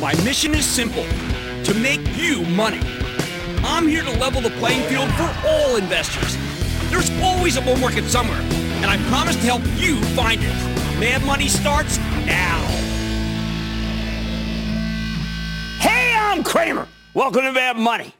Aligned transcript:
My 0.00 0.12
mission 0.24 0.54
is 0.54 0.66
simple: 0.66 1.04
to 1.64 1.74
make 1.74 2.00
you 2.16 2.42
money. 2.46 2.80
I'm 3.62 3.86
here 3.86 4.02
to 4.02 4.10
level 4.18 4.40
the 4.40 4.50
playing 4.50 4.82
field 4.88 5.08
for 5.12 5.32
all 5.46 5.76
investors. 5.76 6.36
There's 6.90 7.10
always 7.22 7.56
a 7.56 7.62
bull 7.62 7.76
market 7.76 8.04
somewhere, 8.04 8.40
and 8.40 8.86
I 8.86 8.96
promise 9.08 9.36
to 9.36 9.42
help 9.42 9.62
you 9.76 10.02
find 10.16 10.42
it. 10.42 10.52
Mad 10.98 11.24
Money 11.24 11.48
starts 11.48 11.98
now. 12.26 12.60
Hey, 15.78 16.14
I'm 16.16 16.42
Cramer. 16.42 16.88
Welcome 17.14 17.42
to 17.42 17.52
Mad 17.52 17.76
Money. 17.76 18.12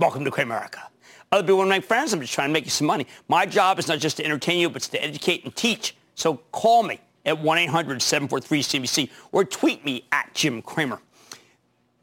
Welcome 0.00 0.24
to 0.24 0.32
Cramerica. 0.32 0.80
Other 1.30 1.44
people 1.44 1.58
want 1.58 1.68
to 1.68 1.76
make 1.76 1.84
friends. 1.84 2.12
I'm 2.12 2.20
just 2.20 2.32
trying 2.32 2.48
to 2.48 2.52
make 2.52 2.64
you 2.64 2.70
some 2.70 2.88
money. 2.88 3.06
My 3.28 3.46
job 3.46 3.78
is 3.78 3.86
not 3.86 4.00
just 4.00 4.16
to 4.16 4.24
entertain 4.24 4.58
you, 4.58 4.68
but 4.68 4.76
it's 4.76 4.88
to 4.88 5.02
educate 5.02 5.44
and 5.44 5.54
teach. 5.54 5.96
So 6.16 6.38
call 6.50 6.82
me 6.82 7.00
at 7.24 7.40
1-800-743-CNBC 7.42 9.10
or 9.32 9.44
tweet 9.44 9.84
me 9.84 10.04
at 10.12 10.32
Jim 10.34 10.62
Cramer. 10.62 11.00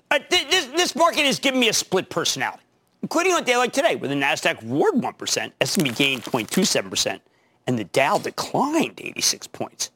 Uh, 0.09 0.20
th- 0.20 0.49
this, 0.49 0.66
this 0.67 0.96
market 0.96 1.26
has 1.26 1.40
given 1.40 1.59
me 1.59 1.70
a 1.70 1.73
split 1.73 2.09
personality, 2.09 2.63
including 3.01 3.34
on 3.34 3.41
a 3.41 3.46
day 3.46 3.55
like 3.55 3.71
today, 3.71 3.96
where 3.96 4.09
the 4.09 4.15
Nasdaq 4.15 4.57
roared 4.63 4.96
1%, 4.96 5.51
S&P 5.62 5.90
gained 5.91 6.23
0.27%, 6.23 7.20
and 7.68 7.79
the 7.79 7.85
Dow 7.85 8.18
declined 8.18 8.99
86 9.01 9.48
points. 9.48 9.91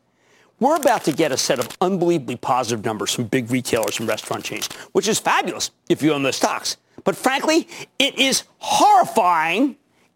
We're 0.59 0.77
about 0.77 1.03
to 1.03 1.11
get 1.11 1.33
a 1.33 1.37
set 1.37 1.59
of 1.59 1.67
unbelievably 1.81 2.37
positive 2.37 2.85
numbers 2.85 3.13
from 3.13 3.25
big 3.25 3.51
retailers 3.51 3.99
and 3.99 4.07
restaurant 4.07 4.45
chains, 4.45 4.67
which 4.93 5.07
is 5.09 5.19
fabulous 5.19 5.71
if 5.89 6.01
you 6.01 6.13
own 6.13 6.23
those 6.23 6.37
stocks. 6.37 6.77
But 7.03 7.17
frankly, 7.17 7.67
it 7.99 8.17
is 8.17 8.43
horrifying 8.59 9.75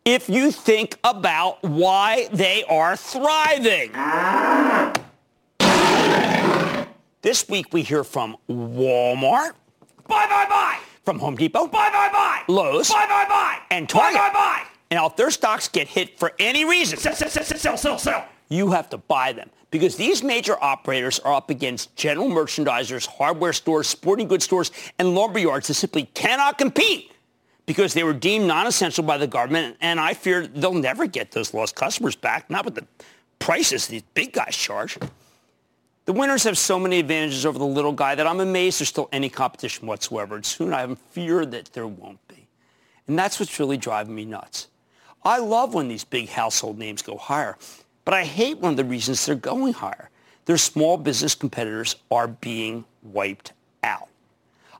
if 0.10 0.28
you 0.28 0.52
think 0.52 0.98
about 1.04 1.62
why 1.62 2.28
they 2.34 2.64
are 2.64 2.98
thriving. 2.98 3.92
This 7.22 7.48
week 7.48 7.72
we 7.72 7.84
hear 7.84 8.04
from 8.04 8.36
Walmart. 8.50 9.52
Buy, 10.08 10.26
buy, 10.28 10.48
buy. 10.50 10.80
From 11.06 11.20
Home 11.20 11.36
Depot. 11.36 11.68
Buy, 11.68 11.90
buy, 11.92 12.10
buy. 12.12 12.42
Lowe's. 12.48 12.90
Buy, 12.90 13.06
buy, 13.06 13.26
buy. 13.30 13.60
And 13.70 13.88
Target. 13.88 14.18
Buy, 14.18 14.30
buy, 14.30 14.34
buy. 14.34 14.64
And 14.90 14.98
now 14.98 15.06
if 15.06 15.16
their 15.16 15.30
stocks 15.30 15.68
get 15.68 15.88
hit 15.88 16.18
for 16.18 16.34
any 16.40 16.66
reason, 16.66 16.98
sell, 16.98 17.14
sell, 17.14 17.30
sell, 17.30 17.44
sell, 17.44 17.78
sell, 17.78 18.00
sell, 18.00 18.26
you 18.50 18.72
have 18.72 18.90
to 18.90 18.98
buy 18.98 19.32
them 19.32 19.52
because 19.70 19.96
these 19.96 20.24
major 20.24 20.58
operators 20.60 21.20
are 21.20 21.36
up 21.36 21.52
against 21.52 21.96
general 21.96 22.30
merchandisers, 22.30 23.06
hardware 23.06 23.54
stores, 23.54 23.88
sporting 23.88 24.28
goods 24.28 24.46
stores, 24.46 24.72
and 24.98 25.14
lumber 25.14 25.38
yards 25.38 25.68
that 25.68 25.76
simply 25.76 26.06
cannot 26.16 26.58
compete 26.58 27.12
because 27.70 27.94
they 27.94 28.03
were 28.03 28.14
deemed 28.14 28.48
non-essential 28.48 29.03
by 29.03 29.16
the 29.16 29.28
government. 29.28 29.78
And 29.80 30.00
I 30.00 30.16
fear 30.16 30.48
they'll 30.48 30.73
never 30.73 31.06
get 31.06 31.30
those 31.30 31.53
lost 31.53 31.75
customers 31.75 32.16
back, 32.16 32.50
not 32.50 32.66
with 32.66 32.73
the 32.73 32.88
prices 33.38 33.86
these 33.86 34.02
big 34.16 34.34
guys 34.34 34.58
charge. 34.58 34.98
The 36.06 36.14
winners 36.14 36.44
have 36.45 36.58
so 36.58 36.80
many 36.80 36.97
advantages 36.97 37.45
over 37.45 37.59
the 37.59 37.67
little 37.67 37.92
guy 37.92 38.16
that 38.16 38.25
I'm 38.25 38.40
amazed 38.40 38.80
there's 38.80 38.90
still 38.90 39.08
any 39.12 39.30
competition 39.30 39.86
whatsoever. 39.86 40.38
And 40.38 40.44
soon 40.44 40.73
I 40.73 40.80
have 40.80 40.97
fear 41.12 41.45
that 41.45 41.72
there 41.73 41.86
won't 41.86 42.28
be. 42.28 42.47
And 43.06 43.20
that's 43.20 43.40
what's 43.40 43.59
really 43.59 43.78
driving 43.78 44.16
me 44.16 44.25
nuts. 44.25 44.69
I 45.24 45.38
love 45.38 45.75
when 45.75 45.90
these 45.90 46.03
big 46.03 46.28
household 46.30 46.80
names 46.80 47.03
go 47.03 47.18
higher, 47.18 47.56
but 48.03 48.16
I 48.16 48.24
hate 48.24 48.57
one 48.57 48.72
of 48.72 48.78
the 48.78 48.84
reasons 48.84 49.24
they're 49.24 49.36
going 49.36 49.74
higher. 49.74 50.09
Their 50.46 50.57
small 50.57 50.97
business 50.97 51.36
competitors 51.36 51.97
are 52.09 52.30
being 52.30 52.86
wiped 53.03 53.53
out. 53.84 54.09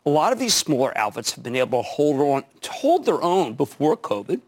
A 0.06 0.10
lot 0.10 0.34
of 0.34 0.40
these 0.40 0.54
smaller 0.54 0.98
outfits 0.98 1.34
have 1.34 1.44
been 1.44 1.56
able 1.56 1.84
to 1.84 1.88
hold, 1.88 2.20
on, 2.22 2.44
to 2.62 2.72
hold 2.72 3.06
their 3.06 3.22
own 3.22 3.54
before 3.54 3.98
COVID, 3.98 4.42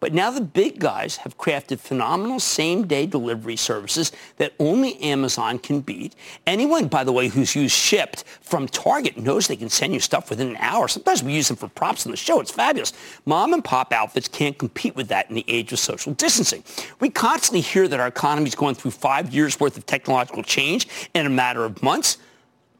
but 0.00 0.14
now 0.14 0.30
the 0.30 0.40
big 0.40 0.78
guys 0.78 1.16
have 1.16 1.36
crafted 1.36 1.80
phenomenal 1.80 2.38
same-day 2.38 3.06
delivery 3.06 3.56
services 3.56 4.12
that 4.36 4.52
only 4.60 4.96
Amazon 5.02 5.58
can 5.58 5.80
beat. 5.80 6.14
Anyone, 6.46 6.86
by 6.86 7.02
the 7.02 7.10
way, 7.10 7.26
who's 7.26 7.56
used 7.56 7.74
Shipt 7.74 8.22
from 8.40 8.68
Target 8.68 9.16
knows 9.16 9.48
they 9.48 9.56
can 9.56 9.68
send 9.68 9.92
you 9.92 9.98
stuff 9.98 10.30
within 10.30 10.50
an 10.50 10.56
hour. 10.58 10.86
Sometimes 10.86 11.24
we 11.24 11.32
use 11.32 11.48
them 11.48 11.56
for 11.56 11.66
props 11.66 12.06
on 12.06 12.12
the 12.12 12.16
show. 12.16 12.38
It's 12.38 12.52
fabulous. 12.52 12.92
Mom 13.26 13.52
and 13.52 13.64
pop 13.64 13.92
outfits 13.92 14.28
can't 14.28 14.56
compete 14.56 14.94
with 14.94 15.08
that 15.08 15.28
in 15.30 15.34
the 15.34 15.44
age 15.48 15.72
of 15.72 15.80
social 15.80 16.14
distancing. 16.14 16.62
We 17.00 17.10
constantly 17.10 17.62
hear 17.62 17.88
that 17.88 17.98
our 17.98 18.06
economy 18.06 18.46
is 18.46 18.54
going 18.54 18.76
through 18.76 18.92
five 18.92 19.34
years 19.34 19.58
worth 19.58 19.76
of 19.76 19.84
technological 19.84 20.44
change 20.44 20.86
in 21.12 21.26
a 21.26 21.30
matter 21.30 21.64
of 21.64 21.82
months. 21.82 22.18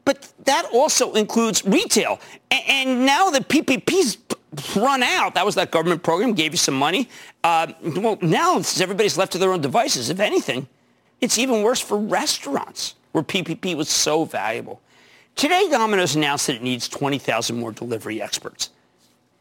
But 0.09 0.27
that 0.45 0.65
also 0.73 1.13
includes 1.13 1.63
retail. 1.63 2.19
And 2.49 3.05
now 3.05 3.29
the 3.29 3.41
PPP's 3.41 4.17
run 4.75 5.03
out. 5.03 5.35
That 5.35 5.45
was 5.45 5.53
that 5.53 5.69
government 5.69 6.01
program, 6.01 6.33
gave 6.33 6.51
you 6.51 6.57
some 6.57 6.73
money. 6.73 7.07
Uh, 7.43 7.73
well, 7.83 8.17
now 8.19 8.55
since 8.55 8.81
everybody's 8.81 9.19
left 9.19 9.33
to 9.33 9.37
their 9.37 9.53
own 9.53 9.61
devices, 9.61 10.09
if 10.09 10.19
anything, 10.19 10.67
it's 11.21 11.37
even 11.37 11.61
worse 11.61 11.79
for 11.79 11.95
restaurants 11.99 12.95
where 13.11 13.23
PPP 13.23 13.77
was 13.77 13.87
so 13.87 14.25
valuable. 14.25 14.81
Today, 15.35 15.67
Domino's 15.69 16.15
announced 16.15 16.47
that 16.47 16.55
it 16.55 16.63
needs 16.63 16.89
20,000 16.89 17.59
more 17.59 17.71
delivery 17.71 18.19
experts. 18.19 18.71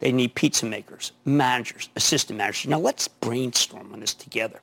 They 0.01 0.13
need 0.13 0.35
pizza 0.35 0.67
makers, 0.67 1.13
managers, 1.25 1.89
assistant 1.97 2.37
managers. 2.37 2.69
Now 2.69 2.79
let's 2.79 3.09
brainstorm 3.09 3.91
on 3.95 4.01
this 4.01 4.13
together. 4.13 4.61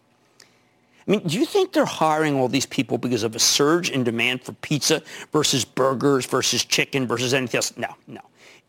I 1.07 1.11
mean, 1.11 1.21
do 1.21 1.37
you 1.37 1.45
think 1.45 1.73
they're 1.73 1.85
hiring 1.85 2.35
all 2.35 2.47
these 2.47 2.65
people 2.65 2.97
because 2.97 3.23
of 3.23 3.35
a 3.35 3.39
surge 3.39 3.91
in 3.91 4.03
demand 4.03 4.43
for 4.43 4.53
pizza 4.53 5.03
versus 5.31 5.63
burgers 5.63 6.25
versus 6.25 6.65
chicken 6.65 7.05
versus 7.05 7.33
anything 7.33 7.57
else? 7.57 7.77
No, 7.77 7.95
no. 8.07 8.21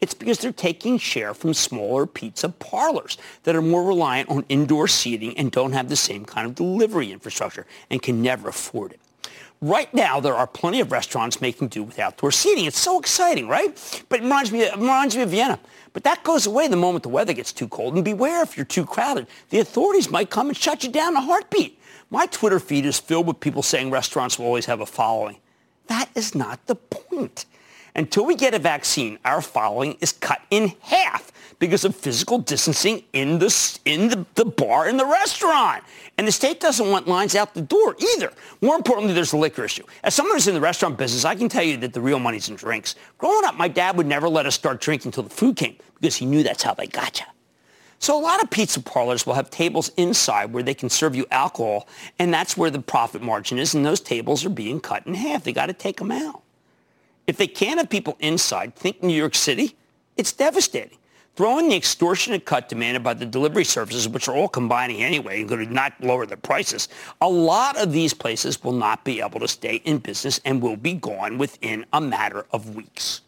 It's 0.03 0.13
because 0.13 0.39
they're 0.39 0.53
taking 0.53 0.99
share 0.99 1.33
from 1.33 1.55
smaller 1.55 2.05
pizza 2.05 2.51
parlors 2.51 3.17
that 3.45 3.57
are 3.57 3.63
more 3.63 3.83
reliant 3.83 4.29
on 4.29 4.45
indoor 4.51 4.87
seating 4.89 5.37
and 5.39 5.51
don't 5.51 5.73
have 5.73 5.89
the 5.89 5.97
same 5.97 6.27
kind 6.27 6.47
of 6.47 6.55
delivery 6.55 7.11
infrastructure 7.11 7.67
and 7.91 8.03
can 8.03 8.21
never 8.21 8.51
afford 8.51 8.93
it. 8.93 9.01
Right 9.63 9.93
now, 9.95 10.21
there 10.21 10.35
are 10.35 10.47
plenty 10.47 10.81
of 10.81 10.93
restaurants 10.93 11.41
making 11.41 11.69
do 11.69 11.83
with 11.83 11.99
outdoor 11.99 12.31
seating. 12.31 12.67
It's 12.67 12.79
so 12.79 12.99
exciting, 12.99 13.49
right? 13.49 14.05
But 14.11 14.21
it 14.21 14.25
reminds 14.25 14.53
me, 14.53 14.61
it 14.61 14.77
reminds 14.77 15.17
me 15.17 15.23
of 15.23 15.31
Vienna. 15.31 15.59
But 15.95 16.05
that 16.05 16.23
goes 16.25 16.47
away 16.47 16.69
the 16.69 16.77
moment 16.77 17.03
the 17.03 17.09
weather 17.09 17.33
gets 17.33 17.55
too 17.55 17.67
cold. 17.67 17.95
And 17.95 18.05
beware 18.05 18.43
if 18.43 18.59
you're 18.59 18.67
too 18.67 18.85
crowded. 18.85 19.27
The 19.49 19.61
authorities 19.61 20.11
might 20.11 20.29
come 20.29 20.49
and 20.49 20.57
shut 20.57 20.85
you 20.85 20.91
down 20.91 21.15
in 21.15 21.17
a 21.17 21.23
heartbeat. 21.23 21.81
My 22.11 22.27
Twitter 22.27 22.61
feed 22.61 22.87
is 22.87 22.99
filled 22.99 23.27
with 23.27 23.41
people 23.41 23.62
saying 23.62 23.91
restaurants 23.91 24.39
will 24.39 24.47
always 24.47 24.67
have 24.67 24.81
a 24.81 24.87
following. 24.87 25.39
That 25.89 26.09
is 26.15 26.34
not 26.34 26.65
the 26.67 26.77
point. 26.77 27.47
Until 27.94 28.27
we 28.27 28.37
get 28.37 28.55
a 28.55 28.59
vaccine, 28.59 29.19
our 29.25 29.41
following 29.41 29.97
is 30.00 30.12
cut 30.12 30.43
in 30.50 30.72
half 30.81 31.33
because 31.59 31.84
of 31.84 31.97
physical 31.97 32.39
distancing 32.39 33.03
in 33.12 33.39
the, 33.39 33.78
in 33.87 34.09
the, 34.09 34.27
the 34.34 34.44
bar 34.44 34.89
in 34.89 34.99
the 34.99 35.06
restaurant. 35.06 35.83
And 36.19 36.28
the 36.28 36.33
state 36.33 36.61
doesn't 36.61 36.91
want 36.91 37.09
lines 37.09 37.34
out 37.34 37.55
the 37.55 37.62
door 37.62 37.97
either. 38.15 38.33
More 38.61 38.77
importantly, 38.77 39.15
there's 39.15 39.31
the 39.31 39.38
liquor 39.38 39.65
issue. 39.65 39.84
As 40.05 40.15
someone 40.15 40.37
who's 40.37 40.47
in 40.47 40.55
the 40.55 40.61
restaurant 40.61 40.99
business, 40.99 41.25
I 41.25 41.34
can 41.34 41.49
tell 41.49 41.62
you 41.62 41.78
that 41.78 41.94
the 41.94 42.00
real 42.00 42.19
money's 42.19 42.49
in 42.49 42.56
drinks. 42.56 42.94
Growing 43.19 43.47
up, 43.47 43.56
my 43.56 43.69
dad 43.69 43.97
would 43.97 44.06
never 44.06 44.28
let 44.28 44.47
us 44.47 44.55
start 44.55 44.81
drinking 44.81 45.09
until 45.09 45.23
the 45.23 45.31
food 45.31 45.56
came 45.56 45.77
because 46.00 46.17
he 46.17 46.27
knew 46.27 46.43
that's 46.43 46.62
how 46.62 46.75
they 46.75 46.87
got. 46.87 47.23
So 47.99 48.19
a 48.19 48.21
lot 48.21 48.43
of 48.43 48.51
pizza 48.51 48.81
parlors 48.81 49.27
will 49.27 49.34
have 49.34 49.51
tables 49.51 49.91
inside 49.97 50.53
where 50.53 50.62
they 50.62 50.75
can 50.75 50.91
serve 50.91 51.17
you 51.17 51.27
alcohol, 51.31 51.89
and 52.19 52.33
that's 52.33 52.57
where 52.57 52.71
the 52.71 52.81
profit 52.81 53.23
margin 53.23 53.59
is, 53.59 53.75
and 53.75 53.84
those 53.84 54.01
tables 54.01 54.45
are 54.45 54.51
being 54.51 54.81
cut 54.81 55.07
in 55.07 55.15
half. 55.15 55.45
They 55.45 55.53
got 55.53 55.67
to 55.67 55.73
take 55.73 55.97
them 55.97 56.12
out. 56.12 56.43
If 57.26 57.37
they 57.38 57.47
can't 57.47 57.79
have 57.79 57.91
people 57.91 58.17
inside, 58.20 58.75
think 58.75 59.03
New 59.03 59.15
York 59.15 59.35
City, 59.35 59.76
it's 60.17 60.32
devastating. 60.32 60.99
Throw 61.35 61.59
in 61.59 61.69
the 61.69 61.76
extortionate 61.76 62.47
cut 62.47 62.70
demanded 62.70 63.03
by 63.03 63.12
the 63.12 63.26
delivery 63.26 63.65
services, 63.65 64.09
which 64.09 64.26
are 64.26 64.35
all 64.35 64.49
combining 64.49 65.03
anyway 65.03 65.41
and 65.41 65.49
going 65.49 65.67
to 65.67 65.73
not 65.73 65.93
lower 66.03 66.25
their 66.25 66.38
prices. 66.38 66.88
A 67.20 67.29
lot 67.29 67.76
of 67.76 67.93
these 67.93 68.15
places 68.15 68.65
will 68.65 68.73
not 68.73 69.05
be 69.05 69.20
able 69.20 69.41
to 69.41 69.49
stay 69.49 69.76
in 69.85 69.99
business 69.99 70.41
and 70.47 70.62
will 70.62 70.76
be 70.76 70.94
gone 70.94 71.37
within 71.37 71.85
a 71.93 72.00
matter 72.00 72.47
of 72.53 72.75
weeks. 72.75 73.20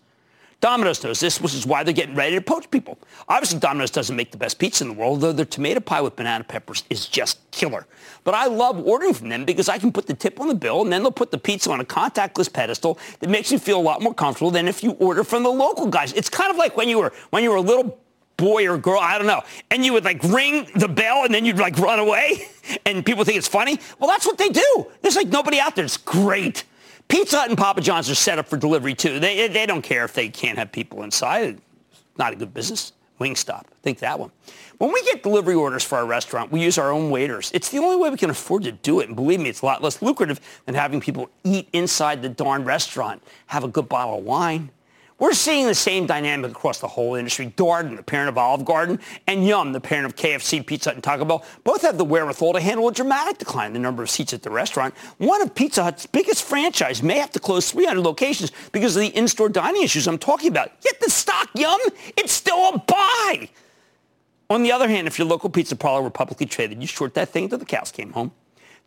Domino's 0.61 1.05
knows 1.05 1.21
this, 1.21 1.41
which 1.41 1.55
is 1.55 1.67
why 1.67 1.85
they're 1.85 1.95
getting 1.95 2.17
ready 2.17 2.35
to 2.35 2.41
poach 2.41 2.69
people. 2.71 2.99
Obviously, 3.29 3.61
Domino's 3.61 3.93
doesn't 3.93 4.17
make 4.17 4.33
the 4.33 4.37
best 4.37 4.59
pizza 4.59 4.83
in 4.83 4.89
the 4.89 4.95
world, 4.95 5.21
though 5.21 5.31
their 5.31 5.45
tomato 5.45 5.79
pie 5.79 6.01
with 6.01 6.17
banana 6.17 6.43
peppers 6.43 6.83
is 6.91 7.07
just 7.07 7.39
killer. 7.53 7.87
But 8.25 8.35
I 8.35 8.47
love 8.47 8.85
ordering 8.85 9.15
from 9.15 9.29
them 9.29 9.45
because 9.45 9.69
I 9.69 9.79
can 9.79 9.93
put 9.93 10.07
the 10.07 10.15
tip 10.15 10.41
on 10.41 10.49
the 10.49 10.57
bill, 10.57 10.83
and 10.83 10.93
then 10.93 11.03
they'll 11.03 11.13
put 11.13 11.31
the 11.31 11.39
pizza 11.39 11.71
on 11.71 11.81
a 11.81 11.85
contactless 11.85 12.53
pedestal 12.53 12.99
that 13.21 13.31
makes 13.31 13.53
you 13.53 13.59
feel 13.61 13.79
a 13.79 13.83
lot 13.83 14.03
more 14.03 14.13
comfortable 14.13 14.51
than 14.51 14.67
if 14.67 14.83
you 14.83 14.93
order 14.93 15.23
from 15.23 15.45
the 15.45 15.51
local 15.51 15.87
guys. 15.87 16.13
It's 16.15 16.29
kind 16.29 16.51
of 16.51 16.57
like 16.57 16.77
when 16.77 16.89
you 16.89 16.99
were 16.99 17.13
when 17.31 17.45
you 17.45 17.51
were 17.51 17.57
a 17.57 17.61
little 17.61 17.97
boy 18.37 18.69
or 18.69 18.79
girl, 18.79 18.99
I 19.01 19.17
don't 19.17 19.29
know, 19.29 19.43
and 19.71 19.85
you 19.85 19.93
would 19.93 20.05
like 20.05 20.23
ring 20.25 20.69
the 20.75 20.89
bell 20.89 21.25
and 21.25 21.33
then 21.33 21.45
you'd 21.45 21.59
like 21.59 21.79
run 21.79 22.01
away, 22.01 22.49
and 22.87 23.07
people 23.07 23.25
think 23.25 23.39
it's 23.39 23.49
funny. 23.49 23.79
Well, 24.01 24.11
that's 24.11 24.27
what 24.27 24.39
they 24.39 24.49
do. 24.49 24.87
There's 25.03 25.17
like 25.17 25.29
nobody 25.29 25.61
out 25.61 25.77
there. 25.77 25.85
It's 25.85 25.97
great. 25.97 26.65
Pizza 27.09 27.39
Hut 27.39 27.49
and 27.49 27.59
Papa 27.59 27.81
John's 27.81 28.11
are 28.11 28.15
set 28.15 28.39
up 28.39 28.47
for 28.49 28.57
delivery 28.57 28.95
too. 28.95 29.19
They, 29.19 29.49
they 29.49 29.67
don't 29.67 29.83
care 29.83 30.05
if 30.05 30.13
they 30.13 30.29
can't 30.29 30.59
have 30.59 30.71
people 30.71 31.03
inside. 31.03 31.59
Not 32.19 32.33
a 32.33 32.37
good 32.37 32.53
business. 32.53 32.93
Wingstop. 33.19 33.65
Think 33.83 33.99
that 33.99 34.19
one. 34.19 34.31
When 34.79 34.93
we 34.93 35.03
get 35.03 35.23
delivery 35.23 35.55
orders 35.55 35.83
for 35.83 35.99
our 35.99 36.07
restaurant, 36.07 36.53
we 36.53 36.63
use 36.63 36.79
our 36.79 36.93
own 36.93 37.11
waiters. 37.11 37.51
It's 37.53 37.69
the 37.69 37.79
only 37.79 37.97
way 37.97 38.11
we 38.11 38.17
can 38.17 38.31
afford 38.31 38.63
to 38.65 38.73
do 38.73 39.01
it. 39.01 39.09
And 39.09 39.17
believe 39.17 39.41
me, 39.41 39.49
it's 39.49 39.63
a 39.63 39.67
lot 39.67 39.83
less 39.83 40.01
lucrative 40.03 40.41
than 40.67 40.77
having 40.77 41.01
people 41.01 41.29
eat 41.43 41.69
inside 41.73 42.23
the 42.23 42.29
darn 42.29 42.65
restaurant, 42.65 43.23
have 43.47 43.65
a 43.65 43.69
good 43.69 43.89
bottle 43.89 44.19
of 44.19 44.25
wine, 44.25 44.71
we're 45.19 45.33
seeing 45.33 45.67
the 45.67 45.75
same 45.75 46.07
dynamic 46.07 46.53
across 46.53 46.79
the 46.79 46.87
whole 46.87 47.15
industry. 47.17 47.53
Darden, 47.57 47.97
the 47.97 48.03
parent 48.03 48.29
of 48.29 48.39
Olive 48.39 48.65
Garden, 48.65 49.01
and 49.27 49.47
Yum, 49.47 49.73
the 49.73 49.81
parent 49.81 50.07
of 50.07 50.15
KFC, 50.15 50.65
Pizza 50.65 50.91
Hut, 50.91 50.97
and 50.97 51.03
Taco 51.03 51.25
Bell, 51.25 51.45
both 51.65 51.83
have 51.83 51.99
the 51.99 52.05
wherewithal 52.05 52.53
to 52.53 52.61
handle 52.61 52.89
a 52.89 52.93
dramatic 52.93 53.39
decline 53.39 53.69
in 53.69 53.73
the 53.73 53.79
number 53.81 54.03
of 54.03 54.11
seats 54.11 54.33
at 54.33 54.43
the 54.43 54.51
restaurant. 54.51 54.95
One 55.19 55.43
of 55.43 55.55
Pizza 55.55 55.83
Hut's 55.83 56.07
biggest 56.07 56.45
franchise 56.45 57.03
may 57.03 57.19
have 57.19 57.33
to 57.33 57.41
close 57.41 57.71
300 57.73 58.01
locations 58.01 58.53
because 58.73 58.97
of 58.97 59.01
the 59.01 59.09
in-store 59.09 59.49
dining 59.49 59.83
issues 59.83 60.07
I'm 60.07 60.19
talking 60.19 60.49
about. 60.49 60.71
Yet 60.85 61.01
the 61.01 61.11
stock, 61.11 61.49
Yum, 61.55 61.81
it's 62.17 62.33
still 62.33 62.75
a 62.75 62.79
buy. 62.79 63.49
On 64.51 64.63
the 64.63 64.73
other 64.73 64.89
hand, 64.89 65.07
if 65.07 65.19
your 65.19 65.29
local 65.29 65.51
pizza 65.51 65.77
parlor 65.77 66.03
were 66.03 66.11
publicly 66.11 66.47
traded, 66.47 66.81
you 66.81 66.87
short 66.87 67.15
that 67.15 67.29
thing 67.29 67.45
until 67.45 67.59
the 67.59 67.67
cows 67.67 67.91
came 67.91 68.13
home. 68.13 68.33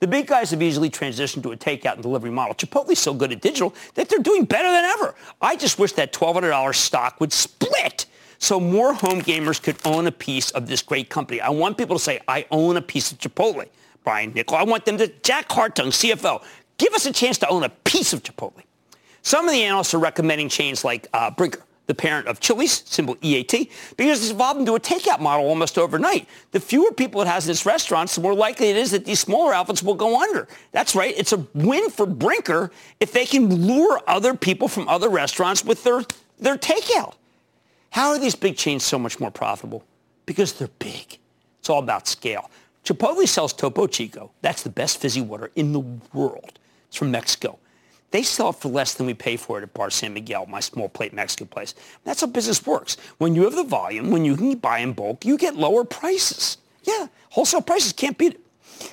The 0.02 0.08
big 0.08 0.26
guys 0.26 0.50
have 0.50 0.64
easily 0.64 0.90
transitioned 0.90 1.44
to 1.44 1.52
a 1.52 1.56
takeout 1.58 1.94
and 1.94 2.02
delivery 2.02 2.32
model. 2.32 2.56
Chipotle's 2.56 2.98
so 2.98 3.14
good 3.14 3.32
at 3.32 3.40
digital 3.40 3.76
that 3.94 4.10
they're 4.10 4.18
doing 4.18 4.46
better 4.46 4.68
than 4.68 4.84
ever. 4.84 5.14
I 5.40 5.56
just 5.56 5.78
wish 5.78 5.94
that 5.94 6.12
$1,200 6.12 6.74
stock 6.74 7.22
would 7.22 7.32
split 7.32 8.08
so 8.40 8.60
more 8.60 8.96
home 8.96 9.22
gamers 9.22 9.62
could 9.62 9.78
own 9.86 10.08
a 10.08 10.12
piece 10.12 10.50
of 10.52 10.66
this 10.66 10.82
great 10.82 11.10
company. 11.10 11.40
I 11.40 11.50
want 11.50 11.78
people 11.78 11.96
to 11.96 12.04
say, 12.04 12.20
I 12.28 12.48
own 12.50 12.78
a 12.78 12.82
piece 12.82 13.12
of 13.12 13.20
Chipotle. 13.20 13.70
Brian 14.04 14.34
Niccol. 14.34 14.58
I 14.58 14.64
want 14.64 14.86
them 14.86 14.98
to, 14.98 15.08
Jack 15.22 15.50
Hartung, 15.50 15.90
CFO, 15.90 16.44
give 16.80 16.94
us 16.94 17.06
a 17.06 17.14
chance 17.14 17.38
to 17.38 17.48
own 17.48 17.64
a 17.64 17.70
piece 17.70 18.14
of 18.14 18.24
Chipotle. 18.24 18.64
Some 19.22 19.48
of 19.48 19.54
the 19.54 19.62
analysts 19.62 19.94
are 19.94 20.00
recommending 20.00 20.50
chains 20.50 20.84
like 20.84 21.08
uh, 21.14 21.30
Brinker 21.30 21.62
the 21.88 21.96
parent 21.96 22.28
of 22.28 22.40
Chili's, 22.40 22.84
symbol 22.86 23.18
EAT, 23.22 23.70
because 23.98 24.22
it's 24.22 24.32
evolved 24.32 24.60
into 24.60 24.76
a 24.76 24.80
takeout 24.80 25.20
model 25.20 25.46
almost 25.46 25.78
overnight. 25.78 26.28
The 26.52 26.60
fewer 26.60 26.92
people 26.92 27.22
it 27.22 27.28
has 27.28 27.46
in 27.46 27.52
its 27.52 27.66
restaurants, 27.66 28.16
the 28.16 28.22
more 28.22 28.34
likely 28.34 28.70
it 28.70 28.78
is 28.78 28.92
that 28.92 29.06
these 29.06 29.20
smaller 29.20 29.54
outfits 29.54 29.84
will 29.84 29.96
go 29.96 30.22
under. 30.22 30.48
That's 30.72 30.96
right. 30.96 31.14
It's 31.18 31.34
a 31.34 31.46
win 31.54 31.90
for 31.90 32.06
Brinker 32.06 32.72
if 33.00 33.12
they 33.12 33.26
can 33.26 33.68
lure 33.68 34.00
other 34.08 34.34
people 34.34 34.68
from 34.68 34.88
other 34.88 35.10
restaurants 35.10 35.66
with 35.66 35.84
their, 35.84 36.04
their 36.40 36.58
takeout. 36.58 37.16
How 37.90 38.10
are 38.10 38.20
these 38.20 38.36
big 38.36 38.56
chains 38.56 38.84
so 38.84 38.98
much 38.98 39.20
more 39.20 39.32
profitable? 39.32 39.84
Because 40.26 40.54
they're 40.54 40.70
big. 40.80 41.18
It's 41.60 41.70
all 41.70 41.80
about 41.80 42.08
scale. 42.08 42.50
Chipotle 42.86 43.28
sells 43.28 43.54
Topo 43.54 43.88
Chico. 43.88 44.32
That's 44.42 44.64
the 44.64 44.70
best 44.70 45.00
fizzy 45.00 45.22
water 45.22 45.52
in 45.56 45.74
the 45.74 45.82
world. 46.14 46.58
It's 46.88 46.98
from 46.98 47.12
Mexico. 47.12 47.60
They 48.12 48.24
sell 48.24 48.50
it 48.50 48.58
for 48.58 48.68
less 48.68 48.94
than 48.94 49.06
we 49.06 49.14
pay 49.14 49.38
for 49.38 49.58
it 49.58 49.64
at 49.64 49.74
Bar 49.74 49.90
San 49.90 50.14
Miguel, 50.14 50.46
my 50.46 50.60
small 50.60 50.90
plate 50.90 51.14
Mexican 51.14 51.48
place. 51.48 51.74
That's 52.04 52.22
how 52.22 52.28
business 52.28 52.66
works. 52.66 52.98
When 53.18 53.36
you 53.36 53.44
have 53.46 53.56
the 53.56 53.64
volume, 53.64 54.12
when 54.12 54.26
you 54.26 54.36
can 54.36 54.56
buy 54.58 54.80
in 54.80 54.94
bulk, 54.94 55.26
you 55.26 55.38
get 55.38 55.56
lower 55.56 55.84
prices. 55.86 56.58
Yeah, 56.84 57.08
wholesale 57.30 57.62
prices 57.62 57.94
can't 57.94 58.18
beat 58.18 58.34
it. 58.34 58.42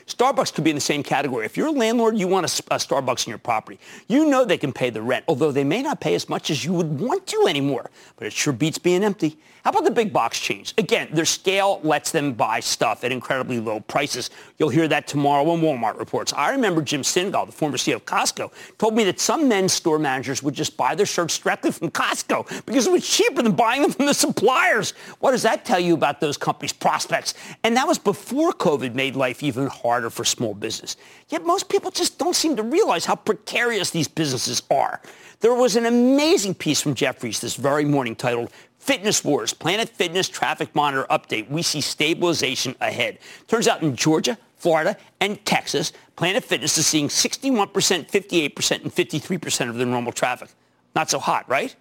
Starbucks 0.06 0.54
could 0.54 0.64
be 0.64 0.70
in 0.70 0.76
the 0.76 0.80
same 0.80 1.02
category. 1.02 1.46
If 1.46 1.56
you're 1.56 1.68
a 1.68 1.72
landlord, 1.72 2.16
you 2.16 2.28
want 2.28 2.44
a, 2.44 2.74
a, 2.74 2.78
Starbucks 2.78 3.26
in 3.26 3.30
your 3.30 3.38
property. 3.38 3.78
You 4.06 4.26
know 4.26 4.44
they 4.44 4.58
can 4.58 4.72
pay 4.72 4.90
the 4.90 5.02
rent, 5.02 5.24
although 5.28 5.50
they 5.50 5.64
may 5.64 5.82
not 5.82 6.00
pay 6.00 6.14
as 6.14 6.28
much 6.28 6.50
as 6.50 6.64
you 6.64 6.72
would 6.74 7.00
want 7.00 7.26
to 7.28 7.46
anymore. 7.48 7.90
But 8.16 8.26
it 8.26 8.32
sure 8.32 8.52
beats 8.52 8.78
being 8.78 9.02
empty. 9.02 9.38
How 9.68 9.72
about 9.72 9.84
the 9.84 9.90
big 9.90 10.14
box 10.14 10.40
chains? 10.40 10.72
Again, 10.78 11.08
their 11.12 11.26
scale 11.26 11.78
lets 11.82 12.10
them 12.10 12.32
buy 12.32 12.58
stuff 12.58 13.04
at 13.04 13.12
incredibly 13.12 13.60
low 13.60 13.80
prices. 13.80 14.30
You'll 14.56 14.70
hear 14.70 14.88
that 14.88 15.06
tomorrow 15.06 15.42
when 15.42 15.60
Walmart 15.60 15.98
reports. 15.98 16.32
I 16.32 16.52
remember 16.52 16.80
Jim 16.80 17.02
Sinegal, 17.02 17.44
the 17.44 17.52
former 17.52 17.76
CEO 17.76 17.96
of 17.96 18.06
Costco, 18.06 18.50
told 18.78 18.94
me 18.94 19.04
that 19.04 19.20
some 19.20 19.46
men's 19.46 19.74
store 19.74 19.98
managers 19.98 20.42
would 20.42 20.54
just 20.54 20.78
buy 20.78 20.94
their 20.94 21.04
shirts 21.04 21.38
directly 21.38 21.70
from 21.70 21.90
Costco 21.90 22.64
because 22.64 22.86
it 22.86 22.92
was 22.92 23.06
cheaper 23.06 23.42
than 23.42 23.52
buying 23.52 23.82
them 23.82 23.92
from 23.92 24.06
the 24.06 24.14
suppliers. 24.14 24.92
What 25.18 25.32
does 25.32 25.42
that 25.42 25.66
tell 25.66 25.78
you 25.78 25.92
about 25.92 26.18
those 26.22 26.38
companies' 26.38 26.72
prospects? 26.72 27.34
And 27.62 27.76
that 27.76 27.86
was 27.86 27.98
before 27.98 28.52
COVID 28.52 28.94
made 28.94 29.16
life 29.16 29.42
even 29.42 29.66
harder 29.66 30.08
for 30.08 30.24
small 30.24 30.54
business. 30.54 30.96
Yet 31.28 31.44
most 31.44 31.68
people 31.68 31.90
just 31.90 32.18
don't 32.18 32.34
seem 32.34 32.56
to 32.56 32.62
realize 32.62 33.04
how 33.04 33.16
precarious 33.16 33.90
these 33.90 34.08
businesses 34.08 34.62
are. 34.70 35.02
There 35.40 35.54
was 35.54 35.76
an 35.76 35.86
amazing 35.86 36.54
piece 36.54 36.80
from 36.80 36.94
Jefferies 36.94 37.40
this 37.40 37.54
very 37.54 37.84
morning 37.84 38.16
titled 38.16 38.50
Fitness 38.88 39.22
Wars, 39.22 39.52
Planet 39.52 39.86
Fitness 39.86 40.30
Traffic 40.30 40.74
Monitor 40.74 41.06
Update. 41.10 41.50
We 41.50 41.60
see 41.60 41.82
stabilization 41.82 42.74
ahead. 42.80 43.18
Turns 43.46 43.68
out 43.68 43.82
in 43.82 43.94
Georgia, 43.94 44.38
Florida, 44.56 44.96
and 45.20 45.44
Texas, 45.44 45.92
Planet 46.16 46.42
Fitness 46.42 46.78
is 46.78 46.86
seeing 46.86 47.08
61%, 47.08 47.68
58%, 47.68 48.82
and 48.82 48.94
53% 48.94 49.68
of 49.68 49.74
their 49.74 49.86
normal 49.86 50.10
traffic. 50.10 50.48
Not 50.96 51.10
so 51.10 51.18
hot, 51.18 51.46
right? 51.50 51.76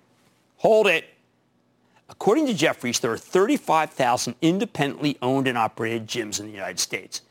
Hold 0.57 0.87
it. 0.87 1.05
According 2.09 2.45
to 2.47 2.53
Jefferies, 2.53 2.99
there 2.99 3.13
are 3.13 3.17
35,000 3.17 4.35
independently 4.41 5.17
owned 5.21 5.47
and 5.47 5.57
operated 5.57 6.07
gyms 6.07 6.41
in 6.41 6.47
the 6.47 6.51
United 6.51 6.77
States. 6.77 7.21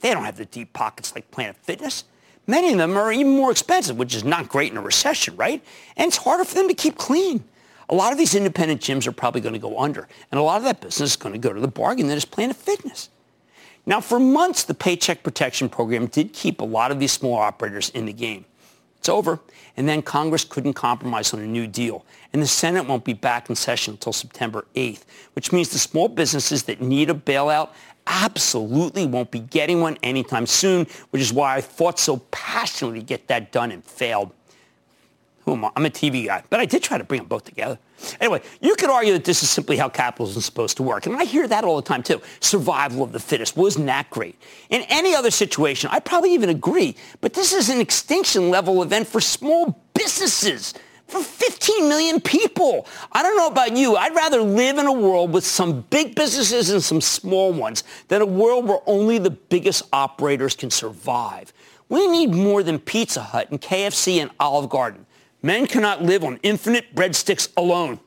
They 0.00 0.14
don't 0.14 0.24
have 0.24 0.38
the 0.38 0.46
deep 0.46 0.72
pockets 0.72 1.14
like 1.14 1.30
Planet 1.30 1.56
Fitness. 1.56 2.04
Many 2.46 2.72
of 2.72 2.78
them 2.78 2.96
are 2.96 3.12
even 3.12 3.36
more 3.36 3.50
expensive, 3.50 3.98
which 3.98 4.14
is 4.14 4.24
not 4.24 4.48
great 4.48 4.72
in 4.72 4.78
a 4.78 4.82
recession, 4.82 5.36
right? 5.36 5.62
And 5.98 6.08
it's 6.08 6.16
harder 6.16 6.46
for 6.46 6.54
them 6.54 6.68
to 6.68 6.74
keep 6.74 6.96
clean. 6.96 7.44
A 7.88 7.94
lot 7.94 8.12
of 8.12 8.18
these 8.18 8.34
independent 8.34 8.80
gyms 8.80 9.06
are 9.06 9.12
probably 9.12 9.40
going 9.40 9.52
to 9.52 9.60
go 9.60 9.78
under, 9.78 10.08
and 10.30 10.40
a 10.40 10.42
lot 10.42 10.56
of 10.56 10.64
that 10.64 10.80
business 10.80 11.10
is 11.10 11.16
going 11.16 11.32
to 11.32 11.38
go 11.38 11.52
to 11.52 11.60
the 11.60 11.68
bargain 11.68 12.08
that 12.08 12.16
is 12.16 12.24
Planet 12.24 12.56
Fitness. 12.56 13.10
Now, 13.84 14.00
for 14.00 14.18
months, 14.18 14.64
the 14.64 14.74
Paycheck 14.74 15.22
Protection 15.22 15.68
Program 15.68 16.06
did 16.06 16.32
keep 16.32 16.60
a 16.60 16.64
lot 16.64 16.90
of 16.90 16.98
these 16.98 17.12
small 17.12 17.34
operators 17.34 17.90
in 17.90 18.06
the 18.06 18.12
game. 18.12 18.44
It's 18.98 19.08
over, 19.08 19.38
and 19.76 19.88
then 19.88 20.02
Congress 20.02 20.44
couldn't 20.44 20.72
compromise 20.72 21.32
on 21.32 21.38
a 21.38 21.46
new 21.46 21.68
deal, 21.68 22.04
and 22.32 22.42
the 22.42 22.46
Senate 22.48 22.86
won't 22.86 23.04
be 23.04 23.12
back 23.12 23.48
in 23.48 23.54
session 23.54 23.94
until 23.94 24.12
September 24.12 24.66
8th, 24.74 25.04
which 25.34 25.52
means 25.52 25.68
the 25.68 25.78
small 25.78 26.08
businesses 26.08 26.64
that 26.64 26.80
need 26.80 27.08
a 27.08 27.14
bailout 27.14 27.68
absolutely 28.08 29.06
won't 29.06 29.30
be 29.30 29.38
getting 29.38 29.80
one 29.80 29.96
anytime 30.02 30.46
soon, 30.46 30.86
which 31.10 31.22
is 31.22 31.32
why 31.32 31.56
I 31.56 31.60
fought 31.60 32.00
so 32.00 32.18
passionately 32.32 33.00
to 33.00 33.06
get 33.06 33.28
that 33.28 33.52
done 33.52 33.70
and 33.70 33.84
failed. 33.84 34.32
Who 35.46 35.52
am 35.52 35.64
I? 35.64 35.70
I'm 35.76 35.86
a 35.86 35.90
TV 35.90 36.26
guy, 36.26 36.42
but 36.50 36.58
I 36.58 36.64
did 36.64 36.82
try 36.82 36.98
to 36.98 37.04
bring 37.04 37.20
them 37.20 37.28
both 37.28 37.44
together. 37.44 37.78
Anyway, 38.20 38.42
you 38.60 38.74
could 38.74 38.90
argue 38.90 39.12
that 39.12 39.24
this 39.24 39.44
is 39.44 39.48
simply 39.48 39.76
how 39.76 39.88
capitalism 39.88 40.40
is 40.40 40.44
supposed 40.44 40.76
to 40.78 40.82
work. 40.82 41.06
And 41.06 41.14
I 41.16 41.24
hear 41.24 41.46
that 41.46 41.62
all 41.62 41.76
the 41.76 41.82
time, 41.82 42.02
too. 42.02 42.20
Survival 42.40 43.04
of 43.04 43.12
the 43.12 43.20
fittest. 43.20 43.56
Wasn't 43.56 43.86
that 43.86 44.10
great? 44.10 44.34
In 44.70 44.82
any 44.88 45.14
other 45.14 45.30
situation, 45.30 45.88
I 45.92 46.00
probably 46.00 46.34
even 46.34 46.50
agree. 46.50 46.96
But 47.20 47.32
this 47.32 47.52
is 47.52 47.68
an 47.68 47.80
extinction 47.80 48.50
level 48.50 48.82
event 48.82 49.06
for 49.06 49.20
small 49.20 49.80
businesses, 49.94 50.74
for 51.06 51.22
15 51.22 51.88
million 51.88 52.20
people. 52.20 52.84
I 53.12 53.22
don't 53.22 53.36
know 53.36 53.46
about 53.46 53.76
you. 53.76 53.94
I'd 53.94 54.16
rather 54.16 54.40
live 54.40 54.78
in 54.78 54.86
a 54.86 54.92
world 54.92 55.32
with 55.32 55.46
some 55.46 55.82
big 55.90 56.16
businesses 56.16 56.70
and 56.70 56.82
some 56.82 57.00
small 57.00 57.52
ones 57.52 57.84
than 58.08 58.20
a 58.20 58.26
world 58.26 58.66
where 58.66 58.80
only 58.86 59.18
the 59.18 59.30
biggest 59.30 59.84
operators 59.92 60.56
can 60.56 60.72
survive. 60.72 61.52
We 61.88 62.08
need 62.08 62.34
more 62.34 62.64
than 62.64 62.80
Pizza 62.80 63.22
Hut 63.22 63.48
and 63.52 63.60
KFC 63.60 64.20
and 64.20 64.32
Olive 64.40 64.68
Garden. 64.68 65.06
Men 65.46 65.68
cannot 65.68 66.02
live 66.02 66.24
on 66.24 66.40
infinite 66.42 66.92
breadsticks 66.92 67.48
alone. 67.56 68.00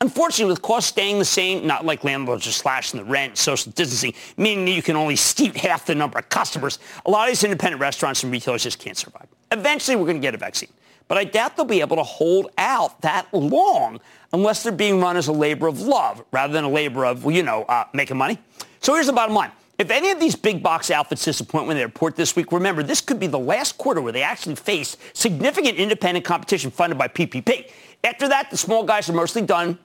Unfortunately, 0.00 0.50
with 0.50 0.62
costs 0.62 0.88
staying 0.88 1.18
the 1.18 1.24
same, 1.26 1.66
not 1.66 1.84
like 1.84 2.02
landlords 2.02 2.46
are 2.46 2.50
slashing 2.50 2.98
the 2.98 3.04
rent, 3.04 3.36
social 3.36 3.72
distancing, 3.72 4.14
meaning 4.38 4.64
that 4.64 4.70
you 4.70 4.80
can 4.80 4.96
only 4.96 5.16
seat 5.16 5.54
half 5.54 5.84
the 5.84 5.94
number 5.94 6.18
of 6.18 6.30
customers, 6.30 6.78
a 7.04 7.10
lot 7.10 7.28
of 7.28 7.32
these 7.32 7.44
independent 7.44 7.78
restaurants 7.78 8.22
and 8.22 8.32
retailers 8.32 8.62
just 8.62 8.78
can't 8.78 8.96
survive. 8.96 9.26
Eventually, 9.50 9.96
we're 9.96 10.06
going 10.06 10.16
to 10.16 10.22
get 10.22 10.34
a 10.34 10.38
vaccine. 10.38 10.70
But 11.08 11.18
I 11.18 11.24
doubt 11.24 11.56
they'll 11.58 11.66
be 11.66 11.82
able 11.82 11.96
to 11.96 12.02
hold 12.02 12.50
out 12.56 13.02
that 13.02 13.26
long 13.34 14.00
unless 14.32 14.62
they're 14.62 14.72
being 14.72 14.98
run 14.98 15.18
as 15.18 15.28
a 15.28 15.32
labor 15.32 15.66
of 15.66 15.82
love 15.82 16.24
rather 16.32 16.54
than 16.54 16.64
a 16.64 16.70
labor 16.70 17.04
of, 17.04 17.26
well, 17.26 17.36
you 17.36 17.42
know, 17.42 17.64
uh, 17.64 17.84
making 17.92 18.16
money. 18.16 18.38
So 18.80 18.94
here's 18.94 19.08
the 19.08 19.12
bottom 19.12 19.34
line. 19.34 19.52
If 19.82 19.90
any 19.90 20.12
of 20.12 20.20
these 20.20 20.36
big 20.36 20.62
box 20.62 20.92
outfits 20.92 21.24
disappoint 21.24 21.66
when 21.66 21.76
they 21.76 21.82
report 21.82 22.14
this 22.14 22.36
week, 22.36 22.52
remember, 22.52 22.84
this 22.84 23.00
could 23.00 23.18
be 23.18 23.26
the 23.26 23.36
last 23.36 23.78
quarter 23.78 24.00
where 24.00 24.12
they 24.12 24.22
actually 24.22 24.54
face 24.54 24.96
significant 25.12 25.76
independent 25.76 26.24
competition 26.24 26.70
funded 26.70 26.96
by 26.96 27.08
PPP. 27.08 27.68
After 28.04 28.28
that, 28.28 28.48
the 28.48 28.56
small 28.56 28.84
guys 28.84 29.08
are 29.08 29.12
mostly 29.12 29.42
done. 29.42 29.80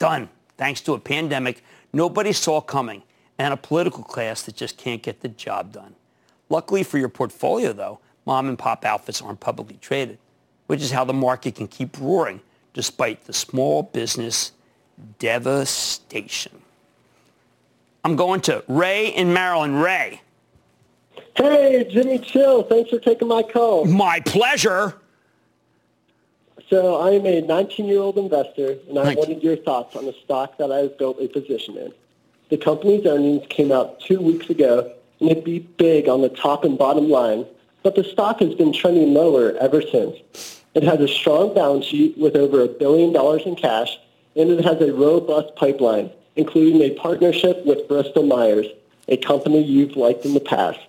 Done. 0.00 0.28
Thanks 0.58 0.80
to 0.80 0.94
a 0.94 0.98
pandemic 0.98 1.62
nobody 1.92 2.32
saw 2.32 2.60
coming 2.60 3.04
and 3.38 3.54
a 3.54 3.56
political 3.56 4.02
class 4.02 4.42
that 4.42 4.56
just 4.56 4.76
can't 4.76 5.04
get 5.04 5.20
the 5.20 5.28
job 5.28 5.70
done. 5.70 5.94
Luckily 6.48 6.82
for 6.82 6.98
your 6.98 7.08
portfolio, 7.08 7.72
though, 7.72 8.00
mom 8.26 8.48
and 8.48 8.58
pop 8.58 8.84
outfits 8.84 9.22
aren't 9.22 9.38
publicly 9.38 9.78
traded, 9.80 10.18
which 10.66 10.82
is 10.82 10.90
how 10.90 11.04
the 11.04 11.12
market 11.12 11.54
can 11.54 11.68
keep 11.68 11.96
roaring 12.00 12.40
despite 12.74 13.26
the 13.26 13.32
small 13.32 13.84
business 13.84 14.50
devastation. 15.20 16.61
I'm 18.04 18.16
going 18.16 18.40
to 18.42 18.64
Ray 18.68 19.08
in 19.08 19.32
Maryland. 19.32 19.82
Ray. 19.82 20.20
Hey, 21.36 21.86
Jimmy 21.90 22.18
Chill. 22.18 22.62
Thanks 22.64 22.90
for 22.90 22.98
taking 22.98 23.28
my 23.28 23.42
call. 23.42 23.84
My 23.84 24.20
pleasure. 24.20 24.94
So 26.68 26.96
I 26.96 27.10
am 27.10 27.26
a 27.26 27.42
19-year-old 27.42 28.18
investor, 28.18 28.76
and 28.88 28.98
I 28.98 29.14
wanted 29.14 29.42
your 29.42 29.56
thoughts 29.56 29.94
on 29.94 30.06
the 30.06 30.14
stock 30.24 30.56
that 30.58 30.72
I've 30.72 30.96
built 30.98 31.18
a 31.20 31.28
position 31.28 31.76
in. 31.76 31.92
The 32.48 32.56
company's 32.56 33.06
earnings 33.06 33.46
came 33.48 33.70
out 33.70 34.00
two 34.00 34.20
weeks 34.20 34.48
ago, 34.50 34.92
and 35.20 35.30
it 35.30 35.44
beat 35.44 35.76
big 35.76 36.08
on 36.08 36.22
the 36.22 36.28
top 36.28 36.64
and 36.64 36.78
bottom 36.78 37.08
line, 37.08 37.46
but 37.82 37.94
the 37.94 38.04
stock 38.04 38.40
has 38.40 38.54
been 38.54 38.72
trending 38.72 39.12
lower 39.12 39.56
ever 39.58 39.82
since. 39.82 40.62
It 40.74 40.82
has 40.82 41.00
a 41.00 41.08
strong 41.08 41.54
balance 41.54 41.84
sheet 41.84 42.16
with 42.16 42.36
over 42.36 42.62
a 42.62 42.68
billion 42.68 43.12
dollars 43.12 43.42
in 43.44 43.54
cash, 43.54 43.98
and 44.34 44.50
it 44.50 44.64
has 44.64 44.80
a 44.80 44.92
robust 44.92 45.54
pipeline, 45.56 46.10
including 46.36 46.82
a 46.82 46.90
partnership 46.90 47.64
with 47.66 47.88
Bristol 47.88 48.24
Myers, 48.24 48.66
a 49.08 49.16
company 49.16 49.62
you've 49.62 49.96
liked 49.96 50.24
in 50.24 50.34
the 50.34 50.40
past. 50.40 50.80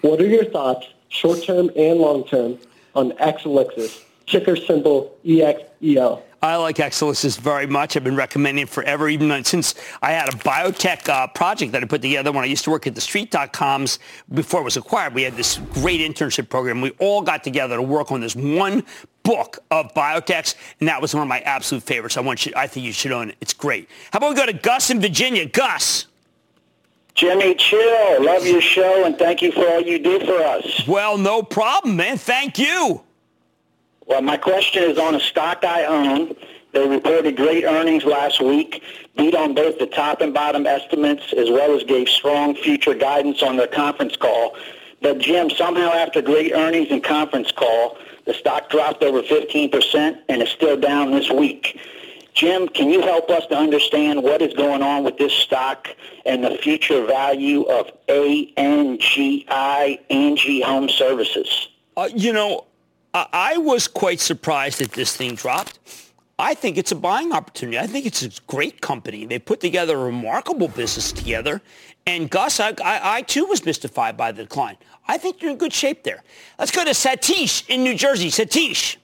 What 0.00 0.20
are 0.20 0.26
your 0.26 0.44
thoughts, 0.44 0.86
short-term 1.08 1.70
and 1.76 1.98
long-term, 1.98 2.58
on 2.94 3.12
Exelixis, 3.12 4.02
ticker 4.26 4.56
symbol 4.56 5.16
EXEL? 5.24 6.22
I 6.40 6.54
like 6.56 6.76
Exelixis 6.76 7.38
very 7.38 7.66
much. 7.66 7.96
I've 7.96 8.04
been 8.04 8.14
recommending 8.14 8.62
it 8.62 8.68
forever, 8.68 9.08
even 9.08 9.42
since 9.44 9.74
I 10.00 10.12
had 10.12 10.32
a 10.32 10.36
biotech 10.36 11.08
uh, 11.08 11.26
project 11.28 11.72
that 11.72 11.82
I 11.82 11.86
put 11.86 12.00
together 12.00 12.30
when 12.30 12.44
I 12.44 12.46
used 12.46 12.64
to 12.64 12.70
work 12.70 12.86
at 12.86 12.94
the 12.94 13.00
street.coms 13.00 13.98
before 14.32 14.60
it 14.60 14.64
was 14.64 14.76
acquired. 14.76 15.14
We 15.14 15.22
had 15.22 15.36
this 15.36 15.58
great 15.72 16.00
internship 16.00 16.48
program. 16.48 16.80
We 16.80 16.90
all 17.00 17.22
got 17.22 17.42
together 17.42 17.76
to 17.76 17.82
work 17.82 18.12
on 18.12 18.20
this 18.20 18.36
one 18.36 18.84
book 19.24 19.58
of 19.72 19.92
biotechs, 19.94 20.54
and 20.78 20.88
that 20.88 21.02
was 21.02 21.12
one 21.12 21.22
of 21.22 21.28
my 21.28 21.40
absolute 21.40 21.82
favorites. 21.82 22.16
I 22.16 22.20
want 22.20 22.46
you, 22.46 22.52
I 22.54 22.68
think 22.68 22.86
you 22.86 22.92
should 22.92 23.12
own 23.12 23.30
it. 23.30 23.36
It's 23.40 23.52
great. 23.52 23.88
How 24.12 24.18
about 24.18 24.30
we 24.30 24.36
go 24.36 24.46
to 24.46 24.52
Gus 24.52 24.90
in 24.90 25.00
Virginia? 25.00 25.44
Gus. 25.44 26.06
Jimmy 27.16 27.56
Chill, 27.56 28.24
love 28.24 28.46
your 28.46 28.60
show 28.60 29.04
and 29.04 29.18
thank 29.18 29.42
you 29.42 29.50
for 29.50 29.66
all 29.68 29.80
you 29.80 29.98
do 29.98 30.20
for 30.20 30.40
us. 30.40 30.86
Well, 30.86 31.18
no 31.18 31.42
problem, 31.42 31.96
man. 31.96 32.16
Thank 32.16 32.60
you. 32.60 33.02
Well, 34.08 34.22
my 34.22 34.38
question 34.38 34.84
is 34.84 34.98
on 34.98 35.14
a 35.14 35.20
stock 35.20 35.64
I 35.64 35.84
own. 35.84 36.34
They 36.72 36.88
reported 36.88 37.36
great 37.36 37.64
earnings 37.64 38.04
last 38.04 38.40
week, 38.42 38.82
beat 39.18 39.34
on 39.34 39.54
both 39.54 39.78
the 39.78 39.86
top 39.86 40.22
and 40.22 40.32
bottom 40.32 40.66
estimates, 40.66 41.34
as 41.34 41.50
well 41.50 41.76
as 41.76 41.84
gave 41.84 42.08
strong 42.08 42.54
future 42.54 42.94
guidance 42.94 43.42
on 43.42 43.58
their 43.58 43.66
conference 43.66 44.16
call. 44.16 44.56
But 45.02 45.18
Jim, 45.18 45.50
somehow 45.50 45.90
after 45.90 46.22
great 46.22 46.52
earnings 46.52 46.88
and 46.90 47.04
conference 47.04 47.52
call, 47.52 47.98
the 48.24 48.32
stock 48.32 48.70
dropped 48.70 49.02
over 49.02 49.22
15% 49.22 50.18
and 50.28 50.42
is 50.42 50.48
still 50.48 50.78
down 50.78 51.10
this 51.10 51.30
week. 51.30 51.78
Jim, 52.32 52.66
can 52.68 52.88
you 52.88 53.02
help 53.02 53.28
us 53.28 53.46
to 53.48 53.56
understand 53.56 54.22
what 54.22 54.40
is 54.40 54.54
going 54.54 54.82
on 54.82 55.04
with 55.04 55.18
this 55.18 55.34
stock 55.34 55.88
and 56.24 56.42
the 56.42 56.56
future 56.56 57.04
value 57.04 57.62
of 57.64 57.90
ANGI, 58.08 59.98
Angie 60.08 60.60
Home 60.62 60.88
Services? 60.88 61.68
Uh, 61.96 62.08
you 62.14 62.32
know, 62.32 62.67
I 63.14 63.56
was 63.56 63.88
quite 63.88 64.20
surprised 64.20 64.80
that 64.80 64.92
this 64.92 65.16
thing 65.16 65.34
dropped. 65.34 65.78
I 66.38 66.54
think 66.54 66.78
it's 66.78 66.92
a 66.92 66.96
buying 66.96 67.32
opportunity. 67.32 67.78
I 67.78 67.86
think 67.86 68.06
it's 68.06 68.22
a 68.22 68.30
great 68.46 68.80
company. 68.80 69.26
They 69.26 69.40
put 69.40 69.60
together 69.60 69.98
a 69.98 70.04
remarkable 70.04 70.68
business 70.68 71.10
together. 71.10 71.60
And 72.06 72.30
Gus, 72.30 72.60
I, 72.60 72.68
I, 72.84 73.16
I 73.16 73.22
too 73.22 73.44
was 73.46 73.64
mystified 73.64 74.16
by 74.16 74.30
the 74.30 74.44
decline. 74.44 74.76
I 75.08 75.18
think 75.18 75.42
you're 75.42 75.50
in 75.50 75.58
good 75.58 75.72
shape 75.72 76.04
there. 76.04 76.22
Let's 76.58 76.70
go 76.70 76.84
to 76.84 76.90
Satish 76.90 77.68
in 77.68 77.82
New 77.82 77.94
Jersey. 77.94 78.30
Satish. 78.30 78.98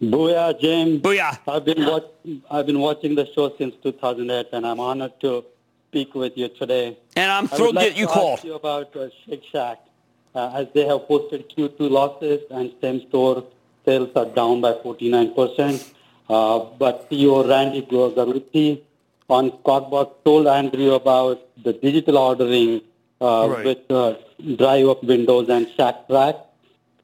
Booyah, 0.00 0.60
James. 0.60 1.02
Booyah. 1.02 1.38
I've 1.48 1.64
been, 1.64 1.84
watch, 1.84 2.04
I've 2.50 2.66
been 2.66 2.78
watching 2.78 3.14
the 3.14 3.26
show 3.34 3.54
since 3.58 3.74
2008, 3.82 4.48
and 4.52 4.66
I'm 4.66 4.78
honored 4.78 5.18
to 5.22 5.44
speak 5.88 6.14
with 6.14 6.36
you 6.36 6.48
today. 6.48 6.96
And 7.16 7.30
I'm 7.30 7.48
thrilled 7.48 7.74
like 7.74 7.88
that 7.88 7.98
you 7.98 8.06
called. 8.06 8.44
you 8.44 8.54
about 8.54 8.94
uh, 8.94 9.08
Shake 9.26 9.42
Shack 9.50 9.85
as 10.36 10.66
they 10.74 10.84
have 10.86 11.08
posted 11.08 11.48
Q2 11.48 11.90
losses 11.90 12.40
and 12.50 12.72
same-store 12.80 13.44
sales 13.84 14.10
are 14.16 14.26
down 14.26 14.60
by 14.60 14.72
49%. 14.72 15.92
Uh, 16.28 16.58
but 16.78 17.08
CEO 17.08 17.48
Randy 17.48 17.82
Garutti 17.82 18.82
on 19.28 19.50
Squawk 19.60 20.24
told 20.24 20.46
Andrew 20.46 20.92
about 20.94 21.40
the 21.62 21.72
digital 21.72 22.18
ordering 22.18 22.80
uh, 23.20 23.60
with 23.64 23.90
uh, 23.90 24.14
drive-up 24.56 25.02
windows 25.04 25.48
and 25.48 25.68
Shack 25.76 26.08
Track. 26.08 26.36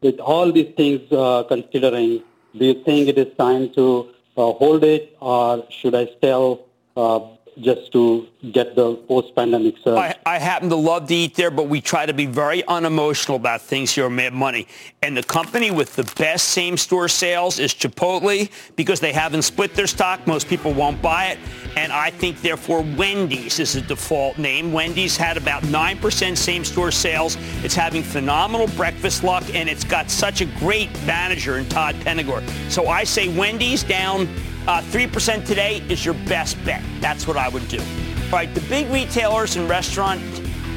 With 0.01 0.19
all 0.19 0.51
these 0.51 0.75
things 0.77 1.01
uh, 1.13 1.45
considering, 1.45 2.23
do 2.57 2.65
you 2.67 2.75
think 2.85 3.09
it 3.09 3.19
is 3.19 3.29
time 3.39 3.73
to 3.75 4.09
uh, 4.37 4.53
hold 4.53 4.83
it 4.85 5.17
or 5.21 5.65
should 5.71 5.95
I 5.95 6.09
sell 6.21 6.67
uh, 6.97 7.21
just 7.61 7.93
to 7.93 8.27
get 8.51 8.75
the 8.75 8.95
post-pandemic 8.95 9.75
surge. 9.85 9.99
I, 9.99 10.17
I, 10.25 10.39
happen 10.39 10.71
to 10.71 10.77
love 10.77 11.09
to 11.09 11.15
eat 11.15 11.35
there, 11.35 11.51
but 11.51 11.69
we 11.69 11.81
try 11.81 12.07
to 12.07 12.15
be 12.15 12.27
very 12.27 12.65
unemotional 12.67 13.37
about 13.37 13.61
things 13.61 13.95
here 13.95 14.07
at 14.07 14.33
Money. 14.33 14.67
And 15.03 15.17
the 15.17 15.23
company 15.23 15.71
with 15.71 15.95
the 15.95 16.05
best 16.17 16.49
same-store 16.49 17.09
sales 17.09 17.59
is 17.59 17.75
Chipotle 17.75 18.51
because 18.75 19.01
they 19.01 19.13
haven't 19.13 19.43
split 19.43 19.75
their 19.75 19.87
stock. 19.87 20.27
Most 20.27 20.49
people 20.49 20.73
won't 20.73 21.03
buy 21.03 21.27
it. 21.27 21.39
And 21.77 21.93
I 21.93 22.11
think, 22.11 22.41
therefore, 22.41 22.83
Wendy's 22.97 23.59
is 23.59 23.77
a 23.77 23.83
default 23.83 24.39
name. 24.39 24.73
Wendy's 24.73 25.17
had 25.17 25.37
about 25.37 25.63
9% 25.65 26.37
same-store 26.37 26.91
sales. 26.91 27.37
It's 27.63 27.75
having 27.75 28.03
phenomenal 28.03 28.67
breakfast 28.69 29.25
luck, 29.25 29.45
and 29.55 29.69
it's 29.69 29.85
got 29.85 30.11
such 30.11 30.41
a 30.41 30.47
great 30.59 30.91
manager 31.07 31.59
in 31.59 31.69
Todd 31.69 31.95
Penegor. 31.97 32.43
So 32.71 32.89
I 32.89 33.05
say 33.05 33.29
Wendy's 33.37 33.83
down 33.83 34.29
uh, 34.67 34.81
3% 34.81 35.45
today 35.45 35.83
is 35.89 36.05
your 36.05 36.15
best 36.15 36.63
bet. 36.65 36.83
That's 37.01 37.27
what 37.27 37.37
I 37.37 37.49
would 37.49 37.67
do. 37.69 37.79
All 37.79 38.39
right, 38.39 38.53
the 38.55 38.61
big 38.63 38.89
retailers 38.91 39.57
and 39.57 39.69
restaurant 39.69 40.21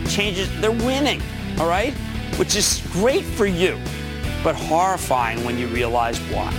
changes, 0.07 0.49
they're 0.59 0.71
winning, 0.71 1.21
all 1.59 1.67
right? 1.67 1.93
Which 2.37 2.55
is 2.55 2.85
great 2.91 3.23
for 3.23 3.45
you, 3.45 3.79
but 4.43 4.55
horrifying 4.55 5.43
when 5.43 5.57
you 5.57 5.67
realize 5.67 6.19
why. 6.31 6.51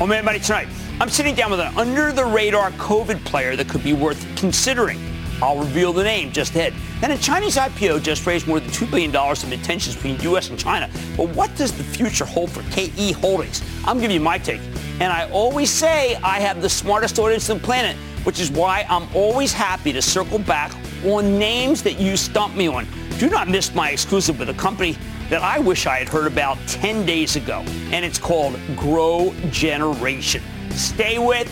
Oh, 0.00 0.06
man, 0.06 0.24
buddy, 0.24 0.38
tonight, 0.40 0.68
I'm 1.00 1.08
sitting 1.08 1.34
down 1.34 1.50
with 1.50 1.60
an 1.60 1.76
under-the-radar 1.76 2.70
COVID 2.72 3.24
player 3.24 3.56
that 3.56 3.68
could 3.68 3.82
be 3.82 3.92
worth 3.92 4.24
considering. 4.36 5.11
I'll 5.42 5.58
reveal 5.58 5.92
the 5.92 6.04
name 6.04 6.30
just 6.30 6.54
ahead. 6.54 6.72
Then 7.00 7.10
a 7.10 7.18
Chinese 7.18 7.56
IPO 7.56 8.04
just 8.04 8.24
raised 8.26 8.46
more 8.46 8.60
than 8.60 8.70
$2 8.70 8.88
billion 8.88 9.10
in 9.52 9.64
tensions 9.64 9.96
between 9.96 10.20
U.S. 10.20 10.50
and 10.50 10.58
China. 10.58 10.88
But 11.16 11.30
what 11.30 11.52
does 11.56 11.76
the 11.76 11.82
future 11.82 12.24
hold 12.24 12.52
for 12.52 12.62
KE 12.70 13.10
Holdings? 13.10 13.60
I'm 13.84 13.98
giving 13.98 14.14
you 14.14 14.20
my 14.20 14.38
take. 14.38 14.60
And 15.00 15.12
I 15.12 15.28
always 15.30 15.68
say 15.68 16.14
I 16.16 16.38
have 16.38 16.62
the 16.62 16.68
smartest 16.68 17.18
audience 17.18 17.50
on 17.50 17.58
the 17.58 17.64
planet, 17.64 17.96
which 18.22 18.38
is 18.38 18.52
why 18.52 18.86
I'm 18.88 19.08
always 19.16 19.52
happy 19.52 19.92
to 19.92 20.00
circle 20.00 20.38
back 20.38 20.72
on 21.04 21.40
names 21.40 21.82
that 21.82 21.98
you 21.98 22.16
stump 22.16 22.54
me 22.54 22.68
on. 22.68 22.86
Do 23.18 23.28
not 23.28 23.48
miss 23.48 23.74
my 23.74 23.90
exclusive 23.90 24.38
with 24.38 24.48
a 24.48 24.54
company 24.54 24.96
that 25.28 25.42
I 25.42 25.58
wish 25.58 25.86
I 25.86 25.98
had 25.98 26.08
heard 26.08 26.28
about 26.28 26.56
10 26.68 27.04
days 27.04 27.34
ago, 27.34 27.64
and 27.90 28.04
it's 28.04 28.18
called 28.18 28.56
Grow 28.76 29.34
Generation. 29.50 30.40
Stay 30.70 31.18
with 31.18 31.50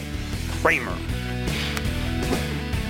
Cramer. 0.62 0.97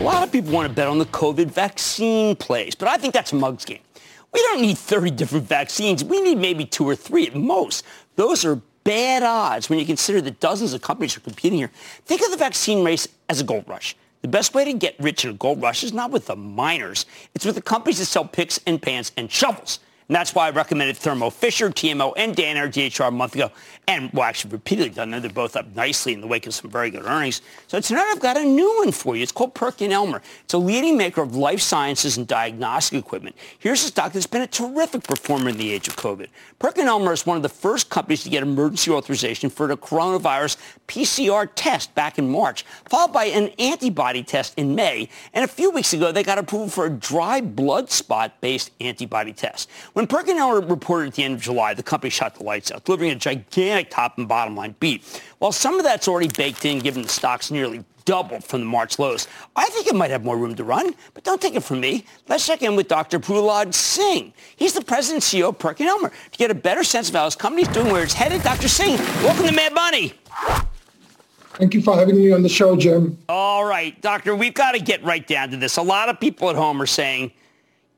A 0.00 0.04
lot 0.04 0.22
of 0.22 0.30
people 0.30 0.52
want 0.52 0.68
to 0.68 0.72
bet 0.72 0.86
on 0.86 1.00
the 1.00 1.06
COVID 1.06 1.46
vaccine 1.46 2.36
plays, 2.36 2.76
but 2.76 2.86
I 2.86 2.98
think 2.98 3.12
that's 3.12 3.32
a 3.32 3.34
mug's 3.34 3.64
game. 3.64 3.80
We 4.32 4.40
don't 4.42 4.60
need 4.60 4.78
30 4.78 5.10
different 5.10 5.46
vaccines. 5.46 6.04
We 6.04 6.20
need 6.20 6.38
maybe 6.38 6.64
two 6.64 6.88
or 6.88 6.94
three 6.94 7.26
at 7.26 7.34
most. 7.34 7.84
Those 8.14 8.44
are 8.44 8.60
bad 8.84 9.24
odds 9.24 9.68
when 9.68 9.80
you 9.80 9.84
consider 9.84 10.20
that 10.20 10.38
dozens 10.38 10.72
of 10.72 10.82
companies 10.82 11.16
are 11.16 11.20
competing 11.20 11.58
here. 11.58 11.72
Think 12.04 12.22
of 12.22 12.30
the 12.30 12.36
vaccine 12.36 12.84
race 12.84 13.08
as 13.28 13.40
a 13.40 13.44
gold 13.44 13.64
rush. 13.66 13.96
The 14.22 14.28
best 14.28 14.54
way 14.54 14.64
to 14.66 14.72
get 14.72 14.94
rich 15.00 15.24
in 15.24 15.32
a 15.32 15.34
gold 15.34 15.60
rush 15.60 15.82
is 15.82 15.92
not 15.92 16.12
with 16.12 16.26
the 16.26 16.36
miners. 16.36 17.04
It's 17.34 17.44
with 17.44 17.56
the 17.56 17.62
companies 17.62 17.98
that 17.98 18.04
sell 18.04 18.24
picks 18.24 18.60
and 18.68 18.80
pans 18.80 19.10
and 19.16 19.28
shovels. 19.28 19.80
And 20.08 20.14
that's 20.14 20.34
why 20.34 20.46
I 20.46 20.50
recommended 20.50 20.96
Thermo 20.96 21.28
Fisher, 21.28 21.68
TMO, 21.68 22.14
and 22.16 22.34
Danaher 22.34 22.68
DHR 22.68 23.08
a 23.08 23.10
month 23.10 23.34
ago. 23.34 23.50
And, 23.86 24.10
well, 24.14 24.24
actually 24.24 24.52
repeatedly 24.52 24.88
done 24.88 25.10
them. 25.10 25.20
They're 25.20 25.30
both 25.30 25.54
up 25.54 25.74
nicely 25.76 26.14
in 26.14 26.22
the 26.22 26.26
wake 26.26 26.46
of 26.46 26.54
some 26.54 26.70
very 26.70 26.90
good 26.90 27.04
earnings. 27.04 27.42
So 27.66 27.78
tonight 27.78 28.08
I've 28.10 28.20
got 28.20 28.38
a 28.38 28.44
new 28.44 28.74
one 28.78 28.90
for 28.90 29.16
you. 29.16 29.22
It's 29.22 29.32
called 29.32 29.54
PerkinElmer. 29.54 30.22
It's 30.44 30.54
a 30.54 30.58
leading 30.58 30.96
maker 30.96 31.20
of 31.20 31.36
life 31.36 31.60
sciences 31.60 32.16
and 32.16 32.26
diagnostic 32.26 32.98
equipment. 32.98 33.36
Here's 33.58 33.84
a 33.84 33.88
stock 33.88 34.12
that's 34.12 34.26
been 34.26 34.40
a 34.40 34.46
terrific 34.46 35.04
performer 35.04 35.50
in 35.50 35.58
the 35.58 35.70
age 35.70 35.88
of 35.88 35.96
COVID. 35.96 36.28
PerkinElmer 36.58 37.12
is 37.12 37.26
one 37.26 37.36
of 37.36 37.42
the 37.42 37.50
first 37.50 37.90
companies 37.90 38.22
to 38.22 38.30
get 38.30 38.42
emergency 38.42 38.90
authorization 38.90 39.50
for 39.50 39.66
the 39.66 39.76
coronavirus 39.76 40.56
PCR 40.86 41.50
test 41.54 41.94
back 41.94 42.18
in 42.18 42.30
March, 42.30 42.64
followed 42.88 43.12
by 43.12 43.26
an 43.26 43.48
antibody 43.58 44.22
test 44.22 44.54
in 44.58 44.74
May. 44.74 45.10
And 45.34 45.44
a 45.44 45.48
few 45.48 45.70
weeks 45.70 45.92
ago, 45.92 46.12
they 46.12 46.22
got 46.22 46.38
approval 46.38 46.70
for 46.70 46.86
a 46.86 46.90
dry 46.90 47.42
blood 47.42 47.90
spot-based 47.90 48.70
antibody 48.80 49.34
test. 49.34 49.68
When 49.98 50.06
PerkinElmer 50.06 50.70
reported 50.70 51.08
at 51.08 51.14
the 51.14 51.24
end 51.24 51.34
of 51.34 51.40
July, 51.40 51.74
the 51.74 51.82
company 51.82 52.08
shot 52.08 52.36
the 52.36 52.44
lights 52.44 52.70
out, 52.70 52.84
delivering 52.84 53.10
a 53.10 53.16
gigantic 53.16 53.90
top 53.90 54.16
and 54.16 54.28
bottom 54.28 54.54
line 54.54 54.76
beat. 54.78 55.20
While 55.38 55.50
some 55.50 55.76
of 55.76 55.82
that's 55.82 56.06
already 56.06 56.28
baked 56.28 56.64
in, 56.64 56.78
given 56.78 57.02
the 57.02 57.08
stock's 57.08 57.50
nearly 57.50 57.84
doubled 58.04 58.44
from 58.44 58.60
the 58.60 58.66
March 58.66 59.00
lows. 59.00 59.26
I 59.56 59.68
think 59.70 59.88
it 59.88 59.96
might 59.96 60.12
have 60.12 60.22
more 60.22 60.38
room 60.38 60.54
to 60.54 60.62
run, 60.62 60.94
but 61.14 61.24
don't 61.24 61.42
take 61.42 61.56
it 61.56 61.64
from 61.64 61.80
me. 61.80 62.04
Let's 62.28 62.46
check 62.46 62.62
in 62.62 62.76
with 62.76 62.86
Dr. 62.86 63.18
Prahlad 63.18 63.74
Singh. 63.74 64.32
He's 64.54 64.72
the 64.72 64.84
president 64.84 65.24
and 65.24 65.42
CEO 65.42 65.48
of 65.48 65.58
PerkinElmer. 65.58 66.12
To 66.30 66.38
get 66.38 66.52
a 66.52 66.54
better 66.54 66.84
sense 66.84 67.08
of 67.08 67.16
how 67.16 67.24
his 67.24 67.34
company's 67.34 67.66
doing, 67.66 67.90
where 67.90 68.04
it's 68.04 68.14
headed, 68.14 68.44
Dr. 68.44 68.68
Singh, 68.68 68.98
welcome 69.24 69.46
to 69.46 69.52
Mad 69.52 69.74
Money. 69.74 70.14
Thank 71.54 71.74
you 71.74 71.82
for 71.82 71.96
having 71.96 72.14
me 72.14 72.30
on 72.30 72.44
the 72.44 72.48
show, 72.48 72.76
Jim. 72.76 73.18
All 73.28 73.64
right, 73.64 74.00
Doctor, 74.00 74.36
we've 74.36 74.54
got 74.54 74.76
to 74.76 74.78
get 74.78 75.02
right 75.02 75.26
down 75.26 75.50
to 75.50 75.56
this. 75.56 75.76
A 75.76 75.82
lot 75.82 76.08
of 76.08 76.20
people 76.20 76.50
at 76.50 76.54
home 76.54 76.80
are 76.80 76.86
saying, 76.86 77.32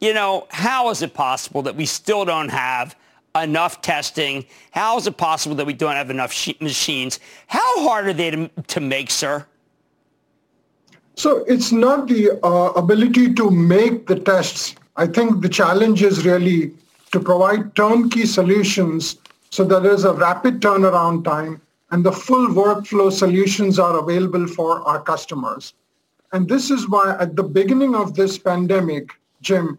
you 0.00 0.14
know, 0.14 0.46
how 0.50 0.90
is 0.90 1.02
it 1.02 1.14
possible 1.14 1.62
that 1.62 1.76
we 1.76 1.86
still 1.86 2.24
don't 2.24 2.48
have 2.48 2.96
enough 3.34 3.82
testing? 3.82 4.44
How 4.72 4.96
is 4.96 5.06
it 5.06 5.16
possible 5.16 5.54
that 5.56 5.66
we 5.66 5.72
don't 5.72 5.94
have 5.94 6.10
enough 6.10 6.48
machines? 6.60 7.20
How 7.46 7.88
hard 7.88 8.06
are 8.08 8.12
they 8.12 8.30
to, 8.30 8.50
to 8.68 8.80
make, 8.80 9.10
sir? 9.10 9.46
So 11.14 11.44
it's 11.44 11.70
not 11.70 12.08
the 12.08 12.40
uh, 12.44 12.72
ability 12.72 13.34
to 13.34 13.50
make 13.50 14.06
the 14.06 14.18
tests. 14.18 14.74
I 14.96 15.06
think 15.06 15.42
the 15.42 15.48
challenge 15.48 16.02
is 16.02 16.24
really 16.24 16.72
to 17.12 17.20
provide 17.20 17.76
turnkey 17.76 18.24
solutions 18.24 19.18
so 19.50 19.64
that 19.64 19.82
there's 19.82 20.04
a 20.04 20.14
rapid 20.14 20.60
turnaround 20.60 21.24
time 21.24 21.60
and 21.90 22.04
the 22.04 22.12
full 22.12 22.48
workflow 22.48 23.12
solutions 23.12 23.78
are 23.78 23.98
available 23.98 24.46
for 24.46 24.80
our 24.88 25.02
customers. 25.02 25.74
And 26.32 26.48
this 26.48 26.70
is 26.70 26.88
why 26.88 27.16
at 27.18 27.34
the 27.34 27.42
beginning 27.42 27.96
of 27.96 28.14
this 28.14 28.38
pandemic, 28.38 29.10
Jim, 29.42 29.78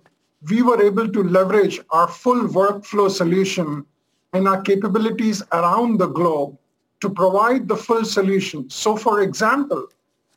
we 0.50 0.62
were 0.62 0.82
able 0.82 1.08
to 1.08 1.24
leverage 1.24 1.80
our 1.92 2.08
full 2.08 2.48
workflow 2.48 3.10
solution 3.10 3.86
and 4.34 4.48
our 4.48 4.62
capabilities 4.62 5.44
around 5.52 6.00
the 6.00 6.08
globe 6.08 6.58
to 7.02 7.10
provide 7.10 7.68
the 7.68 7.76
full 7.76 8.06
solution. 8.06 8.70
So 8.70 8.96
for 8.96 9.22
example, 9.22 9.88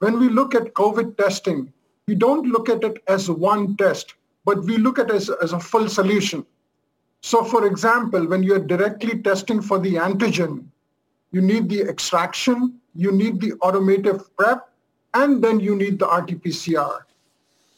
when 0.01 0.19
we 0.19 0.29
look 0.29 0.55
at 0.55 0.75
COVID 0.75 1.17
testing, 1.17 1.73
we 2.07 2.15
don't 2.15 2.47
look 2.49 2.69
at 2.69 2.85
it 2.85 3.03
as 3.09 3.31
one 3.31 3.77
test, 3.77 4.15
but 4.45 4.63
we 4.65 4.77
look 4.77 4.99
at 4.99 5.09
it 5.09 5.17
as, 5.17 5.31
as 5.43 5.53
a 5.53 5.61
full 5.61 5.89
solution. 5.89 6.45
So 7.23 7.43
for 7.43 7.67
example, 7.67 8.27
when 8.27 8.43
you're 8.43 8.59
directly 8.59 9.23
testing 9.23 9.63
for 9.63 9.79
the 9.79 9.95
antigen, 9.95 10.67
you 11.33 11.41
need 11.41 11.69
the 11.69 11.81
extraction, 11.81 12.79
you 12.95 13.11
need 13.11 13.41
the 13.41 13.55
automated 13.63 14.21
prep, 14.37 14.69
and 15.15 15.43
then 15.43 15.61
you 15.61 15.75
need 15.75 15.99
the 15.99 16.07
RT-PCR. 16.07 17.01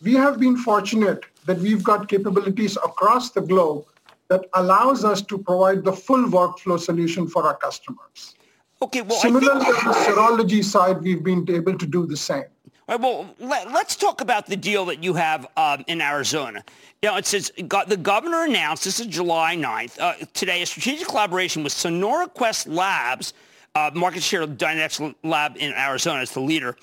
We 0.03 0.15
have 0.15 0.41
been 0.41 0.57
fortunate 0.57 1.27
that 1.47 1.59
we've 1.59 1.83
got 1.83 2.09
capabilities 2.09 2.77
across 2.77 3.31
the 3.31 3.41
globe 3.41 3.85
that 4.29 4.45
allows 4.55 5.05
us 5.05 5.23
to 5.23 5.39
provide 5.39 5.85
the 5.85 5.93
full 5.93 6.25
workflow 6.27 6.79
solution 6.79 7.29
for 7.29 7.45
our 7.45 7.57
customers. 7.57 8.35
Okay, 8.83 9.03
well, 9.03 9.19
Similarly, 9.19 9.65
think... 9.65 9.87
on 9.87 9.93
the 9.93 9.99
serology 9.99 10.63
side, 10.63 11.01
we've 11.01 11.23
been 11.23 11.49
able 11.51 11.79
to 11.79 11.87
do 11.87 12.07
the 12.07 12.17
same. 12.17 12.45
All 12.89 12.97
right, 12.97 13.01
well, 13.01 13.35
let, 13.41 13.67
us 13.69 13.97
talk 13.97 14.21
about 14.21 14.47
the 14.47 14.57
deal 14.57 14.85
that 14.87 15.03
you 15.03 15.15
have 15.15 15.47
um, 15.57 15.85
in 15.89 16.01
Arizona. 16.01 16.63
You 17.03 17.11
know, 17.11 17.17
it 17.17 17.27
says 17.27 17.51
the 17.57 17.99
governor 18.01 18.45
announced, 18.45 18.85
this 18.85 19.01
is 19.01 19.07
July 19.07 19.57
9th, 19.57 19.99
uh, 19.99 20.15
today, 20.35 20.63
a 20.63 20.67
strategic 20.67 21.09
collaboration 21.09 21.65
with 21.65 21.73
Sonora 21.73 22.29
Quest 22.29 22.69
Labs, 22.69 23.33
uh, 23.75 23.91
market 23.95 24.23
share 24.23 24.47
Dynetics 24.47 25.15
Lab 25.25 25.57
in 25.57 25.73
Arizona 25.73 26.21
is 26.23 26.31
the 26.31 26.41
leader, 26.41 26.77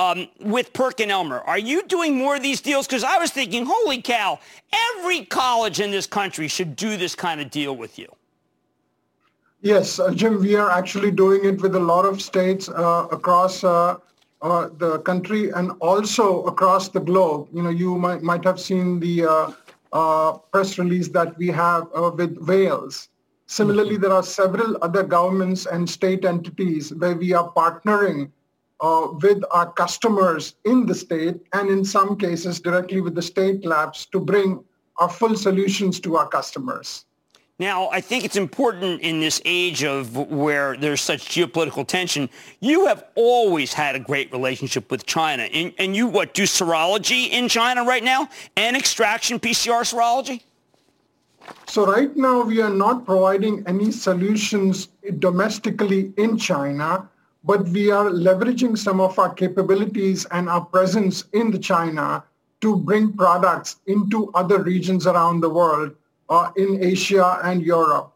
um, 0.00 0.28
with 0.40 0.72
PerkinElmer. 0.72 1.42
Are 1.46 1.58
you 1.58 1.82
doing 1.82 2.16
more 2.16 2.36
of 2.36 2.42
these 2.42 2.60
deals? 2.60 2.86
Because 2.86 3.04
I 3.04 3.18
was 3.18 3.30
thinking, 3.30 3.66
holy 3.66 4.00
cow, 4.00 4.38
every 4.72 5.26
college 5.26 5.78
in 5.78 5.90
this 5.90 6.06
country 6.06 6.48
should 6.48 6.74
do 6.74 6.96
this 6.96 7.14
kind 7.14 7.40
of 7.40 7.50
deal 7.50 7.76
with 7.76 7.98
you. 7.98 8.08
Yes, 9.60 9.98
uh, 9.98 10.10
Jim, 10.14 10.40
we 10.40 10.54
are 10.54 10.70
actually 10.70 11.10
doing 11.10 11.44
it 11.44 11.60
with 11.60 11.74
a 11.76 11.80
lot 11.80 12.06
of 12.06 12.22
states 12.22 12.68
uh, 12.70 13.08
across 13.12 13.62
uh, 13.62 13.96
uh 14.40 14.70
the 14.78 15.00
country 15.00 15.50
and 15.50 15.72
also 15.80 16.44
across 16.44 16.88
the 16.88 17.00
globe. 17.00 17.48
You 17.52 17.62
know, 17.64 17.68
you 17.68 17.98
might, 17.98 18.22
might 18.22 18.44
have 18.44 18.58
seen 18.58 18.98
the 18.98 19.26
uh, 19.26 19.52
uh, 19.92 20.38
press 20.52 20.78
release 20.78 21.08
that 21.08 21.36
we 21.36 21.48
have 21.48 21.88
with 22.14 22.38
Wales. 22.38 23.08
Similarly, 23.44 23.96
mm-hmm. 23.96 24.02
there 24.02 24.12
are 24.14 24.22
several 24.22 24.78
other 24.80 25.02
governments 25.02 25.66
and 25.66 25.90
state 25.90 26.24
entities 26.24 26.94
where 26.94 27.16
we 27.16 27.34
are 27.34 27.52
partnering 27.52 28.30
Uh, 28.80 29.08
with 29.20 29.42
our 29.50 29.70
customers 29.72 30.54
in 30.64 30.86
the 30.86 30.94
state 30.94 31.36
and 31.52 31.68
in 31.68 31.84
some 31.84 32.16
cases 32.16 32.60
directly 32.60 33.02
with 33.02 33.14
the 33.14 33.20
state 33.20 33.62
labs 33.66 34.06
to 34.06 34.18
bring 34.18 34.64
our 34.96 35.08
full 35.10 35.36
solutions 35.36 36.00
to 36.00 36.16
our 36.16 36.26
customers. 36.26 37.04
Now, 37.58 37.90
I 37.90 38.00
think 38.00 38.24
it's 38.24 38.36
important 38.36 39.02
in 39.02 39.20
this 39.20 39.42
age 39.44 39.84
of 39.84 40.16
where 40.16 40.78
there's 40.78 41.02
such 41.02 41.28
geopolitical 41.28 41.86
tension. 41.86 42.30
You 42.60 42.86
have 42.86 43.04
always 43.16 43.74
had 43.74 43.96
a 43.96 44.00
great 44.00 44.32
relationship 44.32 44.90
with 44.90 45.04
China. 45.04 45.42
And, 45.42 45.74
and 45.76 45.94
you, 45.94 46.06
what, 46.06 46.32
do 46.32 46.44
serology 46.44 47.28
in 47.28 47.50
China 47.50 47.84
right 47.84 48.02
now 48.02 48.30
and 48.56 48.78
extraction 48.78 49.38
PCR 49.38 49.82
serology? 49.82 50.40
So 51.66 51.84
right 51.84 52.16
now, 52.16 52.44
we 52.44 52.62
are 52.62 52.72
not 52.72 53.04
providing 53.04 53.62
any 53.66 53.92
solutions 53.92 54.88
domestically 55.18 56.14
in 56.16 56.38
China, 56.38 57.09
but 57.44 57.66
we 57.68 57.90
are 57.90 58.10
leveraging 58.10 58.76
some 58.76 59.00
of 59.00 59.18
our 59.18 59.32
capabilities 59.32 60.26
and 60.30 60.48
our 60.48 60.64
presence 60.64 61.24
in 61.32 61.50
the 61.50 61.58
China 61.58 62.22
to 62.60 62.76
bring 62.76 63.12
products 63.12 63.76
into 63.86 64.30
other 64.34 64.62
regions 64.62 65.06
around 65.06 65.40
the 65.40 65.48
world 65.48 65.94
uh, 66.28 66.50
in 66.56 66.82
Asia 66.82 67.40
and 67.42 67.62
Europe. 67.62 68.12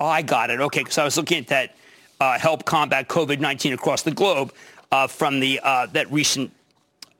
Oh, 0.00 0.06
I 0.06 0.22
got 0.22 0.50
it. 0.50 0.60
Okay, 0.60 0.80
because 0.80 0.98
I 0.98 1.04
was 1.04 1.16
looking 1.16 1.38
at 1.38 1.46
that 1.48 1.76
uh, 2.20 2.38
help 2.38 2.64
combat 2.64 3.08
COVID-19 3.08 3.74
across 3.74 4.02
the 4.02 4.10
globe 4.10 4.52
uh, 4.90 5.06
from 5.06 5.40
the 5.40 5.60
uh, 5.62 5.86
that 5.86 6.10
recent 6.10 6.50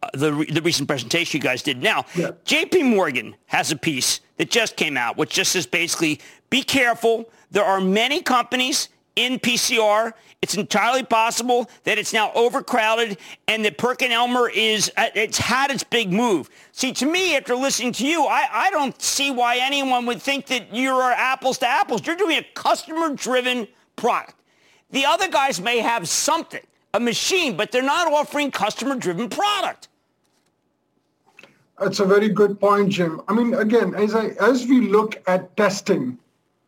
uh, 0.03 0.09
the, 0.15 0.31
the 0.51 0.63
recent 0.63 0.89
presentation 0.89 1.39
you 1.39 1.43
guys 1.43 1.63
did. 1.63 1.83
Now, 1.83 2.05
yeah. 2.15 2.33
J.P. 2.45 2.83
Morgan 2.83 3.37
has 3.47 3.73
a 3.73 3.77
piece 3.77 4.21
that 4.37 4.51
just 4.51 4.77
came 4.77 4.97
out, 4.97 5.17
which 5.17 5.31
just 5.31 5.53
says 5.53 5.67
basically, 5.67 6.21
be 6.51 6.63
careful. 6.63 7.29
There 7.51 7.65
are 7.65 7.81
many 7.81 8.21
companies 8.21 8.89
in 9.17 9.39
PCR. 9.39 10.13
It's 10.43 10.57
entirely 10.57 11.03
possible 11.03 11.71
that 11.85 11.99
it's 11.99 12.13
now 12.13 12.33
overcrowded 12.35 13.19
and 13.49 13.65
that 13.65 13.79
PerkinElmer 13.79 14.51
is, 14.55 14.91
uh, 14.97 15.09
it's 15.15 15.39
had 15.39 15.71
its 15.71 15.85
big 15.85 16.13
move. 16.13 16.51
See, 16.73 16.93
to 16.93 17.07
me, 17.07 17.37
after 17.37 17.55
listening 17.55 17.93
to 17.93 18.07
you, 18.07 18.25
I, 18.25 18.47
I 18.53 18.71
don't 18.71 19.01
see 19.01 19.31
why 19.31 19.59
anyone 19.59 20.07
would 20.07 20.21
think 20.21 20.47
that 20.47 20.75
you're 20.75 21.03
apples 21.13 21.59
to 21.59 21.67
apples. 21.67 22.07
You're 22.07 22.17
doing 22.17 22.39
a 22.39 22.47
customer-driven 22.55 23.69
product. 23.97 24.35
The 24.91 25.07
other 25.07 25.29
guys 25.29 25.61
may 25.61 25.79
have 25.79 26.09
something, 26.09 26.63
a 26.93 27.01
machine, 27.01 27.57
but 27.57 27.73
they're 27.73 27.83
not 27.83 28.13
offering 28.13 28.51
customer-driven 28.51 29.29
product. 29.31 29.89
That's 31.81 32.01
a 32.01 32.05
very 32.05 32.29
good 32.29 32.61
point, 32.61 32.91
Jim. 32.91 33.21
I 33.29 33.33
mean, 33.33 33.55
again, 33.55 33.95
as 33.95 34.15
I 34.15 34.29
as 34.41 34.67
we 34.67 34.83
look 34.83 35.21
at 35.27 35.57
testing, 35.57 36.19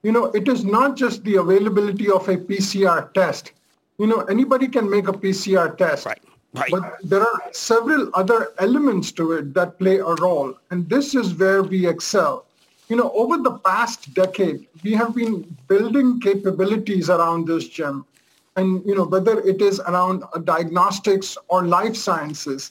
you 0.07 0.13
know, 0.13 0.27
it 0.27 0.47
is 0.47 0.65
not 0.65 0.97
just 0.97 1.25
the 1.25 1.35
availability 1.35 2.09
of 2.09 2.29
a 2.29 2.37
PCR 2.37 3.13
test. 3.13 3.51
You 3.99 4.07
know, 4.07 4.21
anybody 4.35 4.69
can 4.69 4.89
make 4.89 5.09
a 5.09 5.13
PCR 5.13 5.77
test. 5.77 6.07
Right. 6.07 6.21
Right. 6.55 6.71
But 6.71 6.99
there 7.03 7.23
are 7.23 7.43
several 7.51 8.11
other 8.15 8.53
elements 8.59 9.11
to 9.13 9.33
it 9.33 9.53
that 9.55 9.81
play 9.81 9.97
a 9.97 10.15
role. 10.27 10.55
And 10.71 10.89
this 10.89 11.17
is 11.17 11.35
where 11.35 11.65
we 11.65 11.89
excel. 11.89 12.47
You 12.89 12.95
know, 12.95 13.11
over 13.15 13.37
the 13.37 13.59
past 13.59 14.15
decade, 14.15 14.69
we 14.85 14.93
have 14.93 15.13
been 15.13 15.43
building 15.67 16.21
capabilities 16.21 17.11
around 17.11 17.49
this 17.49 17.69
Jim. 17.69 18.07
And, 18.55 18.87
you 18.87 18.95
know, 18.95 19.07
whether 19.07 19.41
it 19.41 19.61
is 19.61 19.81
around 19.81 20.23
diagnostics 20.45 21.37
or 21.49 21.67
life 21.67 21.97
sciences, 21.97 22.71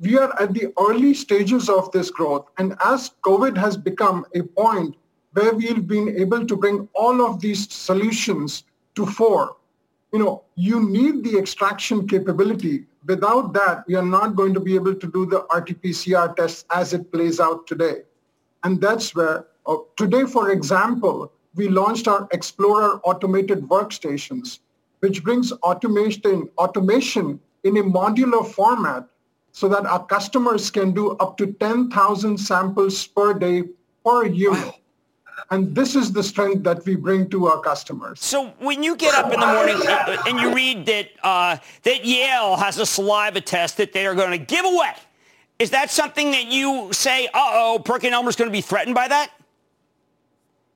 we 0.00 0.18
are 0.18 0.38
at 0.38 0.52
the 0.52 0.70
early 0.78 1.14
stages 1.14 1.70
of 1.70 1.90
this 1.92 2.10
growth. 2.10 2.46
And 2.58 2.76
as 2.84 3.12
COVID 3.22 3.56
has 3.56 3.78
become 3.78 4.26
a 4.34 4.42
point 4.42 4.96
where 5.34 5.52
we've 5.54 5.86
been 5.86 6.08
able 6.16 6.46
to 6.46 6.56
bring 6.56 6.88
all 6.94 7.24
of 7.24 7.40
these 7.40 7.70
solutions 7.72 8.64
to 8.94 9.06
fore. 9.06 9.56
You 10.12 10.20
know, 10.20 10.44
you 10.54 10.88
need 10.88 11.24
the 11.24 11.36
extraction 11.38 12.06
capability. 12.08 12.86
Without 13.06 13.52
that, 13.52 13.84
we 13.86 13.94
are 13.96 14.04
not 14.18 14.36
going 14.36 14.54
to 14.54 14.60
be 14.60 14.74
able 14.74 14.94
to 14.94 15.06
do 15.06 15.26
the 15.26 15.40
RT-PCR 15.54 16.36
tests 16.36 16.64
as 16.70 16.92
it 16.92 17.12
plays 17.12 17.40
out 17.40 17.66
today. 17.66 18.02
And 18.62 18.80
that's 18.80 19.14
where 19.14 19.46
Uh, 19.66 19.76
today, 19.96 20.24
for 20.26 20.50
example, 20.50 21.32
we 21.54 21.68
launched 21.68 22.06
our 22.06 22.28
Explorer 22.32 23.00
automated 23.04 23.60
workstations, 23.74 24.58
which 25.00 25.24
brings 25.24 25.52
automation, 25.64 26.50
automation 26.58 27.40
in 27.62 27.78
a 27.78 27.82
modular 27.82 28.44
format 28.46 29.08
so 29.52 29.68
that 29.68 29.86
our 29.86 30.04
customers 30.04 30.70
can 30.70 30.92
do 30.92 31.12
up 31.12 31.38
to 31.38 31.46
10,000 31.52 32.36
samples 32.36 33.06
per 33.06 33.32
day 33.32 33.64
per 34.04 34.26
unit. 34.26 34.66
Wow. 34.66 34.83
And 35.50 35.74
this 35.74 35.94
is 35.94 36.12
the 36.12 36.22
strength 36.22 36.64
that 36.64 36.84
we 36.86 36.96
bring 36.96 37.28
to 37.30 37.46
our 37.46 37.60
customers. 37.60 38.20
So 38.20 38.48
when 38.58 38.82
you 38.82 38.96
get 38.96 39.14
up 39.14 39.32
in 39.32 39.40
the 39.40 39.46
morning 39.46 39.80
and 40.26 40.40
you 40.40 40.54
read 40.54 40.86
that 40.86 41.10
uh, 41.22 41.58
that 41.82 42.04
Yale 42.04 42.56
has 42.56 42.78
a 42.78 42.86
saliva 42.86 43.40
test 43.40 43.76
that 43.76 43.92
they 43.92 44.06
are 44.06 44.14
going 44.14 44.30
to 44.30 44.44
give 44.44 44.64
away, 44.64 44.94
is 45.58 45.70
that 45.70 45.90
something 45.90 46.30
that 46.30 46.46
you 46.46 46.92
say, 46.92 47.26
uh-oh, 47.26 47.82
PerkinElmer 47.84 48.28
is 48.28 48.36
going 48.36 48.50
to 48.50 48.52
be 48.52 48.60
threatened 48.60 48.94
by 48.94 49.06
that? 49.08 49.30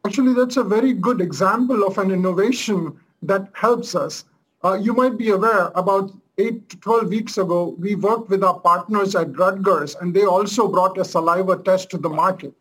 Actually, 0.05 0.35
that's 0.35 0.57
a 0.57 0.65
very 0.65 0.93
good 0.93 1.21
example 1.21 1.85
of 1.85 1.99
an 1.99 2.11
innovation 2.11 2.99
that 3.23 3.49
helps 3.53 3.95
us. 3.95 4.25
Uh, 4.65 4.75
you 4.75 4.95
might 4.95 5.19
be 5.19 5.31
aware 5.31 5.71
about 5.75 6.13
8 6.39 6.69
to 6.69 6.77
12 6.77 7.09
weeks 7.09 7.39
ago, 7.39 7.75
we 7.81 7.97
worked 7.97 8.31
with 8.31 8.45
our 8.45 8.59
partners 8.61 9.17
at 9.17 9.37
Rutgers, 9.37 9.97
and 9.97 10.15
they 10.15 10.25
also 10.25 10.69
brought 10.69 10.97
a 10.97 11.05
saliva 11.05 11.57
test 11.59 11.91
to 11.91 11.99
the 11.99 12.09
market? 12.09 12.55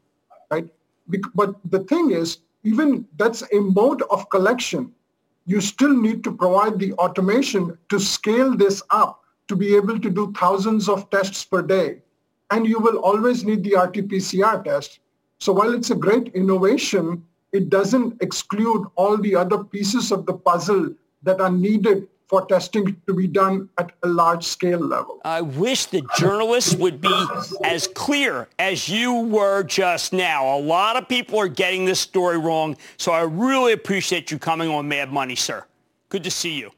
But 1.35 1.55
the 1.69 1.79
thing 1.79 2.11
is, 2.11 2.39
even 2.63 3.07
that's 3.17 3.43
a 3.53 3.59
mode 3.59 4.01
of 4.11 4.29
collection. 4.29 4.91
You 5.45 5.61
still 5.61 5.93
need 5.93 6.23
to 6.25 6.35
provide 6.35 6.79
the 6.79 6.93
automation 6.93 7.77
to 7.89 7.99
scale 7.99 8.55
this 8.55 8.83
up 8.89 9.23
to 9.47 9.55
be 9.55 9.75
able 9.75 9.99
to 9.99 10.09
do 10.09 10.33
thousands 10.37 10.89
of 10.89 11.09
tests 11.09 11.45
per 11.45 11.61
day. 11.61 12.01
And 12.51 12.67
you 12.67 12.79
will 12.79 12.97
always 12.97 13.45
need 13.45 13.63
the 13.63 13.75
RT-PCR 13.75 14.63
test. 14.63 14.99
So 15.39 15.53
while 15.53 15.73
it's 15.73 15.91
a 15.91 15.95
great 15.95 16.29
innovation, 16.29 17.23
it 17.53 17.69
doesn't 17.69 18.21
exclude 18.21 18.87
all 18.95 19.17
the 19.17 19.35
other 19.35 19.63
pieces 19.63 20.11
of 20.11 20.25
the 20.25 20.33
puzzle 20.33 20.93
that 21.23 21.39
are 21.39 21.51
needed 21.51 22.07
for 22.27 22.45
testing 22.45 22.99
to 23.07 23.13
be 23.13 23.27
done 23.27 23.69
at 23.77 23.91
a 24.03 24.07
large 24.07 24.43
scale 24.43 24.79
level. 24.79 25.19
I 25.23 25.41
wish 25.41 25.85
the 25.85 26.03
journalists 26.17 26.75
would 26.75 26.99
be 26.99 27.25
as 27.63 27.87
clear 27.87 28.49
as 28.59 28.89
you 28.89 29.21
were 29.21 29.63
just 29.63 30.11
now. 30.11 30.57
A 30.57 30.59
lot 30.59 30.97
of 30.97 31.07
people 31.07 31.39
are 31.39 31.47
getting 31.47 31.85
this 31.85 31.99
story 31.99 32.37
wrong, 32.37 32.75
so 32.97 33.11
I 33.13 33.21
really 33.21 33.71
appreciate 33.73 34.29
you 34.29 34.37
coming 34.37 34.69
on 34.69 34.87
Mad 34.87 35.11
Money, 35.11 35.35
sir. 35.35 35.65
Good 36.09 36.23
to 36.25 36.31
see 36.31 36.57
you. 36.57 36.71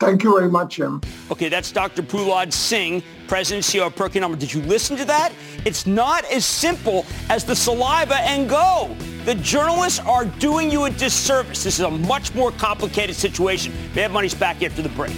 Thank 0.00 0.22
you 0.22 0.36
very 0.36 0.50
much, 0.50 0.76
Jim. 0.76 1.00
Okay, 1.30 1.48
that's 1.48 1.70
Dr. 1.70 2.02
Prahlad 2.02 2.52
Singh, 2.52 3.02
President 3.26 3.64
and 3.64 3.82
CEO 3.82 3.86
of 3.86 3.94
PerkinElmer. 3.94 4.38
Did 4.38 4.52
you 4.52 4.60
listen 4.62 4.96
to 4.96 5.04
that? 5.06 5.32
It's 5.64 5.86
not 5.86 6.24
as 6.26 6.44
simple 6.44 7.06
as 7.30 7.44
the 7.44 7.56
saliva 7.56 8.16
and 8.16 8.48
go. 8.48 8.94
The 9.24 9.36
journalists 9.36 10.00
are 10.00 10.26
doing 10.26 10.70
you 10.70 10.84
a 10.84 10.90
disservice. 10.90 11.64
This 11.64 11.78
is 11.78 11.86
a 11.86 11.90
much 11.90 12.34
more 12.34 12.52
complicated 12.52 13.16
situation. 13.16 13.72
Mad 13.94 14.12
Money's 14.12 14.34
back 14.34 14.62
after 14.62 14.82
the 14.82 14.90
break. 14.90 15.14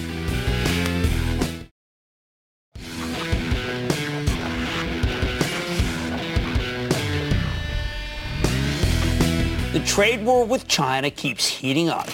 The 9.73 9.85
trade 9.85 10.25
war 10.25 10.45
with 10.45 10.69
China 10.69 11.11
keeps 11.11 11.49
heating 11.49 11.89
up. 11.89 12.07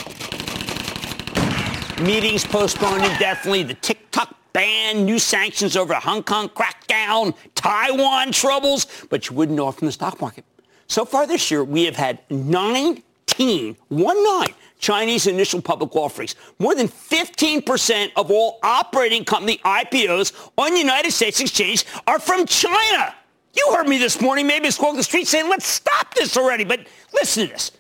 Meetings 2.00 2.46
postponed 2.46 3.04
indefinitely, 3.04 3.64
the 3.64 3.74
TikTok 3.74 4.34
ban, 4.54 5.04
new 5.04 5.18
sanctions 5.18 5.76
over 5.76 5.92
Hong 5.92 6.22
Kong 6.22 6.48
crackdown, 6.48 7.34
Taiwan 7.54 8.32
troubles, 8.32 8.86
but 9.10 9.28
you 9.28 9.36
wouldn't 9.36 9.58
know 9.58 9.68
it 9.68 9.74
from 9.74 9.86
the 9.86 9.92
stock 9.92 10.18
market. 10.22 10.46
So 10.92 11.06
far 11.06 11.26
this 11.26 11.50
year, 11.50 11.64
we 11.64 11.84
have 11.84 11.96
had 11.96 12.18
19, 12.28 13.76
one 13.88 14.24
nine, 14.24 14.52
Chinese 14.78 15.26
initial 15.26 15.62
public 15.62 15.96
offerings. 15.96 16.34
More 16.58 16.74
than 16.74 16.86
15% 16.86 18.10
of 18.14 18.30
all 18.30 18.58
operating 18.62 19.24
company 19.24 19.58
IPOs 19.64 20.50
on 20.58 20.72
the 20.72 20.78
United 20.78 21.12
States 21.12 21.40
exchange 21.40 21.86
are 22.06 22.18
from 22.18 22.44
China. 22.44 23.14
You 23.54 23.72
heard 23.74 23.88
me 23.88 23.96
this 23.96 24.20
morning, 24.20 24.46
maybe 24.46 24.68
it's 24.68 24.76
the 24.76 25.02
street 25.02 25.26
saying, 25.28 25.48
let's 25.48 25.66
stop 25.66 26.12
this 26.14 26.36
already. 26.36 26.64
But 26.64 26.80
listen 27.14 27.46
to 27.46 27.52
this. 27.54 27.72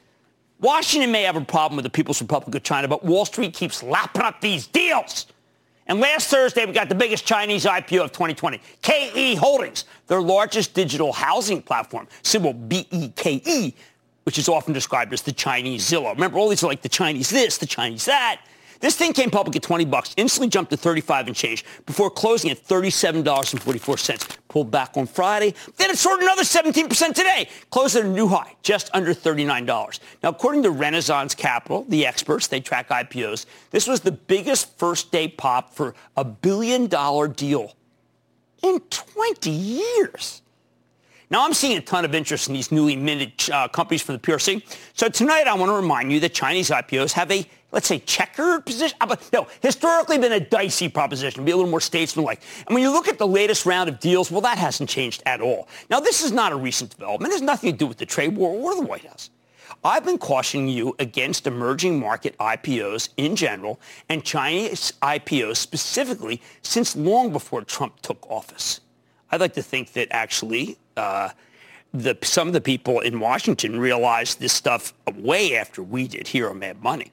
Washington 0.58 1.12
may 1.12 1.24
have 1.24 1.36
a 1.36 1.42
problem 1.42 1.76
with 1.76 1.82
the 1.82 1.90
People's 1.90 2.22
Republic 2.22 2.54
of 2.54 2.62
China, 2.62 2.88
but 2.88 3.04
Wall 3.04 3.26
Street 3.26 3.52
keeps 3.52 3.82
lapping 3.82 4.22
up 4.22 4.40
these 4.40 4.66
deals. 4.68 5.26
And 5.86 6.00
last 6.00 6.30
Thursday, 6.30 6.64
we 6.64 6.72
got 6.72 6.88
the 6.88 6.94
biggest 6.94 7.26
Chinese 7.26 7.66
IPO 7.66 8.04
of 8.04 8.12
2020, 8.12 8.58
KE 8.80 9.34
Holdings, 9.34 9.84
their 10.12 10.20
largest 10.20 10.74
digital 10.74 11.10
housing 11.10 11.62
platform, 11.62 12.06
symbol 12.22 12.52
B-E-K-E, 12.52 13.74
which 14.24 14.36
is 14.38 14.46
often 14.46 14.74
described 14.74 15.10
as 15.14 15.22
the 15.22 15.32
Chinese 15.32 15.90
Zillow. 15.90 16.12
Remember, 16.12 16.36
all 16.36 16.50
these 16.50 16.62
are 16.62 16.66
like 16.66 16.82
the 16.82 16.88
Chinese 16.90 17.30
this, 17.30 17.56
the 17.56 17.64
Chinese 17.64 18.04
that. 18.04 18.42
This 18.80 18.94
thing 18.94 19.14
came 19.14 19.30
public 19.30 19.56
at 19.56 19.62
20 19.62 19.86
bucks, 19.86 20.12
instantly 20.18 20.50
jumped 20.50 20.70
to 20.72 20.76
35 20.76 21.28
and 21.28 21.34
change 21.34 21.64
before 21.86 22.10
closing 22.10 22.50
at 22.50 22.62
$37.44. 22.62 24.36
Pulled 24.48 24.70
back 24.70 24.98
on 24.98 25.06
Friday. 25.06 25.54
Then 25.78 25.88
it 25.88 25.96
soared 25.96 26.20
another 26.20 26.42
17% 26.42 27.14
today, 27.14 27.48
closed 27.70 27.96
at 27.96 28.04
a 28.04 28.08
new 28.08 28.28
high, 28.28 28.54
just 28.62 28.90
under 28.92 29.14
$39. 29.14 30.00
Now, 30.22 30.28
according 30.28 30.62
to 30.64 30.70
Renaissance 30.72 31.34
Capital, 31.34 31.86
the 31.88 32.04
experts, 32.04 32.48
they 32.48 32.60
track 32.60 32.90
IPOs, 32.90 33.46
this 33.70 33.86
was 33.86 34.00
the 34.00 34.12
biggest 34.12 34.76
first 34.78 35.10
day 35.10 35.28
pop 35.28 35.72
for 35.72 35.94
a 36.18 36.24
billion 36.24 36.86
dollar 36.86 37.28
deal 37.28 37.76
in 38.62 38.80
20 38.80 39.50
years. 39.50 40.42
Now, 41.30 41.44
I'm 41.44 41.54
seeing 41.54 41.78
a 41.78 41.80
ton 41.80 42.04
of 42.04 42.14
interest 42.14 42.48
in 42.48 42.54
these 42.54 42.70
newly 42.70 42.94
minted 42.94 43.32
uh, 43.50 43.66
companies 43.68 44.02
from 44.02 44.16
the 44.16 44.20
PRC. 44.20 44.62
So 44.92 45.08
tonight, 45.08 45.46
I 45.46 45.54
want 45.54 45.70
to 45.70 45.74
remind 45.74 46.12
you 46.12 46.20
that 46.20 46.34
Chinese 46.34 46.68
IPOs 46.68 47.12
have 47.12 47.30
a 47.30 47.46
let's 47.72 47.88
say, 47.88 47.98
checkered 48.00 48.64
position. 48.64 48.96
Uh, 49.00 49.16
no, 49.32 49.48
historically 49.60 50.18
been 50.18 50.32
a 50.32 50.40
dicey 50.40 50.88
proposition, 50.88 51.44
be 51.44 51.52
a 51.52 51.56
little 51.56 51.70
more 51.70 51.80
statesmanlike. 51.80 52.40
And 52.66 52.74
when 52.74 52.82
you 52.82 52.92
look 52.92 53.08
at 53.08 53.18
the 53.18 53.26
latest 53.26 53.66
round 53.66 53.88
of 53.88 53.98
deals, 53.98 54.30
well, 54.30 54.42
that 54.42 54.58
hasn't 54.58 54.88
changed 54.88 55.22
at 55.26 55.40
all. 55.40 55.68
Now, 55.90 55.98
this 55.98 56.22
is 56.22 56.30
not 56.30 56.52
a 56.52 56.56
recent 56.56 56.90
development. 56.90 57.32
It 57.32 57.36
has 57.36 57.42
nothing 57.42 57.72
to 57.72 57.76
do 57.76 57.86
with 57.86 57.98
the 57.98 58.06
trade 58.06 58.36
war 58.36 58.50
or 58.50 58.76
the 58.76 58.82
White 58.82 59.06
House. 59.06 59.30
I've 59.84 60.04
been 60.04 60.18
cautioning 60.18 60.68
you 60.68 60.94
against 61.00 61.46
emerging 61.46 61.98
market 61.98 62.36
IPOs 62.38 63.08
in 63.16 63.34
general 63.34 63.80
and 64.08 64.24
Chinese 64.24 64.92
IPOs 65.02 65.56
specifically 65.56 66.40
since 66.62 66.94
long 66.94 67.32
before 67.32 67.62
Trump 67.62 68.00
took 68.00 68.24
office. 68.30 68.80
I'd 69.30 69.40
like 69.40 69.54
to 69.54 69.62
think 69.62 69.94
that 69.94 70.08
actually 70.12 70.78
uh, 70.96 71.30
the, 71.92 72.16
some 72.22 72.46
of 72.46 72.54
the 72.54 72.60
people 72.60 73.00
in 73.00 73.18
Washington 73.18 73.80
realized 73.80 74.38
this 74.38 74.52
stuff 74.52 74.94
way 75.16 75.56
after 75.56 75.82
we 75.82 76.06
did 76.06 76.28
here 76.28 76.48
on 76.48 76.60
Mad 76.60 76.80
Money. 76.80 77.10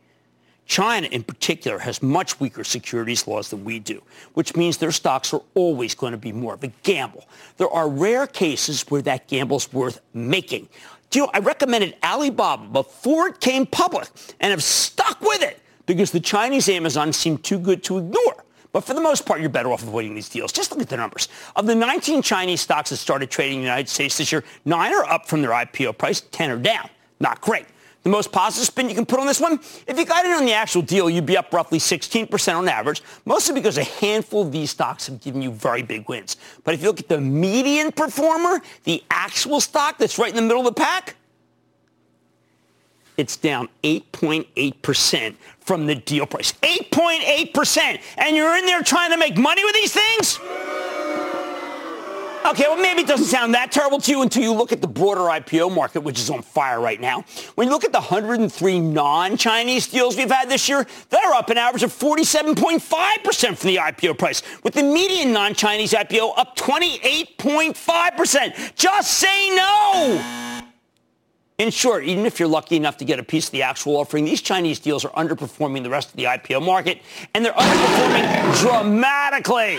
China, 0.68 1.08
in 1.08 1.24
particular, 1.24 1.80
has 1.80 2.04
much 2.04 2.40
weaker 2.40 2.64
securities 2.64 3.28
laws 3.28 3.50
than 3.50 3.64
we 3.64 3.80
do, 3.80 4.04
which 4.36 4.56
means 4.56 4.78
their 4.78 4.92
stocks 4.92 5.34
are 5.34 5.42
always 5.56 5.96
going 5.96 6.12
to 6.12 6.18
be 6.18 6.32
more 6.32 6.54
of 6.54 6.64
a 6.64 6.68
gamble. 6.84 7.28
There 7.58 7.70
are 7.72 7.90
rare 7.90 8.28
cases 8.28 8.84
where 8.84 9.02
that 9.02 9.28
gamble 9.28 9.58
is 9.58 9.74
worth 9.74 10.00
making. 10.14 10.70
You 11.14 11.22
know, 11.22 11.32
I 11.34 11.40
recommended 11.40 11.96
Alibaba 12.04 12.68
before 12.68 13.28
it 13.28 13.40
came 13.40 13.66
public 13.66 14.08
and 14.40 14.52
have 14.52 14.64
stuck 14.64 15.20
with 15.22 15.42
it 15.42 15.60
because 15.86 16.12
the 16.12 16.20
Chinese 16.20 16.70
Amazon 16.70 17.12
seemed 17.12 17.44
too 17.44 17.58
good 17.58 17.84
to 17.86 17.98
ignore. 17.98 18.46
But 18.72 18.82
for 18.82 18.94
the 18.94 19.02
most 19.02 19.26
part, 19.26 19.42
you're 19.42 19.50
better 19.50 19.72
off 19.72 19.82
avoiding 19.82 20.14
these 20.14 20.30
deals. 20.30 20.52
Just 20.52 20.70
look 20.72 20.80
at 20.80 20.90
the 20.90 20.98
numbers. 20.98 21.28
Of 21.56 21.66
the 21.66 21.74
19 21.74 22.22
Chinese 22.22 22.62
stocks 22.62 22.92
that 22.92 22.98
started 22.98 23.32
trading 23.32 23.56
in 23.56 23.62
the 23.62 23.68
United 23.68 23.90
States 23.90 24.20
this 24.20 24.32
year, 24.32 24.44
nine 24.66 24.94
are 24.94 25.06
up 25.06 25.28
from 25.28 25.42
their 25.42 25.52
IPO 25.52 25.98
price, 25.98 26.22
10 26.22 26.52
are 26.52 26.58
down. 26.58 26.90
Not 27.20 27.42
great. 27.42 27.66
The 28.04 28.10
most 28.10 28.32
positive 28.32 28.66
spin 28.66 28.88
you 28.88 28.96
can 28.96 29.06
put 29.06 29.20
on 29.20 29.28
this 29.28 29.42
one? 29.42 29.60
If 29.86 29.98
you 29.98 30.06
got 30.06 30.26
in 30.26 30.32
on 30.32 30.46
the 30.46 30.54
actual 30.54 30.82
deal, 30.82 31.10
you'd 31.10 31.26
be 31.26 31.36
up 31.36 31.54
roughly 31.54 31.80
16% 31.80 32.56
on 32.56 32.68
average, 32.70 33.04
mostly 33.26 33.54
because 33.54 33.78
a 33.78 33.84
handful 33.84 34.44
of 34.44 34.52
these 34.52 34.72
stocks 34.72 35.08
have 35.08 35.20
given 35.20 35.42
you 35.42 35.52
very 35.52 35.84
big 35.84 36.08
wins. 36.08 36.38
But 36.64 36.74
if 36.74 36.82
you 36.82 36.88
look 36.88 37.02
at 37.02 37.10
the 37.10 37.20
median 37.20 37.92
performer, 37.92 38.62
the 38.86 39.04
actual 39.12 39.60
stock 39.60 39.98
that's 39.98 40.18
right 40.18 40.30
in 40.30 40.36
the 40.36 40.42
middle 40.42 40.60
of 40.60 40.74
the 40.74 40.80
pack, 40.80 41.16
it's 43.18 43.36
down 43.36 43.68
8.8% 43.84 45.36
from 45.60 45.86
the 45.86 45.96
deal 45.96 46.26
price. 46.26 46.54
8.8%! 46.54 48.00
And 48.18 48.34
you're 48.34 48.56
in 48.56 48.66
there 48.66 48.82
trying 48.82 49.12
to 49.12 49.18
make 49.18 49.38
money 49.38 49.66
with 49.66 49.74
these 49.76 49.94
things? 49.94 50.40
Okay, 52.46 52.64
well, 52.68 52.78
maybe 52.78 53.02
it 53.02 53.08
doesn't 53.08 53.28
sound 53.28 53.54
that 53.54 53.72
terrible 53.72 54.00
to 54.00 54.12
you 54.12 54.22
until 54.22 54.42
you 54.42 54.54
look 54.54 54.72
at 54.72 54.82
the 54.82 54.88
broader 54.88 55.22
IPO 55.22 55.76
market, 55.76 56.02
which 56.02 56.20
is 56.20 56.30
on 56.30 56.42
fire 56.42 56.80
right 56.80 57.00
now. 57.00 57.24
When 57.56 57.68
you 57.68 57.74
look 57.74 57.84
at 57.84 57.92
the 57.92 58.00
103 58.00 58.80
non-Chinese 58.80 59.88
deals 59.88 60.16
we've 60.16 60.32
had 60.32 60.50
this 60.50 60.70
year, 60.70 60.88
they're 61.10 61.34
up 61.34 61.50
an 61.50 61.58
average 61.58 61.84
of 61.84 61.92
47.5% 61.92 63.58
from 63.58 63.68
the 63.68 63.76
IPO 63.76 64.18
price, 64.18 64.42
with 64.64 64.74
the 64.74 64.84
median 64.84 65.34
non-Chinese 65.34 65.94
IPO 65.94 66.38
up 66.38 66.56
28.5%. 66.56 68.76
Just 68.76 69.12
say 69.12 69.50
no! 69.56 70.59
In 71.60 71.72
short, 71.72 72.06
even 72.06 72.26
if 72.26 72.40
you're 72.40 72.48
lucky 72.48 72.78
enough 72.78 72.96
to 72.98 73.06
get 73.06 73.20
a 73.20 73.24
piece 73.24 73.48
of 73.48 73.52
the 73.52 73.64
actual 73.64 73.98
offering, 73.98 74.24
these 74.24 74.42
Chinese 74.42 74.80
deals 74.80 75.04
are 75.04 75.12
underperforming 75.12 75.84
the 75.84 75.90
rest 75.90 76.10
of 76.10 76.16
the 76.16 76.24
IPO 76.24 76.66
market, 76.66 77.02
and 77.36 77.44
they're 77.44 77.52
underperforming 77.52 78.62
dramatically. 78.62 79.78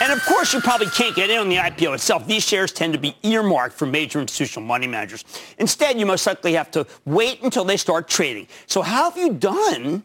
And 0.00 0.12
of 0.12 0.20
course, 0.26 0.52
you 0.52 0.60
probably 0.60 0.88
can't 0.88 1.14
get 1.14 1.30
in 1.30 1.38
on 1.38 1.48
the 1.48 1.54
IPO 1.54 1.94
itself. 1.94 2.26
These 2.26 2.42
shares 2.42 2.72
tend 2.72 2.94
to 2.94 2.98
be 2.98 3.16
earmarked 3.22 3.76
for 3.76 3.86
major 3.86 4.20
institutional 4.20 4.66
money 4.66 4.88
managers. 4.88 5.24
Instead, 5.58 6.00
you 6.00 6.04
most 6.04 6.26
likely 6.26 6.54
have 6.54 6.72
to 6.72 6.84
wait 7.04 7.40
until 7.44 7.62
they 7.62 7.76
start 7.76 8.08
trading. 8.08 8.48
So 8.66 8.82
how 8.82 9.08
have 9.08 9.16
you 9.16 9.32
done? 9.32 10.02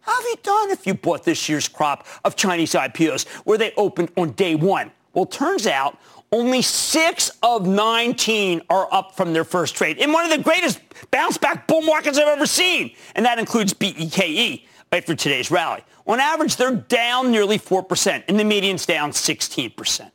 How 0.00 0.14
have 0.16 0.24
you 0.24 0.36
done 0.42 0.70
if 0.72 0.88
you 0.88 0.94
bought 0.94 1.22
this 1.22 1.48
year's 1.48 1.68
crop 1.68 2.04
of 2.24 2.34
Chinese 2.34 2.72
IPOs 2.72 3.28
where 3.44 3.58
they 3.58 3.72
opened 3.76 4.10
on 4.16 4.32
day 4.32 4.56
one? 4.56 4.90
Well, 5.12 5.26
turns 5.26 5.68
out 5.68 5.96
only 6.34 6.62
six 6.62 7.30
of 7.44 7.64
19 7.66 8.62
are 8.68 8.88
up 8.92 9.16
from 9.16 9.32
their 9.32 9.44
first 9.44 9.76
trade 9.76 9.98
in 9.98 10.12
one 10.12 10.24
of 10.24 10.36
the 10.36 10.42
greatest 10.42 10.80
bounce 11.12 11.38
back 11.38 11.68
bull 11.68 11.82
markets 11.82 12.18
I've 12.18 12.26
ever 12.26 12.46
seen. 12.46 12.90
And 13.14 13.24
that 13.24 13.38
includes 13.38 13.72
BEKE 13.72 14.66
for 14.90 15.14
today's 15.14 15.50
rally. 15.50 15.82
On 16.06 16.18
average, 16.20 16.56
they're 16.56 16.74
down 16.74 17.30
nearly 17.30 17.58
4%, 17.58 18.24
and 18.28 18.38
the 18.38 18.44
median's 18.44 18.84
down 18.84 19.12
16%. 19.12 20.10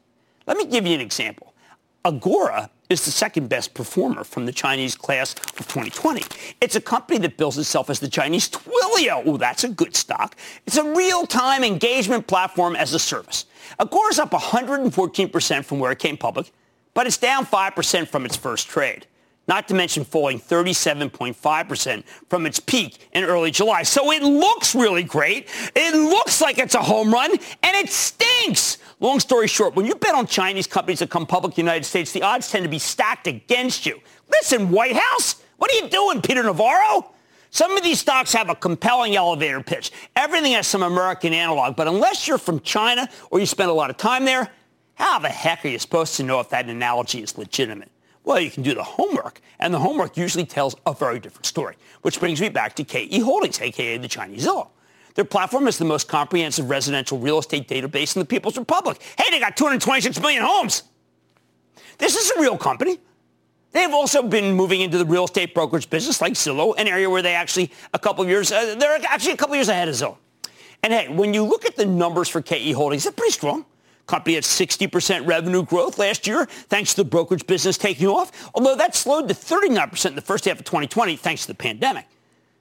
Let 0.45 0.57
me 0.57 0.65
give 0.65 0.85
you 0.85 0.93
an 0.93 1.01
example. 1.01 1.53
Agora 2.03 2.69
is 2.89 3.05
the 3.05 3.11
second 3.11 3.49
best 3.49 3.75
performer 3.75 4.23
from 4.23 4.47
the 4.47 4.51
Chinese 4.51 4.95
class 4.95 5.33
of 5.33 5.67
2020. 5.67 6.23
It's 6.59 6.75
a 6.75 6.81
company 6.81 7.19
that 7.19 7.37
bills 7.37 7.55
itself 7.57 7.87
as 7.89 7.99
the 7.99 8.07
Chinese 8.07 8.49
Twilio. 8.49 9.21
Oh, 9.25 9.37
that's 9.37 9.63
a 9.63 9.69
good 9.69 9.95
stock. 9.95 10.35
It's 10.65 10.77
a 10.77 10.83
real-time 10.83 11.63
engagement 11.63 12.25
platform 12.25 12.75
as 12.75 12.93
a 12.95 12.99
service. 12.99 13.45
Agora's 13.79 14.17
up 14.17 14.31
114% 14.31 15.65
from 15.65 15.79
where 15.79 15.91
it 15.91 15.99
came 15.99 16.17
public, 16.17 16.51
but 16.95 17.05
it's 17.05 17.17
down 17.17 17.45
5% 17.45 18.07
from 18.07 18.25
its 18.25 18.35
first 18.35 18.67
trade 18.67 19.05
not 19.49 19.67
to 19.67 19.73
mention 19.73 20.05
falling 20.05 20.39
37.5% 20.39 22.03
from 22.29 22.45
its 22.45 22.59
peak 22.59 23.09
in 23.13 23.23
early 23.23 23.49
July. 23.49 23.81
So 23.81 24.11
it 24.11 24.21
looks 24.21 24.75
really 24.75 25.03
great. 25.03 25.49
It 25.75 25.95
looks 25.95 26.39
like 26.39 26.59
it's 26.59 26.75
a 26.75 26.81
home 26.81 27.11
run, 27.11 27.31
and 27.31 27.75
it 27.75 27.89
stinks. 27.89 28.77
Long 28.99 29.19
story 29.19 29.47
short, 29.47 29.75
when 29.75 29.87
you 29.87 29.95
bet 29.95 30.13
on 30.13 30.27
Chinese 30.27 30.67
companies 30.67 30.99
that 30.99 31.09
come 31.09 31.25
public 31.25 31.53
in 31.53 31.65
the 31.65 31.71
United 31.71 31.85
States, 31.85 32.11
the 32.11 32.21
odds 32.21 32.51
tend 32.51 32.63
to 32.63 32.69
be 32.69 32.77
stacked 32.77 33.25
against 33.25 33.87
you. 33.87 33.99
Listen, 34.31 34.69
White 34.69 34.95
House, 34.95 35.41
what 35.57 35.71
are 35.71 35.83
you 35.83 35.89
doing, 35.89 36.21
Peter 36.21 36.43
Navarro? 36.43 37.11
Some 37.49 37.75
of 37.75 37.81
these 37.81 37.99
stocks 37.99 38.31
have 38.33 38.51
a 38.51 38.55
compelling 38.55 39.15
elevator 39.15 39.63
pitch. 39.63 39.91
Everything 40.15 40.51
has 40.51 40.67
some 40.67 40.83
American 40.83 41.33
analog, 41.33 41.75
but 41.75 41.87
unless 41.87 42.27
you're 42.27 42.37
from 42.37 42.59
China 42.59 43.09
or 43.31 43.39
you 43.39 43.47
spend 43.47 43.71
a 43.71 43.73
lot 43.73 43.89
of 43.89 43.97
time 43.97 44.25
there, 44.25 44.51
how 44.93 45.17
the 45.17 45.29
heck 45.29 45.65
are 45.65 45.69
you 45.69 45.79
supposed 45.79 46.17
to 46.17 46.23
know 46.23 46.39
if 46.39 46.49
that 46.49 46.69
analogy 46.69 47.23
is 47.23 47.35
legitimate? 47.35 47.89
Well, 48.29 48.39
you 48.39 48.51
can 48.51 48.61
do 48.61 48.75
the 48.75 48.83
homework, 48.83 49.41
and 49.57 49.73
the 49.73 49.79
homework 49.79 50.15
usually 50.15 50.45
tells 50.45 50.75
a 50.85 50.93
very 50.93 51.19
different 51.19 51.47
story, 51.47 51.75
which 52.03 52.19
brings 52.19 52.39
me 52.39 52.49
back 52.49 52.75
to 52.75 52.83
KE 52.83 53.21
Holdings, 53.21 53.59
aka 53.59 53.97
the 53.97 54.07
Chinese 54.07 54.45
Zillow. 54.45 54.67
Their 55.15 55.25
platform 55.25 55.67
is 55.67 55.79
the 55.79 55.85
most 55.85 56.07
comprehensive 56.07 56.69
residential 56.69 57.17
real 57.17 57.39
estate 57.39 57.67
database 57.67 58.15
in 58.15 58.19
the 58.19 58.27
People's 58.27 58.55
Republic. 58.55 59.01
Hey, 59.17 59.31
they 59.31 59.39
got 59.39 59.57
226 59.57 60.21
million 60.21 60.43
homes. 60.43 60.83
This 61.97 62.15
is 62.15 62.29
a 62.37 62.39
real 62.39 62.55
company. 62.55 62.99
They've 63.71 63.91
also 63.91 64.21
been 64.21 64.53
moving 64.53 64.81
into 64.81 64.99
the 64.99 65.05
real 65.05 65.25
estate 65.25 65.55
brokerage 65.55 65.89
business 65.89 66.21
like 66.21 66.33
Zillow, 66.33 66.75
an 66.77 66.87
area 66.87 67.09
where 67.09 67.23
they 67.23 67.33
actually 67.33 67.71
a 67.95 67.99
couple 67.99 68.23
of 68.23 68.29
years, 68.29 68.51
uh, 68.51 68.75
they're 68.75 68.99
actually 69.07 69.33
a 69.33 69.37
couple 69.37 69.55
of 69.55 69.57
years 69.57 69.69
ahead 69.69 69.87
of 69.87 69.95
Zillow. 69.95 70.17
And 70.83 70.93
hey, 70.93 71.07
when 71.07 71.33
you 71.33 71.43
look 71.43 71.65
at 71.65 71.75
the 71.75 71.85
numbers 71.87 72.29
for 72.29 72.43
KE 72.43 72.73
Holdings, 72.73 73.05
they're 73.05 73.11
pretty 73.11 73.33
strong. 73.33 73.65
Company 74.09 74.33
had 74.33 74.43
60% 74.43 75.27
revenue 75.27 75.63
growth 75.63 75.99
last 75.99 76.25
year 76.25 76.45
thanks 76.47 76.95
to 76.95 77.03
the 77.03 77.09
brokerage 77.09 77.45
business 77.45 77.77
taking 77.77 78.07
off, 78.07 78.49
although 78.55 78.75
that 78.75 78.95
slowed 78.95 79.27
to 79.27 79.35
39% 79.35 80.07
in 80.07 80.15
the 80.15 80.21
first 80.21 80.45
half 80.45 80.57
of 80.57 80.65
2020 80.65 81.15
thanks 81.15 81.43
to 81.43 81.49
the 81.49 81.53
pandemic. 81.53 82.07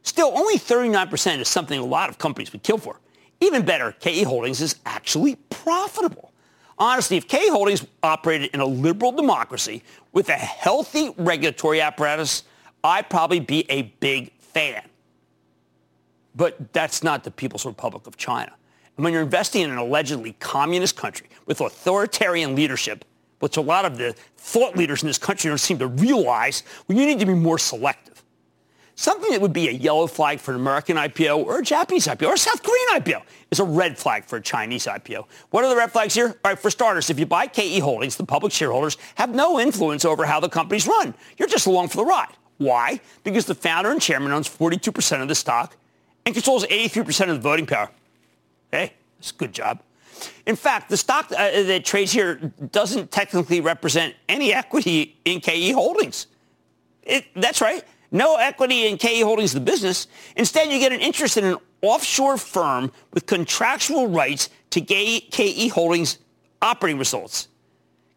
Still, 0.03 0.31
only 0.37 0.59
39% 0.59 1.39
is 1.39 1.49
something 1.49 1.79
a 1.79 1.85
lot 1.85 2.11
of 2.11 2.19
companies 2.19 2.53
would 2.53 2.63
kill 2.63 2.77
for. 2.77 3.01
Even 3.41 3.65
better, 3.65 3.93
KE 3.93 4.25
Holdings 4.25 4.61
is 4.61 4.77
actually 4.85 5.37
profitable. 5.49 6.33
Honestly, 6.79 7.17
if 7.17 7.27
KE 7.27 7.49
Holdings 7.49 7.87
operated 8.03 8.51
in 8.53 8.61
a 8.61 8.67
liberal 8.67 9.11
democracy 9.11 9.83
with 10.13 10.29
a 10.29 10.35
healthy 10.35 11.15
regulatory 11.17 11.81
apparatus, 11.81 12.43
I'd 12.85 13.09
probably 13.09 13.41
be 13.41 13.65
a 13.71 13.83
big 14.01 14.33
fan. 14.39 14.83
But 16.37 16.75
that's 16.75 17.03
not 17.03 17.25
the 17.25 17.31
People's 17.31 17.65
Republic 17.65 18.07
of 18.07 18.19
China. 18.19 18.53
And 18.99 19.05
when 19.05 19.13
you're 19.13 19.23
investing 19.23 19.63
in 19.63 19.71
an 19.71 19.79
allegedly 19.79 20.33
communist 20.41 20.97
country 20.97 21.29
with 21.47 21.61
authoritarian 21.61 22.57
leadership, 22.57 23.05
which 23.39 23.57
a 23.57 23.61
lot 23.61 23.85
of 23.85 23.97
the 23.97 24.13
thought 24.37 24.77
leaders 24.77 25.05
in 25.05 25.07
this 25.07 25.19
country 25.19 25.49
don't 25.49 25.59
seem 25.59 25.79
to 25.79 25.87
realize, 25.87 26.65
well, 26.89 26.99
you 26.99 27.07
need 27.07 27.21
to 27.21 27.27
be 27.27 27.33
more 27.33 27.59
selective. 27.59 28.25
Something 28.97 29.31
that 29.31 29.41
would 29.41 29.53
be 29.53 29.69
a 29.69 29.73
yellow 29.73 30.09
flag 30.09 30.41
for 30.41 30.53
an 30.53 30.57
American 30.61 30.97
IPO 30.97 31.45
or 31.45 31.61
a 31.61 31.63
Japanese 31.63 32.09
IPO 32.09 32.27
or 32.27 32.35
a 32.35 32.39
South 32.39 32.61
Korean 32.61 33.01
IPO 33.01 33.23
is 33.53 33.61
a 33.61 33.65
red 33.65 33.97
flag 33.97 34.25
for 34.25 34.39
a 34.39 34.43
Chinese 34.43 34.87
IPO. 34.87 35.27
What 35.51 35.63
are 35.63 35.71
the 35.71 35.77
red 35.77 35.93
flags 35.93 36.15
here? 36.15 36.31
All 36.31 36.51
right, 36.51 36.59
for 36.59 36.69
starters, 36.69 37.09
if 37.09 37.21
you 37.21 37.27
buy 37.27 37.47
KE 37.47 37.79
Holdings, 37.79 38.17
the 38.17 38.27
public 38.27 38.53
shareholders 38.53 38.97
have 39.15 39.33
no 39.33 39.61
influence 39.61 40.05
over 40.05 40.27
how 40.27 40.41
the 40.41 40.49
companies 40.49 40.89
run. 40.89 41.15
You're 41.37 41.47
just 41.47 41.69
along 41.69 41.91
for 41.91 41.99
the 41.99 42.05
ride. 42.05 42.35
Why? 42.57 43.01
Because 43.23 43.47
the 43.47 43.55
founder 43.55 43.93
and 43.93 44.03
chairman 44.03 44.33
owns 44.33 44.49
42% 44.49 45.23
of 45.23 45.29
the 45.29 45.37
stock 45.37 45.77
and 46.27 46.35
controls 46.35 46.67
83% 46.67 47.29
of 47.29 47.37
the 47.37 47.41
voting 47.41 47.67
power. 47.67 47.91
Hey, 48.71 48.95
it's 49.19 49.31
a 49.31 49.35
good 49.35 49.53
job. 49.53 49.83
In 50.47 50.57
fact, 50.57 50.89
the 50.89 50.97
stock 50.97 51.31
uh, 51.31 51.63
that 51.63 51.85
trades 51.85 52.13
here 52.13 52.37
doesn't 52.73 53.11
technically 53.11 53.61
represent 53.61 54.15
any 54.29 54.53
equity 54.53 55.17
in 55.25 55.41
KE 55.41 55.73
Holdings. 55.73 56.27
It, 57.03 57.27
that's 57.35 57.61
right. 57.61 57.85
No 58.11 58.37
equity 58.37 58.89
in 58.89 58.97
KE 58.97 59.21
Holdings, 59.21 59.53
the 59.53 59.61
business. 59.61 60.09
Instead, 60.37 60.73
you 60.73 60.79
get 60.79 60.93
an 60.93 61.01
interest 61.01 61.37
in 61.37 61.45
an 61.45 61.57
offshore 61.83 62.37
firm 62.37 62.91
with 63.13 63.27
contractual 63.27 64.09
rights 64.09 64.51
to 64.71 64.81
KE 64.81 65.69
Holdings 65.69 66.19
operating 66.61 66.99
results. 66.99 67.49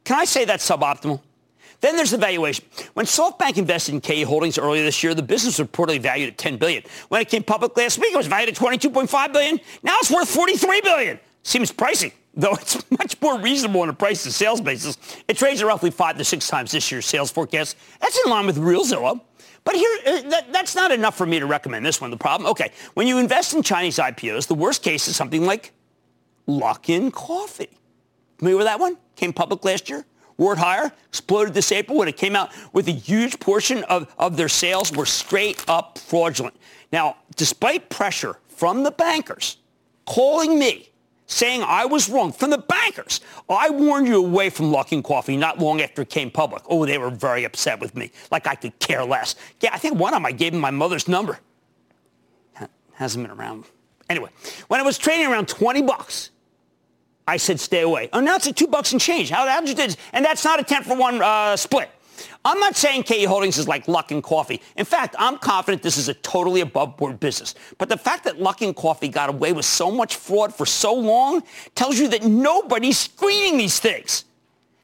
Can 0.03 0.19
I 0.19 0.25
say 0.25 0.45
that's 0.45 0.67
suboptimal? 0.67 1.21
Then 1.81 1.95
there's 1.95 2.11
the 2.11 2.17
valuation. 2.17 2.65
When 2.93 3.07
SoftBank 3.07 3.57
invested 3.57 3.95
in 3.95 4.01
KE 4.01 4.21
Holdings 4.21 4.57
earlier 4.57 4.83
this 4.83 5.03
year, 5.03 5.13
the 5.15 5.23
business 5.23 5.57
was 5.57 5.67
reportedly 5.67 5.99
valued 5.99 6.29
at 6.29 6.37
10 6.37 6.57
billion. 6.57 6.83
When 7.09 7.21
it 7.21 7.27
came 7.27 7.43
public 7.43 7.75
last 7.75 7.97
week, 7.97 8.13
it 8.13 8.17
was 8.17 8.27
valued 8.27 8.49
at 8.49 8.55
22.5 8.55 9.33
billion. 9.33 9.59
Now 9.83 9.97
it's 9.99 10.11
worth 10.11 10.29
43 10.29 10.81
billion. 10.81 11.19
Seems 11.43 11.71
pricey, 11.71 12.13
though 12.35 12.53
it's 12.53 12.83
much 12.91 13.19
more 13.19 13.39
reasonable 13.39 13.81
on 13.81 13.89
a 13.89 13.93
price 13.93 14.23
to 14.23 14.31
sales 14.31 14.61
basis. 14.61 14.97
It 15.27 15.37
trades 15.37 15.61
at 15.61 15.67
roughly 15.67 15.89
five 15.89 16.17
to 16.17 16.23
six 16.23 16.47
times 16.47 16.71
this 16.71 16.91
year's 16.91 17.07
sales 17.07 17.31
forecast. 17.31 17.75
That's 17.99 18.19
in 18.23 18.29
line 18.29 18.45
with 18.45 18.59
real 18.59 18.85
Zillow. 18.85 19.19
But 19.63 19.75
here, 19.75 19.97
uh, 20.05 20.21
that, 20.29 20.53
that's 20.53 20.75
not 20.75 20.91
enough 20.91 21.17
for 21.17 21.25
me 21.25 21.39
to 21.39 21.45
recommend 21.45 21.85
this 21.85 21.99
one. 21.99 22.11
The 22.11 22.17
problem, 22.17 22.49
okay, 22.51 22.71
when 22.93 23.07
you 23.07 23.17
invest 23.17 23.53
in 23.53 23.63
Chinese 23.63 23.97
IPOs, 23.97 24.47
the 24.47 24.55
worst 24.55 24.83
case 24.83 25.07
is 25.07 25.15
something 25.15 25.45
like 25.45 25.71
Luckin 26.47 27.11
Coffee. 27.11 27.69
Familiar 28.37 28.57
with 28.57 28.65
that 28.65 28.79
one? 28.79 28.97
Came 29.15 29.33
public 29.33 29.63
last 29.63 29.89
year 29.89 30.05
higher, 30.57 30.91
exploded 31.07 31.53
this 31.53 31.71
April 31.71 31.97
when 31.97 32.07
it 32.07 32.17
came 32.17 32.35
out 32.35 32.51
with 32.73 32.87
a 32.87 32.91
huge 32.91 33.39
portion 33.39 33.83
of, 33.85 34.13
of 34.17 34.37
their 34.37 34.49
sales 34.49 34.91
were 34.91 35.05
straight 35.05 35.63
up 35.67 35.97
fraudulent. 35.97 36.55
Now, 36.91 37.17
despite 37.35 37.89
pressure 37.89 38.37
from 38.47 38.83
the 38.83 38.91
bankers 38.91 39.57
calling 40.05 40.57
me, 40.57 40.89
saying 41.27 41.63
I 41.63 41.85
was 41.85 42.09
wrong, 42.09 42.31
from 42.31 42.49
the 42.49 42.57
bankers, 42.57 43.21
I 43.49 43.69
warned 43.69 44.07
you 44.07 44.17
away 44.17 44.49
from 44.49 44.71
Luckin 44.71 45.03
Coffee 45.03 45.37
not 45.37 45.59
long 45.59 45.79
after 45.81 46.01
it 46.01 46.09
came 46.09 46.29
public. 46.29 46.63
Oh, 46.67 46.85
they 46.85 46.97
were 46.97 47.09
very 47.09 47.45
upset 47.45 47.79
with 47.79 47.95
me, 47.95 48.11
like 48.31 48.47
I 48.47 48.55
could 48.55 48.77
care 48.79 49.05
less. 49.05 49.35
Yeah, 49.61 49.69
I 49.73 49.77
think 49.77 49.97
one 49.97 50.13
of 50.13 50.17
them 50.17 50.25
I 50.25 50.31
gave 50.31 50.51
them 50.51 50.61
my 50.61 50.71
mother's 50.71 51.07
number. 51.07 51.39
Hasn't 52.93 53.25
been 53.27 53.35
around. 53.35 53.65
Anyway, 54.09 54.29
when 54.67 54.79
it 54.79 54.83
was 54.83 54.97
trading 54.97 55.25
around 55.25 55.47
20 55.47 55.81
bucks, 55.83 56.31
I 57.27 57.37
said 57.37 57.59
stay 57.59 57.81
away. 57.81 58.09
Oh, 58.13 58.19
now 58.19 58.35
it's 58.35 58.47
at 58.47 58.55
two 58.55 58.67
bucks 58.67 58.91
and 58.91 59.01
change. 59.01 59.29
How, 59.29 59.47
how 59.47 59.61
did 59.61 59.77
you? 59.77 59.95
And 60.13 60.25
that's 60.25 60.43
not 60.43 60.59
a 60.59 60.63
10 60.63 60.83
for 60.83 60.95
1 60.95 61.21
uh, 61.21 61.55
split. 61.55 61.89
I'm 62.43 62.59
not 62.59 62.75
saying 62.75 63.03
KE 63.03 63.23
Holdings 63.25 63.57
is 63.57 63.67
like 63.67 63.85
Luckin 63.85 64.21
Coffee. 64.21 64.61
In 64.75 64.85
fact, 64.85 65.15
I'm 65.19 65.37
confident 65.37 65.83
this 65.83 65.97
is 65.97 66.09
a 66.09 66.13
totally 66.15 66.61
above 66.61 66.97
board 66.97 67.19
business. 67.19 67.55
But 67.77 67.89
the 67.89 67.97
fact 67.97 68.23
that 68.23 68.37
Luckin 68.37 68.75
Coffee 68.75 69.07
got 69.07 69.29
away 69.29 69.53
with 69.53 69.65
so 69.65 69.91
much 69.91 70.15
fraud 70.15 70.53
for 70.53 70.65
so 70.65 70.93
long 70.93 71.43
tells 71.75 71.99
you 71.99 72.07
that 72.09 72.23
nobody's 72.23 72.97
screening 72.97 73.57
these 73.57 73.79
things. 73.79 74.25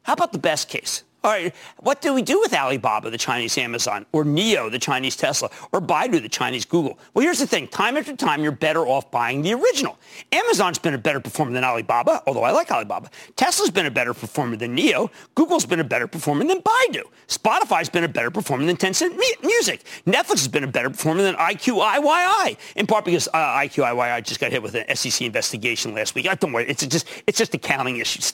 How 0.03 0.13
about 0.13 0.31
the 0.31 0.39
best 0.39 0.69
case? 0.69 1.03
All 1.27 1.33
right, 1.33 1.53
what 1.81 1.99
do 1.99 2.13
we 2.13 2.21
do 2.21 2.39
with 2.39 2.53
Alibaba, 2.53 3.09
the 3.09 3.17
Chinese 3.17 3.57
Amazon, 3.57 4.05
or 4.13 4.23
NIO, 4.23 4.71
the 4.71 4.79
Chinese 4.79 5.17
Tesla, 5.17 5.49
or 5.73 5.81
Baidu, 5.81 6.21
the 6.21 6.29
Chinese 6.29 6.63
Google? 6.63 6.97
Well, 7.13 7.21
here's 7.21 7.39
the 7.39 7.45
thing. 7.45 7.67
Time 7.67 7.97
after 7.97 8.15
time, 8.15 8.43
you're 8.43 8.53
better 8.53 8.87
off 8.87 9.11
buying 9.11 9.41
the 9.41 9.53
original. 9.53 9.99
Amazon's 10.31 10.79
been 10.79 10.93
a 10.93 10.97
better 10.97 11.19
performer 11.19 11.51
than 11.51 11.65
Alibaba, 11.65 12.23
although 12.25 12.43
I 12.43 12.51
like 12.51 12.71
Alibaba. 12.71 13.09
Tesla's 13.35 13.69
been 13.69 13.85
a 13.85 13.91
better 13.91 14.13
performer 14.13 14.55
than 14.55 14.73
NIO. 14.73 15.09
Google's 15.35 15.65
been 15.65 15.81
a 15.81 15.83
better 15.83 16.07
performer 16.07 16.45
than 16.45 16.61
Baidu. 16.61 17.01
Spotify's 17.27 17.89
been 17.89 18.05
a 18.05 18.07
better 18.07 18.31
performer 18.31 18.65
than 18.65 18.77
Tencent 18.77 19.19
Music. 19.43 19.83
Netflix 20.05 20.29
has 20.29 20.47
been 20.47 20.63
a 20.63 20.67
better 20.67 20.89
performer 20.89 21.23
than 21.23 21.35
IQIYI, 21.35 22.57
in 22.77 22.87
part 22.87 23.03
because 23.03 23.27
uh, 23.33 23.37
IQIYI 23.37 24.23
just 24.23 24.39
got 24.39 24.53
hit 24.53 24.63
with 24.63 24.75
an 24.75 24.95
SEC 24.95 25.23
investigation 25.23 25.93
last 25.93 26.15
week. 26.15 26.29
Don't 26.39 26.53
worry, 26.53 26.69
it's 26.69 26.87
just, 26.87 27.05
it's 27.27 27.37
just 27.37 27.53
accounting 27.53 27.97
issues. 27.97 28.33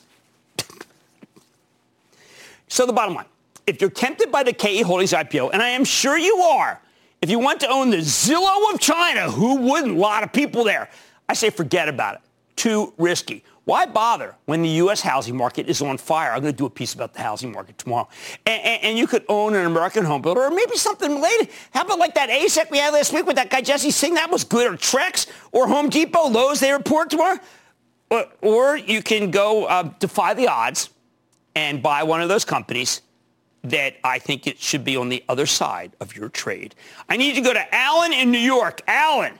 So 2.68 2.86
the 2.86 2.94
bottom 2.94 3.16
line, 3.16 3.26
if 3.68 3.82
you're 3.82 3.90
tempted 3.90 4.32
by 4.32 4.44
the 4.44 4.54
KE 4.54 4.82
Holdings 4.82 5.12
IPO, 5.12 5.52
and 5.54 5.62
I 5.62 5.70
am 5.70 5.86
sure 5.86 6.18
you 6.18 6.38
are, 6.38 6.82
if 7.22 7.30
you 7.30 7.40
want 7.40 7.62
to 7.62 7.70
own 7.70 7.90
the 7.90 7.98
Zillow 7.98 8.74
of 8.74 8.80
China, 8.80 9.32
who 9.32 9.56
wouldn't? 9.56 9.96
A 9.96 10.00
lot 10.00 10.24
of 10.24 10.34
people 10.34 10.64
there. 10.64 10.90
I 11.30 11.34
say 11.34 11.50
forget 11.50 11.88
about 11.88 12.16
it. 12.16 12.22
Too 12.58 12.94
risky. 12.98 13.44
Why 13.66 13.86
bother 13.86 14.36
when 14.46 14.62
the 14.62 14.70
U.S. 14.70 15.00
housing 15.00 15.38
market 15.38 15.70
is 15.70 15.82
on 15.82 15.98
fire? 15.98 16.34
I'm 16.34 16.42
going 16.42 16.54
to 16.54 16.58
do 16.58 16.66
a 16.66 16.70
piece 16.70 16.94
about 16.94 17.14
the 17.14 17.22
housing 17.22 17.54
market 17.54 17.78
tomorrow. 17.78 18.10
And, 18.46 18.62
and, 18.62 18.84
and, 18.84 18.98
you 18.98 19.08
could 19.08 19.24
own 19.30 19.56
an 19.56 19.66
American 19.66 20.04
home 20.04 20.22
builder 20.22 20.42
or 20.42 20.50
maybe 20.50 20.76
something 20.76 21.16
related. 21.16 21.48
How 21.72 21.86
about 21.86 21.98
like 21.98 22.14
that 22.16 22.30
AZEK 22.30 22.70
we 22.70 22.78
had 22.78 22.94
last 22.94 23.14
week 23.14 23.26
with 23.26 23.38
that 23.38 23.50
guy 23.50 23.62
Jesse 23.62 23.92
Singh? 23.92 24.16
That 24.16 24.30
was 24.30 24.44
good. 24.44 24.74
Or 24.74 24.76
Trex 24.76 25.28
or 25.54 25.68
Home 25.68 25.90
Depot, 25.90 26.28
Lowe's, 26.28 26.60
they 26.60 26.74
report 26.74 27.10
tomorrow. 27.10 27.40
Or, 28.12 28.26
or 28.42 28.78
you 28.78 29.02
can 29.02 29.32
go 29.32 29.64
uh, 29.64 29.84
defy 29.98 30.34
the 30.34 30.50
odds 30.50 30.90
and 31.56 31.82
buy 31.82 32.04
one 32.04 32.22
of 32.22 32.30
those 32.30 32.46
companies 32.46 33.02
that 33.64 33.96
I 34.04 34.20
think 34.20 34.46
it 34.46 34.60
should 34.60 34.84
be 34.84 34.98
on 34.98 35.10
the 35.10 35.24
other 35.30 35.46
side 35.46 35.94
of 36.00 36.16
your 36.16 36.30
trade. 36.30 36.76
I 37.08 37.18
need 37.18 37.36
to 37.36 37.42
go 37.42 37.54
to 37.54 37.76
Alan 37.76 38.12
in 38.12 38.32
New 38.32 38.40
York. 38.40 38.82
Alan. 38.88 39.40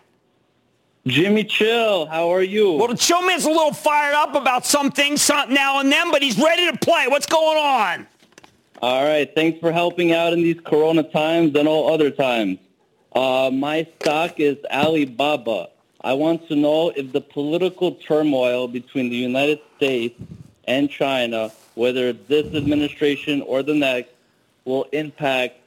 Jimmy 1.06 1.44
Chill, 1.44 2.06
how 2.06 2.30
are 2.30 2.44
you? 2.44 2.74
Well, 2.74 2.88
the 2.88 2.96
showman's 2.96 3.44
a 3.44 3.50
little 3.50 3.74
fired 3.74 4.16
up 4.16 4.36
about 4.36 4.66
some 4.66 4.90
things 4.90 5.30
now 5.30 5.82
and 5.82 5.92
then, 5.92 6.12
but 6.12 6.22
he's 6.22 6.40
ready 6.40 6.72
to 6.72 6.78
play. 6.78 7.08
What's 7.10 7.26
going 7.26 7.58
on? 7.58 8.08
All 8.82 9.04
right. 9.04 9.34
Thanks 9.36 9.60
for 9.60 9.72
helping 9.72 10.14
out 10.14 10.32
in 10.32 10.42
these 10.42 10.60
Corona 10.62 11.04
times 11.04 11.56
and 11.56 11.68
all 11.68 11.94
other 11.94 12.10
times. 12.10 12.60
Uh, 13.14 13.52
my 13.54 13.86
stock 14.00 14.40
is 14.40 14.58
Alibaba. 14.72 15.70
I 16.02 16.14
want 16.14 16.48
to 16.48 16.56
know 16.56 16.90
if 16.90 17.12
the 17.12 17.22
political 17.22 17.94
turmoil 17.96 18.68
between 18.68 19.10
the 19.10 19.16
United 19.16 19.60
States 19.78 20.20
and 20.66 20.90
China, 20.90 21.52
whether 21.76 22.14
this 22.14 22.54
administration 22.54 23.42
or 23.42 23.64
the 23.64 23.74
next, 23.74 24.12
will 24.66 24.84
impact 24.92 25.60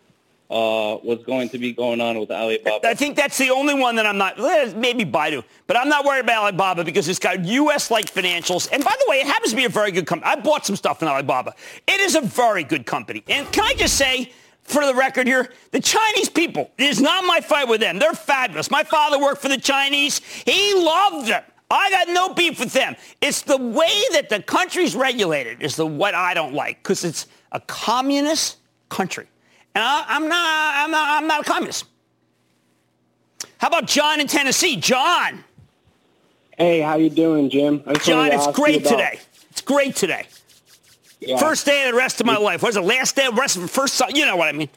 uh, 0.50 0.96
what's 0.96 1.24
going 1.24 1.48
to 1.48 1.58
be 1.58 1.72
going 1.72 2.00
on 2.00 2.18
with 2.18 2.30
Alibaba. 2.30 2.88
I 2.88 2.94
think 2.94 3.16
that's 3.16 3.36
the 3.36 3.50
only 3.50 3.74
one 3.74 3.96
that 3.96 4.06
I'm 4.06 4.16
not, 4.16 4.38
maybe 4.76 5.04
Baidu, 5.04 5.42
but 5.66 5.76
I'm 5.76 5.88
not 5.88 6.04
worried 6.04 6.20
about 6.20 6.44
Alibaba 6.44 6.84
because 6.84 7.08
it's 7.08 7.18
got 7.18 7.44
U.S.-like 7.44 8.12
financials. 8.12 8.68
And 8.70 8.84
by 8.84 8.94
the 8.98 9.06
way, 9.08 9.16
it 9.16 9.26
happens 9.26 9.50
to 9.50 9.56
be 9.56 9.64
a 9.64 9.68
very 9.68 9.90
good 9.90 10.06
company. 10.06 10.30
I 10.30 10.36
bought 10.36 10.64
some 10.64 10.76
stuff 10.76 11.02
in 11.02 11.08
Alibaba. 11.08 11.54
It 11.86 12.00
is 12.00 12.14
a 12.14 12.20
very 12.20 12.62
good 12.62 12.86
company. 12.86 13.24
And 13.28 13.50
can 13.52 13.64
I 13.64 13.74
just 13.74 13.96
say, 13.96 14.32
for 14.62 14.86
the 14.86 14.94
record 14.94 15.26
here, 15.26 15.52
the 15.72 15.80
Chinese 15.80 16.28
people, 16.28 16.70
it 16.78 16.84
is 16.84 17.00
not 17.00 17.24
my 17.24 17.40
fight 17.40 17.68
with 17.68 17.80
them. 17.80 17.98
They're 17.98 18.12
fabulous. 18.12 18.70
My 18.70 18.84
father 18.84 19.18
worked 19.18 19.42
for 19.42 19.48
the 19.48 19.58
Chinese. 19.58 20.20
He 20.44 20.74
loved 20.74 21.28
them. 21.28 21.42
I 21.70 21.90
got 21.90 22.08
no 22.08 22.32
beef 22.32 22.60
with 22.60 22.72
them. 22.72 22.94
It's 23.20 23.42
the 23.42 23.56
way 23.56 24.02
that 24.12 24.28
the 24.28 24.40
country's 24.42 24.94
regulated 24.94 25.62
is 25.62 25.76
the 25.76 25.86
what 25.86 26.14
I 26.14 26.32
don't 26.34 26.54
like 26.54 26.82
because 26.82 27.04
it's 27.04 27.26
a 27.52 27.60
communist 27.60 28.58
country. 28.88 29.26
And 29.74 29.82
I, 29.82 30.16
am 30.16 30.28
not, 30.28 30.74
I'm 30.76 30.90
not, 30.90 31.08
I'm 31.10 31.26
not 31.26 31.40
a 31.40 31.44
communist. 31.44 31.84
How 33.58 33.68
about 33.68 33.86
John 33.86 34.20
in 34.20 34.26
Tennessee? 34.26 34.76
John. 34.76 35.42
Hey, 36.56 36.80
how 36.80 36.96
you 36.96 37.10
doing, 37.10 37.50
Jim? 37.50 37.82
John, 38.02 38.30
it's 38.32 38.46
great 38.48 38.84
today. 38.84 39.18
It's 39.50 39.60
great 39.60 39.96
today. 39.96 40.26
Yeah. 41.20 41.38
First 41.38 41.66
day 41.66 41.86
of 41.86 41.92
the 41.92 41.98
rest 41.98 42.20
of 42.20 42.26
my 42.26 42.36
life. 42.36 42.62
Was 42.62 42.76
it 42.76 42.82
last 42.82 43.16
day 43.16 43.26
of 43.26 43.34
the 43.34 43.40
rest 43.40 43.56
of 43.56 43.62
the 43.62 43.68
first? 43.68 44.00
You 44.14 44.26
know 44.26 44.36
what 44.36 44.48
I 44.48 44.52
mean. 44.52 44.68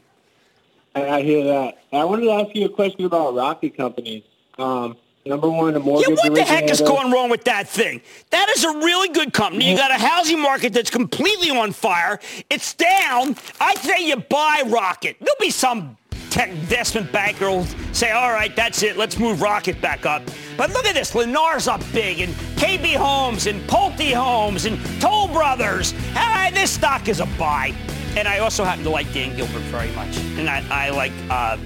I, 0.95 1.09
I 1.09 1.21
hear 1.21 1.43
that. 1.45 1.77
I 1.93 2.03
wanted 2.05 2.23
to 2.23 2.31
ask 2.31 2.55
you 2.55 2.65
a 2.65 2.69
question 2.69 3.05
about 3.05 3.35
rocket 3.35 3.77
companies. 3.77 4.23
Um, 4.57 4.97
Number 5.29 5.47
one, 5.47 5.75
a 5.75 5.79
mortgage. 5.79 6.09
Yeah, 6.09 6.15
what 6.23 6.33
the 6.33 6.43
heck 6.43 6.71
is 6.71 6.81
going 6.81 7.11
wrong 7.11 7.29
with 7.29 7.43
that 7.43 7.69
thing? 7.69 8.01
That 8.31 8.49
is 8.49 8.63
a 8.63 8.69
really 8.79 9.09
good 9.09 9.31
company. 9.31 9.69
You 9.69 9.77
got 9.77 9.91
a 9.91 10.01
housing 10.03 10.41
market 10.41 10.73
that's 10.73 10.89
completely 10.89 11.51
on 11.51 11.71
fire. 11.71 12.19
It's 12.49 12.73
down. 12.73 13.35
I 13.61 13.75
say 13.75 14.07
you 14.07 14.15
buy 14.15 14.63
Rocket. 14.65 15.17
There'll 15.19 15.35
be 15.39 15.51
some 15.51 15.97
tech 16.31 16.49
investment 16.49 17.11
banker 17.11 17.47
will 17.47 17.65
say, 17.91 18.09
all 18.09 18.31
right, 18.31 18.55
that's 18.55 18.81
it. 18.81 18.97
Let's 18.97 19.19
move 19.19 19.39
Rocket 19.39 19.79
back 19.79 20.07
up. 20.07 20.23
But 20.57 20.71
look 20.71 20.85
at 20.85 20.95
this. 20.95 21.13
Lennar's 21.13 21.67
up 21.67 21.81
big 21.93 22.21
and 22.21 22.33
KB 22.57 22.95
Homes 22.95 23.45
and 23.45 23.61
Pulte 23.69 24.11
Homes 24.13 24.65
and 24.65 24.79
Toll 24.99 25.27
Brothers. 25.27 25.93
Right, 26.15 26.49
this 26.55 26.71
stock 26.71 27.07
is 27.07 27.19
a 27.19 27.27
buy. 27.37 27.75
And 28.17 28.27
I 28.27 28.39
also 28.39 28.63
happen 28.63 28.83
to 28.83 28.89
like 28.89 29.13
Dan 29.13 29.35
Gilbert 29.35 29.61
very 29.65 29.91
much. 29.91 30.17
And 30.37 30.49
I, 30.49 30.65
I 30.71 30.89
like 30.89 31.11
uh, 31.29 31.57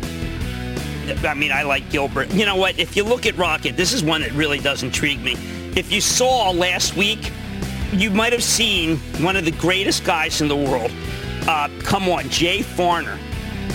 I 1.25 1.33
mean, 1.33 1.51
I 1.51 1.63
like 1.63 1.89
Gilbert. 1.89 2.31
You 2.31 2.45
know 2.45 2.55
what? 2.55 2.79
If 2.79 2.95
you 2.95 3.03
look 3.03 3.25
at 3.25 3.37
Rocket, 3.37 3.75
this 3.75 3.93
is 3.93 4.03
one 4.03 4.21
that 4.21 4.31
really 4.31 4.59
does 4.59 4.83
intrigue 4.83 5.21
me. 5.21 5.33
If 5.75 5.91
you 5.91 6.01
saw 6.01 6.51
last 6.51 6.95
week, 6.95 7.31
you 7.91 8.09
might 8.09 8.33
have 8.33 8.43
seen 8.43 8.97
one 9.21 9.35
of 9.35 9.45
the 9.45 9.51
greatest 9.51 10.03
guys 10.03 10.41
in 10.41 10.47
the 10.47 10.55
world. 10.55 10.91
Uh, 11.47 11.69
come 11.83 12.09
on, 12.09 12.29
Jay 12.29 12.59
Farner. 12.59 13.17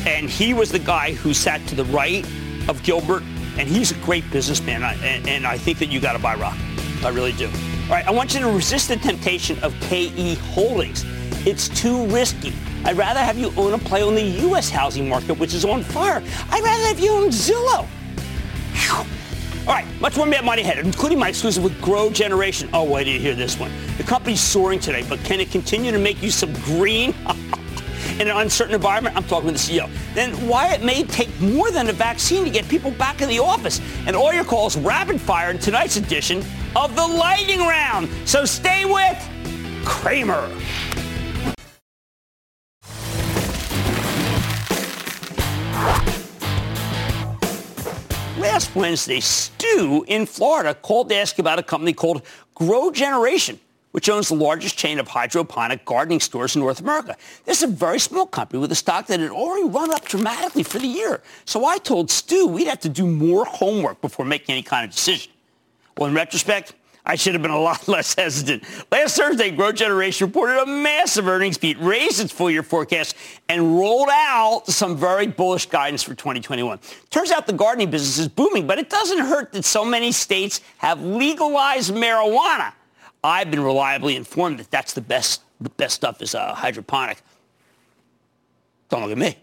And 0.07 0.31
he 0.31 0.55
was 0.55 0.71
the 0.71 0.79
guy 0.79 1.13
who 1.13 1.35
sat 1.35 1.67
to 1.69 1.75
the 1.75 1.85
right 1.87 2.25
of 2.69 2.83
Gilbert. 2.83 3.23
And 3.59 3.69
he's 3.69 3.91
a 3.91 3.95
great 3.97 4.29
businessman. 4.31 4.83
And, 4.83 5.29
and 5.29 5.47
I 5.47 5.59
think 5.59 5.79
that 5.79 5.87
you 5.87 6.01
got 6.01 6.13
to 6.13 6.19
buy 6.19 6.35
Rocket. 6.35 6.61
I 7.05 7.11
really 7.11 7.33
do. 7.33 7.47
All 7.47 7.95
right, 7.95 8.07
I 8.07 8.11
want 8.11 8.35
you 8.35 8.41
to 8.41 8.49
resist 8.49 8.89
the 8.89 8.97
temptation 8.97 9.59
of 9.61 9.79
KE 9.81 10.35
Holdings. 10.35 11.05
It's 11.47 11.69
too 11.69 12.07
risky. 12.07 12.53
I'd 12.85 12.97
rather 12.97 13.21
have 13.21 13.39
you 13.39 13.53
own 13.57 13.75
a 13.75 13.79
play 13.79 14.03
on 14.03 14.15
the 14.15 14.23
U.S. 14.23 14.71
housing 14.71 15.09
market, 15.09 15.35
which 15.39 15.55
is 15.55 15.65
on 15.65 15.83
fire. 15.83 16.23
I'd 16.51 16.63
rather 16.63 16.85
have 16.85 17.01
you 17.01 17.13
own 17.13 17.29
Zillow. 17.29 17.87
Whew. 18.75 19.07
All 19.67 19.75
right, 19.75 19.87
much 20.01 20.17
more 20.17 20.25
Mad 20.25 20.45
Money 20.45 20.63
ahead, 20.63 20.79
including 20.79 21.19
my 21.19 21.29
exclusive 21.29 21.63
with 21.63 21.79
GrowGeneration. 21.83 22.71
Oh, 22.73 22.85
wait 22.85 23.05
till 23.05 23.13
you 23.13 23.21
hear 23.21 23.35
this 23.35 23.59
one. 23.59 23.71
The 23.99 24.05
company's 24.05 24.41
soaring 24.41 24.81
today, 24.81 25.05
but 25.09 25.19
can 25.25 25.41
it 25.41 25.51
continue 25.51 25.93
to 25.93 25.99
make 25.99 26.23
you 26.23 26.31
some 26.31 26.53
green? 26.65 27.15
in 28.19 28.29
an 28.29 28.37
uncertain 28.37 28.75
environment? 28.75 29.17
I'm 29.17 29.25
talking 29.25 29.47
with 29.47 29.57
the 29.57 29.79
CEO. 29.79 29.91
Then 30.15 30.33
why 30.47 30.73
it 30.73 30.83
may 30.83 31.05
take 31.05 31.29
more 31.41 31.71
than 31.71 31.89
a 31.89 31.93
vaccine 31.93 32.45
to 32.45 32.51
get 32.51 32.69
people 32.69 32.91
back 32.93 33.21
in 33.21 33.29
the 33.29 33.39
office. 33.39 33.81
And 34.07 34.17
all 34.17 34.33
your 34.33 34.45
calls 34.45 34.77
rapid 34.77 35.21
fire 35.21 35.51
in 35.51 35.59
tonight's 35.59 35.97
edition 35.97 36.43
of 36.77 36.95
the 36.97 37.07
Lightning 37.07 37.61
Round. 37.61 38.09
So 38.25 38.45
stay 38.45 38.85
with 38.85 39.85
Cramer. 39.85 40.49
Last 48.39 48.77
Wednesday, 48.77 49.19
Stu 49.19 50.05
in 50.07 50.25
Florida 50.25 50.73
called 50.73 51.09
to 51.09 51.17
ask 51.17 51.41
about 51.41 51.59
a 51.59 51.63
company 51.63 51.93
called 51.93 52.23
GrowGeneration, 52.55 53.59
which 53.91 54.09
owns 54.09 54.29
the 54.29 54.37
largest 54.37 54.79
chain 54.79 55.01
of 55.01 55.09
hydroponic 55.09 55.85
gardening 55.85 56.21
stores 56.21 56.55
in 56.55 56.61
North 56.61 56.79
America. 56.79 57.17
This 57.47 57.63
is 57.63 57.71
a 57.71 57.73
very 57.73 57.99
small 57.99 58.27
company 58.27 58.61
with 58.61 58.71
a 58.71 58.77
stock 58.77 59.09
that 59.09 59.19
had 59.19 59.33
already 59.33 59.69
run 59.69 59.93
up 59.93 60.05
dramatically 60.05 60.63
for 60.63 60.79
the 60.79 60.87
year. 60.87 61.21
So 61.47 61.65
I 61.65 61.79
told 61.79 62.13
Stu 62.13 62.47
we'd 62.47 62.69
have 62.69 62.79
to 62.81 62.89
do 62.89 63.09
more 63.09 63.45
homework 63.45 64.01
before 64.01 64.25
making 64.25 64.53
any 64.53 64.63
kind 64.63 64.85
of 64.85 64.95
decision. 64.95 65.33
Well, 65.97 66.09
in 66.09 66.15
retrospect, 66.15 66.75
I 67.09 67.15
should 67.15 67.33
have 67.33 67.41
been 67.41 67.51
a 67.51 67.59
lot 67.59 67.89
less 67.89 68.15
hesitant. 68.15 68.63
Last 68.93 69.17
Thursday, 69.17 69.51
GrowGeneration 69.51 70.21
reported 70.21 70.63
a 70.63 70.67
massive 70.67 71.27
earnings 71.27 71.57
beat, 71.57 71.81
raised 71.81 72.21
its 72.21 72.33
full-year 72.33 72.63
forecast, 72.63 73.17
and 73.49 73.79
rolled 73.79 74.11
out 74.13 74.67
some 74.67 74.97
very 74.97 75.27
bullish 75.27 75.67
guidance 75.67 76.03
for 76.03 76.15
2021. 76.15 76.79
Turns 77.09 77.31
out 77.31 77.47
the 77.47 77.53
gardening 77.55 77.91
business 77.91 78.19
is 78.19 78.29
booming, 78.29 78.67
but 78.67 78.79
it 78.79 78.91
doesn't 78.91 79.21
hurt 79.21 79.53
that 79.53 79.65
so 79.65 79.85
many 79.85 80.13
states 80.13 80.61
have 80.77 81.03
legalized 81.03 81.95
marijuana. 81.95 82.73
I've 83.25 83.51
been 83.51 83.63
reliably 83.63 84.15
informed 84.15 84.59
that 84.59 84.71
that's 84.71 84.93
the 84.93 85.01
best, 85.01 85.43
the 85.61 85.71
best 85.71 85.95
stuff 85.95 86.21
is 86.21 86.35
uh, 86.35 86.55
hydroponic. 86.55 87.23
Don't 88.91 89.03
look 89.03 89.11
at 89.11 89.19
me. 89.19 89.37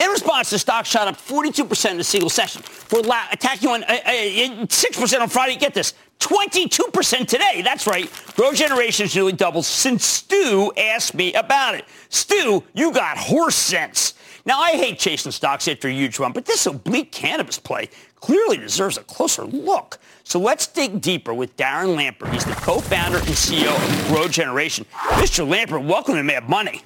In 0.00 0.08
response, 0.10 0.50
the 0.50 0.58
stock 0.58 0.86
shot 0.86 1.08
up 1.08 1.16
42% 1.16 1.90
in 1.90 2.00
a 2.00 2.04
single 2.04 2.30
session. 2.30 2.62
For 2.62 3.00
la- 3.02 3.26
attacking 3.30 3.68
on 3.68 3.84
uh, 3.84 3.86
uh, 3.86 4.66
6% 4.66 5.20
on 5.20 5.28
Friday. 5.28 5.56
Get 5.56 5.74
this, 5.74 5.94
22% 6.24 7.26
today. 7.26 7.60
That's 7.62 7.86
right. 7.86 8.06
GrowGeneration 8.06 9.00
has 9.00 9.14
nearly 9.14 9.32
doubled 9.32 9.66
since 9.66 10.04
Stu 10.04 10.72
asked 10.76 11.14
me 11.14 11.34
about 11.34 11.74
it. 11.74 11.84
Stu, 12.08 12.64
you 12.72 12.92
got 12.92 13.18
horse 13.18 13.54
sense. 13.54 14.14
Now, 14.46 14.58
I 14.58 14.72
hate 14.72 14.98
chasing 14.98 15.32
stocks 15.32 15.68
after 15.68 15.88
a 15.88 15.92
huge 15.92 16.18
run, 16.18 16.32
but 16.32 16.46
this 16.46 16.66
oblique 16.66 17.12
cannabis 17.12 17.58
play 17.58 17.90
clearly 18.16 18.56
deserves 18.56 18.96
a 18.96 19.02
closer 19.02 19.44
look. 19.44 19.98
So 20.22 20.38
let's 20.38 20.66
dig 20.66 21.00
deeper 21.02 21.34
with 21.34 21.56
Darren 21.56 21.96
Lampert. 21.96 22.32
He's 22.32 22.44
the 22.44 22.52
co-founder 22.52 23.18
and 23.18 23.26
CEO 23.28 23.74
of 23.74 24.06
GrowGeneration. 24.08 24.86
Mr. 24.92 25.46
Lampert, 25.46 25.86
welcome 25.86 26.14
to 26.14 26.22
Mad 26.22 26.48
Money. 26.48 26.82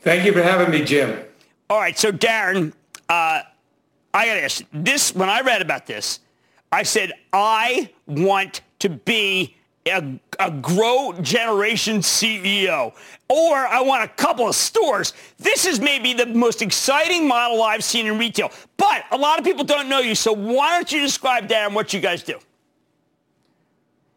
Thank 0.00 0.24
you 0.24 0.32
for 0.32 0.42
having 0.42 0.70
me, 0.70 0.84
Jim. 0.84 1.24
All 1.68 1.78
right, 1.78 1.98
so 1.98 2.12
Darren, 2.12 2.72
uh, 3.08 3.42
I 4.14 4.26
got 4.26 4.34
to 4.34 4.44
ask 4.44 4.60
you, 4.60 4.66
this, 4.72 5.14
when 5.14 5.28
I 5.28 5.40
read 5.40 5.62
about 5.62 5.86
this, 5.86 6.20
I 6.72 6.82
said, 6.82 7.12
I 7.32 7.90
want 8.06 8.60
to 8.80 8.88
be 8.88 9.56
a, 9.86 9.98
a 10.40 10.50
GrowGeneration 10.50 11.98
CEO, 11.98 12.92
or 13.28 13.56
I 13.56 13.80
want 13.80 14.04
a 14.04 14.08
couple 14.08 14.48
of 14.48 14.54
stores. 14.54 15.12
This 15.38 15.64
is 15.64 15.80
maybe 15.80 16.12
the 16.12 16.26
most 16.26 16.60
exciting 16.62 17.28
model 17.28 17.62
I've 17.62 17.84
seen 17.84 18.06
in 18.06 18.18
retail. 18.18 18.50
But 18.76 19.04
a 19.10 19.16
lot 19.16 19.38
of 19.38 19.44
people 19.44 19.64
don't 19.64 19.88
know 19.88 20.00
you, 20.00 20.14
so 20.14 20.32
why 20.32 20.72
don't 20.72 20.90
you 20.90 21.00
describe, 21.00 21.48
Darren, 21.48 21.72
what 21.72 21.92
you 21.92 22.00
guys 22.00 22.22
do? 22.22 22.38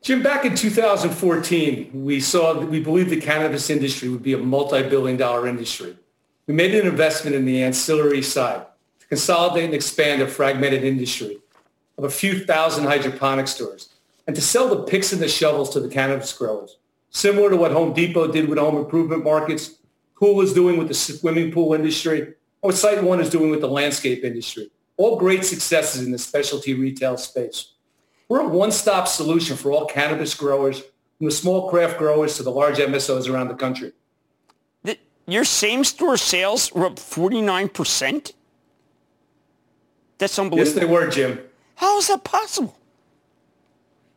Jim, 0.01 0.23
back 0.23 0.45
in 0.45 0.55
2014, 0.55 1.91
we 1.93 2.21
saw 2.21 2.53
that 2.53 2.65
we 2.65 2.79
believed 2.79 3.09
the 3.09 3.19
cannabis 3.19 3.69
industry 3.69 4.07
would 4.09 4.23
be 4.23 4.33
a 4.33 4.37
multi-billion 4.37 5.17
dollar 5.17 5.47
industry. 5.47 5.95
We 6.47 6.53
made 6.53 6.73
an 6.73 6.87
investment 6.87 7.35
in 7.35 7.45
the 7.45 7.61
ancillary 7.61 8.23
side 8.23 8.65
to 9.01 9.07
consolidate 9.07 9.65
and 9.65 9.73
expand 9.73 10.21
a 10.21 10.27
fragmented 10.27 10.83
industry 10.83 11.39
of 11.99 12.05
a 12.05 12.09
few 12.09 12.45
thousand 12.45 12.85
hydroponic 12.85 13.49
stores 13.49 13.89
and 14.25 14.35
to 14.35 14.41
sell 14.41 14.69
the 14.69 14.83
picks 14.83 15.11
and 15.11 15.21
the 15.21 15.27
shovels 15.27 15.69
to 15.71 15.81
the 15.81 15.89
cannabis 15.89 16.31
growers. 16.31 16.77
Similar 17.09 17.49
to 17.49 17.57
what 17.57 17.73
Home 17.73 17.91
Depot 17.93 18.31
did 18.31 18.47
with 18.47 18.57
home 18.57 18.77
improvement 18.77 19.23
markets, 19.23 19.75
Pool 20.15 20.41
is 20.41 20.53
doing 20.53 20.77
with 20.77 20.89
the 20.89 20.93
swimming 20.93 21.51
pool 21.51 21.73
industry, 21.73 22.33
or 22.61 22.71
SiteOne 22.71 23.21
is 23.21 23.29
doing 23.29 23.49
with 23.49 23.61
the 23.61 23.69
landscape 23.69 24.23
industry. 24.23 24.69
All 24.97 25.17
great 25.17 25.45
successes 25.45 26.05
in 26.05 26.11
the 26.11 26.17
specialty 26.17 26.73
retail 26.73 27.17
space. 27.17 27.71
We're 28.27 28.41
a 28.41 28.47
one-stop 28.47 29.07
solution 29.07 29.55
for 29.55 29.71
all 29.71 29.85
cannabis 29.85 30.33
growers, 30.35 30.81
from 31.17 31.27
the 31.27 31.31
small 31.31 31.69
craft 31.69 31.97
growers 31.97 32.35
to 32.35 32.43
the 32.43 32.51
large 32.51 32.77
MSOs 32.77 33.29
around 33.29 33.47
the 33.47 33.55
country. 33.55 33.93
Your 35.25 35.45
same-store 35.45 36.17
sales 36.17 36.73
were 36.73 36.87
up 36.87 36.95
49%? 36.95 38.33
That's 40.17 40.39
unbelievable. 40.39 40.69
Yes, 40.69 40.79
they 40.79 40.85
were, 40.85 41.07
Jim. 41.09 41.39
How 41.79 41.97
is 41.97 42.09
that 42.09 42.25
possible? 42.25 42.77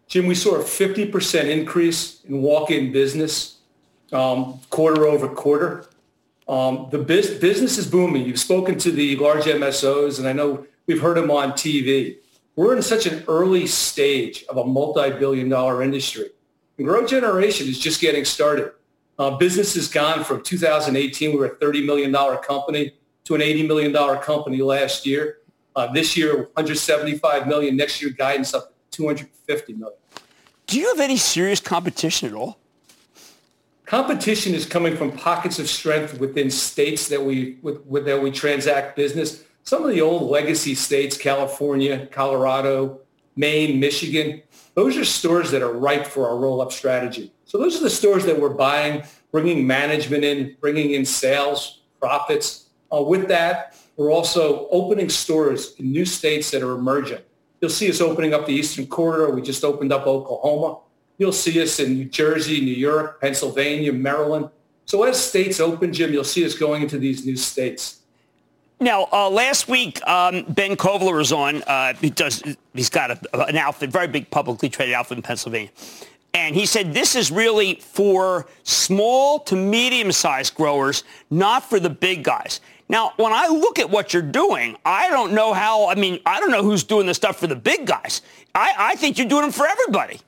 Jim, 0.08 0.26
we 0.26 0.34
saw 0.34 0.56
a 0.56 0.64
50% 0.64 1.44
increase 1.44 2.24
in 2.24 2.42
walk-in 2.42 2.90
business 2.90 3.58
um, 4.10 4.58
quarter 4.68 5.06
over 5.06 5.28
quarter. 5.28 5.86
Um, 6.48 6.88
the 6.90 6.98
biz- 6.98 7.38
business 7.38 7.78
is 7.78 7.86
booming. 7.86 8.26
You've 8.26 8.40
spoken 8.40 8.80
to 8.80 8.90
the 8.90 9.14
large 9.14 9.44
MSOs, 9.44 10.18
and 10.18 10.26
I 10.26 10.32
know 10.32 10.66
we've 10.88 11.00
heard 11.00 11.16
them 11.16 11.30
on 11.30 11.52
TV. 11.52 12.16
We're 12.56 12.74
in 12.74 12.82
such 12.82 13.06
an 13.06 13.22
early 13.28 13.68
stage 13.68 14.44
of 14.48 14.56
a 14.56 14.64
multi-billion 14.64 15.48
dollar 15.48 15.84
industry. 15.84 16.30
And 16.78 16.88
GrowGeneration 16.88 17.68
is 17.68 17.78
just 17.78 18.00
getting 18.00 18.24
started. 18.24 18.72
Uh, 19.20 19.36
business 19.36 19.74
has 19.74 19.86
gone 19.86 20.24
from 20.24 20.42
2018, 20.42 21.30
we 21.30 21.36
were 21.36 21.46
a 21.46 21.56
$30 21.58 21.86
million 21.86 22.12
company, 22.38 22.90
to 23.22 23.36
an 23.36 23.40
$80 23.40 23.68
million 23.68 24.18
company 24.18 24.60
last 24.62 25.06
year. 25.06 25.38
Uh, 25.74 25.90
this 25.92 26.16
year, 26.16 26.36
175 26.54 27.46
million. 27.46 27.76
Next 27.76 28.02
year, 28.02 28.10
guidance 28.10 28.52
up 28.52 28.74
to 28.90 28.96
250 28.98 29.72
million. 29.74 29.96
Do 30.66 30.78
you 30.78 30.88
have 30.88 31.00
any 31.00 31.16
serious 31.16 31.60
competition 31.60 32.28
at 32.28 32.34
all? 32.34 32.58
Competition 33.86 34.54
is 34.54 34.64
coming 34.64 34.96
from 34.96 35.12
pockets 35.12 35.58
of 35.58 35.68
strength 35.68 36.18
within 36.18 36.50
states 36.50 37.08
that 37.08 37.22
we 37.22 37.58
with, 37.62 37.84
with, 37.84 38.06
that 38.06 38.22
we 38.22 38.30
transact 38.30 38.96
business. 38.96 39.44
Some 39.64 39.84
of 39.84 39.90
the 39.90 40.00
old 40.00 40.30
legacy 40.30 40.74
states, 40.74 41.16
California, 41.16 42.06
Colorado, 42.06 43.00
Maine, 43.36 43.78
Michigan, 43.80 44.42
those 44.74 44.96
are 44.96 45.04
stores 45.04 45.50
that 45.50 45.62
are 45.62 45.72
ripe 45.72 46.06
for 46.06 46.28
our 46.28 46.36
roll-up 46.36 46.72
strategy. 46.72 47.32
So 47.44 47.58
those 47.58 47.78
are 47.78 47.82
the 47.82 47.90
stores 47.90 48.24
that 48.24 48.40
we're 48.40 48.48
buying, 48.48 49.02
bringing 49.30 49.66
management 49.66 50.24
in, 50.24 50.56
bringing 50.60 50.92
in 50.92 51.04
sales, 51.04 51.82
profits. 52.00 52.70
Uh, 52.92 53.02
with 53.02 53.28
that, 53.28 53.76
we're 53.96 54.12
also 54.12 54.68
opening 54.70 55.08
stores 55.08 55.74
in 55.78 55.92
new 55.92 56.04
states 56.04 56.50
that 56.50 56.62
are 56.62 56.72
emerging. 56.72 57.20
You'll 57.60 57.70
see 57.70 57.88
us 57.88 58.00
opening 58.00 58.34
up 58.34 58.46
the 58.46 58.52
Eastern 58.52 58.86
Corridor. 58.86 59.34
We 59.34 59.42
just 59.42 59.64
opened 59.64 59.92
up 59.92 60.06
Oklahoma. 60.06 60.80
You'll 61.18 61.32
see 61.32 61.62
us 61.62 61.78
in 61.78 61.94
New 61.94 62.06
Jersey, 62.06 62.60
New 62.60 62.74
York, 62.74 63.20
Pennsylvania, 63.20 63.92
Maryland. 63.92 64.50
So 64.86 65.04
as 65.04 65.22
states 65.22 65.60
open, 65.60 65.92
Jim, 65.92 66.12
you'll 66.12 66.24
see 66.24 66.44
us 66.44 66.54
going 66.54 66.82
into 66.82 66.98
these 66.98 67.24
new 67.24 67.36
states. 67.36 68.00
Now, 68.80 69.06
uh, 69.12 69.30
last 69.30 69.68
week, 69.68 70.04
um, 70.08 70.42
Ben 70.48 70.76
Kovler 70.76 71.16
was 71.16 71.30
on. 71.30 71.62
Uh, 71.62 71.94
he 71.94 72.10
does, 72.10 72.42
he's 72.74 72.90
got 72.90 73.12
a, 73.12 73.46
an 73.46 73.56
outfit, 73.56 73.90
very 73.90 74.08
big 74.08 74.28
publicly 74.30 74.68
traded 74.68 74.94
outfit 74.96 75.18
in 75.18 75.22
Pennsylvania. 75.22 75.70
And 76.34 76.56
he 76.56 76.66
said 76.66 76.92
this 76.92 77.14
is 77.14 77.30
really 77.30 77.76
for 77.76 78.48
small 78.64 79.38
to 79.40 79.54
medium-sized 79.54 80.54
growers, 80.54 81.04
not 81.30 81.62
for 81.62 81.78
the 81.78 81.90
big 81.90 82.24
guys. 82.24 82.60
Now, 82.88 83.12
when 83.16 83.32
I 83.32 83.48
look 83.48 83.78
at 83.78 83.88
what 83.90 84.12
you're 84.12 84.22
doing, 84.22 84.76
I 84.84 85.08
don't 85.08 85.32
know 85.32 85.54
how, 85.54 85.88
I 85.88 85.94
mean, 85.94 86.20
I 86.26 86.40
don't 86.40 86.50
know 86.50 86.62
who's 86.62 86.84
doing 86.84 87.06
the 87.06 87.14
stuff 87.14 87.38
for 87.38 87.46
the 87.46 87.56
big 87.56 87.86
guys. 87.86 88.22
I, 88.54 88.74
I 88.76 88.96
think 88.96 89.18
you're 89.18 89.28
doing 89.28 89.42
them 89.42 89.52
for 89.52 89.66
everybody. 89.66 90.20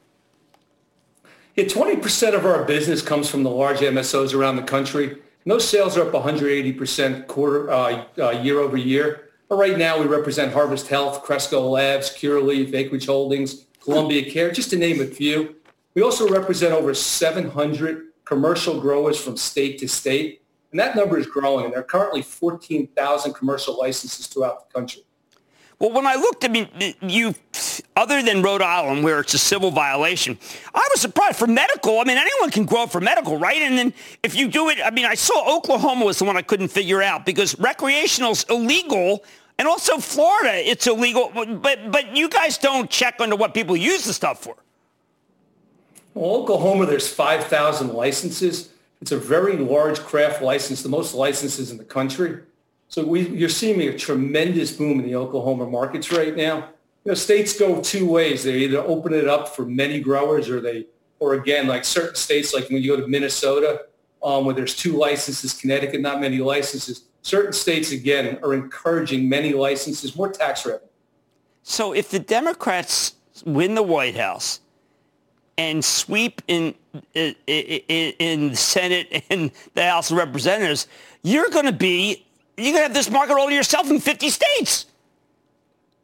Yeah, 1.56 1.64
20% 1.64 2.34
of 2.34 2.46
our 2.46 2.64
business 2.64 3.02
comes 3.02 3.28
from 3.28 3.42
the 3.42 3.50
large 3.50 3.78
MSOs 3.78 4.34
around 4.34 4.56
the 4.56 4.62
country. 4.62 5.18
Those 5.46 5.68
sales 5.68 5.96
are 5.96 6.06
up 6.08 6.12
180% 6.12 7.26
quarter 7.26 7.70
uh, 7.70 8.04
uh, 8.18 8.30
year 8.30 8.60
over 8.60 8.76
year. 8.76 9.28
But 9.48 9.56
right 9.56 9.76
now, 9.76 10.00
we 10.00 10.06
represent 10.06 10.52
Harvest 10.52 10.88
Health, 10.88 11.22
Cresco 11.22 11.68
Labs, 11.68 12.10
Curaleaf, 12.10 12.74
Acreage 12.74 13.06
Holdings, 13.06 13.66
Columbia 13.80 14.30
Care, 14.30 14.50
just 14.50 14.70
to 14.70 14.76
name 14.76 15.02
a 15.02 15.06
few. 15.06 15.56
We 15.94 16.02
also 16.02 16.28
represent 16.28 16.72
over 16.72 16.94
700 16.94 18.06
commercial 18.24 18.80
growers 18.80 19.20
from 19.20 19.36
state 19.36 19.78
to 19.78 19.88
state, 19.88 20.42
and 20.74 20.80
that 20.80 20.96
number 20.96 21.16
is 21.16 21.28
growing. 21.28 21.70
There 21.70 21.78
are 21.78 21.84
currently 21.84 22.20
14,000 22.20 23.32
commercial 23.32 23.78
licenses 23.78 24.26
throughout 24.26 24.68
the 24.68 24.74
country. 24.74 25.04
Well, 25.78 25.92
when 25.92 26.04
I 26.04 26.16
looked, 26.16 26.44
I 26.44 26.48
mean, 26.48 26.68
you, 27.00 27.36
other 27.94 28.20
than 28.24 28.42
Rhode 28.42 28.60
Island, 28.60 29.04
where 29.04 29.20
it's 29.20 29.34
a 29.34 29.38
civil 29.38 29.70
violation, 29.70 30.36
I 30.74 30.84
was 30.92 31.00
surprised. 31.00 31.36
For 31.36 31.46
medical, 31.46 32.00
I 32.00 32.04
mean, 32.04 32.18
anyone 32.18 32.50
can 32.50 32.64
grow 32.64 32.88
for 32.88 33.00
medical, 33.00 33.38
right? 33.38 33.58
And 33.58 33.78
then 33.78 33.94
if 34.24 34.34
you 34.34 34.48
do 34.48 34.68
it, 34.68 34.78
I 34.84 34.90
mean, 34.90 35.06
I 35.06 35.14
saw 35.14 35.56
Oklahoma 35.56 36.06
was 36.06 36.18
the 36.18 36.24
one 36.24 36.36
I 36.36 36.42
couldn't 36.42 36.68
figure 36.68 37.00
out 37.00 37.24
because 37.24 37.56
recreational 37.60 38.32
is 38.32 38.44
illegal, 38.50 39.22
and 39.60 39.68
also 39.68 39.98
Florida, 39.98 40.54
it's 40.68 40.88
illegal. 40.88 41.30
But 41.32 41.92
but 41.92 42.16
you 42.16 42.28
guys 42.28 42.58
don't 42.58 42.90
check 42.90 43.20
under 43.20 43.36
what 43.36 43.54
people 43.54 43.76
use 43.76 44.04
the 44.04 44.12
stuff 44.12 44.42
for. 44.42 44.56
Well, 46.14 46.34
Oklahoma, 46.34 46.86
there's 46.86 47.08
5,000 47.08 47.92
licenses. 47.92 48.70
It's 49.04 49.12
a 49.12 49.18
very 49.18 49.58
large 49.58 50.00
craft 50.00 50.40
license, 50.40 50.82
the 50.82 50.88
most 50.88 51.12
licenses 51.12 51.70
in 51.70 51.76
the 51.76 51.84
country. 51.84 52.40
So 52.88 53.04
we, 53.04 53.28
you're 53.28 53.50
seeing 53.50 53.78
a 53.82 53.98
tremendous 53.98 54.72
boom 54.72 54.98
in 54.98 55.04
the 55.04 55.14
Oklahoma 55.14 55.66
markets 55.66 56.10
right 56.10 56.34
now. 56.34 56.70
You 57.04 57.10
know, 57.10 57.14
states 57.14 57.58
go 57.58 57.82
two 57.82 58.08
ways. 58.08 58.44
They 58.44 58.60
either 58.60 58.78
open 58.78 59.12
it 59.12 59.28
up 59.28 59.54
for 59.54 59.66
many 59.66 60.00
growers 60.00 60.48
or 60.48 60.62
they, 60.62 60.86
or 61.18 61.34
again, 61.34 61.66
like 61.66 61.84
certain 61.84 62.14
states, 62.14 62.54
like 62.54 62.70
when 62.70 62.82
you 62.82 62.96
go 62.96 62.98
to 62.98 63.06
Minnesota, 63.06 63.82
um, 64.22 64.46
where 64.46 64.54
there's 64.54 64.74
two 64.74 64.96
licenses, 64.96 65.52
Connecticut, 65.52 66.00
not 66.00 66.18
many 66.18 66.38
licenses. 66.38 67.04
Certain 67.20 67.52
states, 67.52 67.92
again, 67.92 68.38
are 68.42 68.54
encouraging 68.54 69.28
many 69.28 69.52
licenses, 69.52 70.16
more 70.16 70.30
tax 70.30 70.64
revenue. 70.64 70.88
So 71.62 71.92
if 71.92 72.08
the 72.08 72.20
Democrats 72.20 73.16
win 73.44 73.74
the 73.74 73.82
White 73.82 74.16
House, 74.16 74.60
and 75.56 75.84
sweep 75.84 76.42
in, 76.48 76.74
in, 77.14 77.34
in 77.46 78.48
the 78.50 78.56
Senate 78.56 79.24
and 79.30 79.50
the 79.74 79.84
House 79.84 80.10
of 80.10 80.16
Representatives, 80.16 80.86
you're 81.22 81.50
going 81.50 81.66
to 81.66 81.72
be, 81.72 82.24
you're 82.56 82.72
going 82.72 82.76
to 82.76 82.82
have 82.82 82.94
this 82.94 83.10
market 83.10 83.34
all 83.34 83.48
to 83.48 83.54
yourself 83.54 83.90
in 83.90 84.00
50 84.00 84.30
states. 84.30 84.86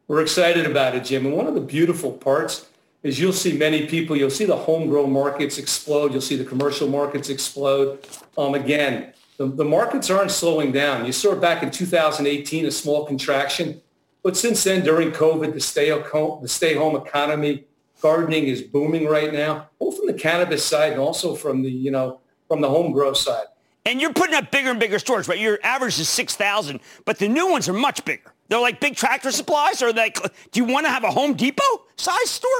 We're 0.09 0.23
excited 0.23 0.67
about 0.67 0.97
it, 0.97 1.05
Jim. 1.05 1.27
And 1.27 1.37
one 1.37 1.47
of 1.47 1.55
the 1.55 1.61
beautiful 1.61 2.13
parts 2.13 2.67
is 3.03 3.19
you'll 3.19 3.33
see 3.33 3.57
many 3.57 3.87
people, 3.87 4.17
you'll 4.17 4.29
see 4.29 4.45
the 4.45 4.57
homegrown 4.57 5.13
markets 5.13 5.57
explode. 5.57 6.13
You'll 6.13 6.21
see 6.21 6.37
the 6.37 6.45
commercial 6.45 6.89
markets 6.89 7.29
explode. 7.29 8.07
Um, 8.37 8.55
again, 8.55 9.13
the, 9.37 9.47
the 9.47 9.65
markets 9.65 10.11
aren't 10.11 10.31
slowing 10.31 10.73
down. 10.73 11.07
You 11.07 11.13
saw 11.13 11.35
back 11.35 11.63
in 11.63 11.71
2018 11.71 12.67
a 12.67 12.71
small 12.71 13.07
contraction. 13.07 13.81
But 14.23 14.37
since 14.37 14.63
then, 14.65 14.85
during 14.85 15.13
COVID, 15.13 15.55
the 15.55 15.61
stay, 15.61 15.89
the 15.89 16.49
stay 16.49 16.75
home 16.75 16.97
economy, 16.97 17.65
gardening 18.01 18.45
is 18.45 18.63
booming 18.63 19.07
right 19.07 19.33
now, 19.33 19.69
both 19.79 19.97
from 19.97 20.07
the 20.07 20.15
cannabis 20.15 20.65
side 20.65 20.93
and 20.93 21.01
also 21.01 21.35
from 21.35 21.63
the, 21.63 21.71
you 21.71 21.91
know, 21.91 22.21
from 22.49 22.61
the 22.61 22.69
home 22.69 22.93
grow 22.93 23.13
side. 23.13 23.47
And 23.87 24.01
you're 24.01 24.13
putting 24.13 24.35
up 24.35 24.51
bigger 24.51 24.71
and 24.71 24.81
bigger 24.81 24.99
stores, 24.99 25.29
right? 25.29 25.39
Your 25.39 25.59
average 25.63 25.99
is 25.99 26.09
6,000, 26.09 26.81
but 27.05 27.19
the 27.19 27.29
new 27.29 27.51
ones 27.51 27.69
are 27.69 27.73
much 27.73 28.05
bigger. 28.05 28.33
They're 28.49 28.61
like 28.61 28.81
big 28.81 28.97
tractor 28.97 29.31
supplies 29.31 29.83
or 29.83 29.93
like, 29.93 30.19
do 30.51 30.61
you 30.61 30.65
want 30.65 30.87
to 30.87 30.91
have 30.91 31.05
a 31.05 31.11
Home 31.11 31.35
Depot 31.35 31.63
size 31.97 32.31
store? 32.31 32.51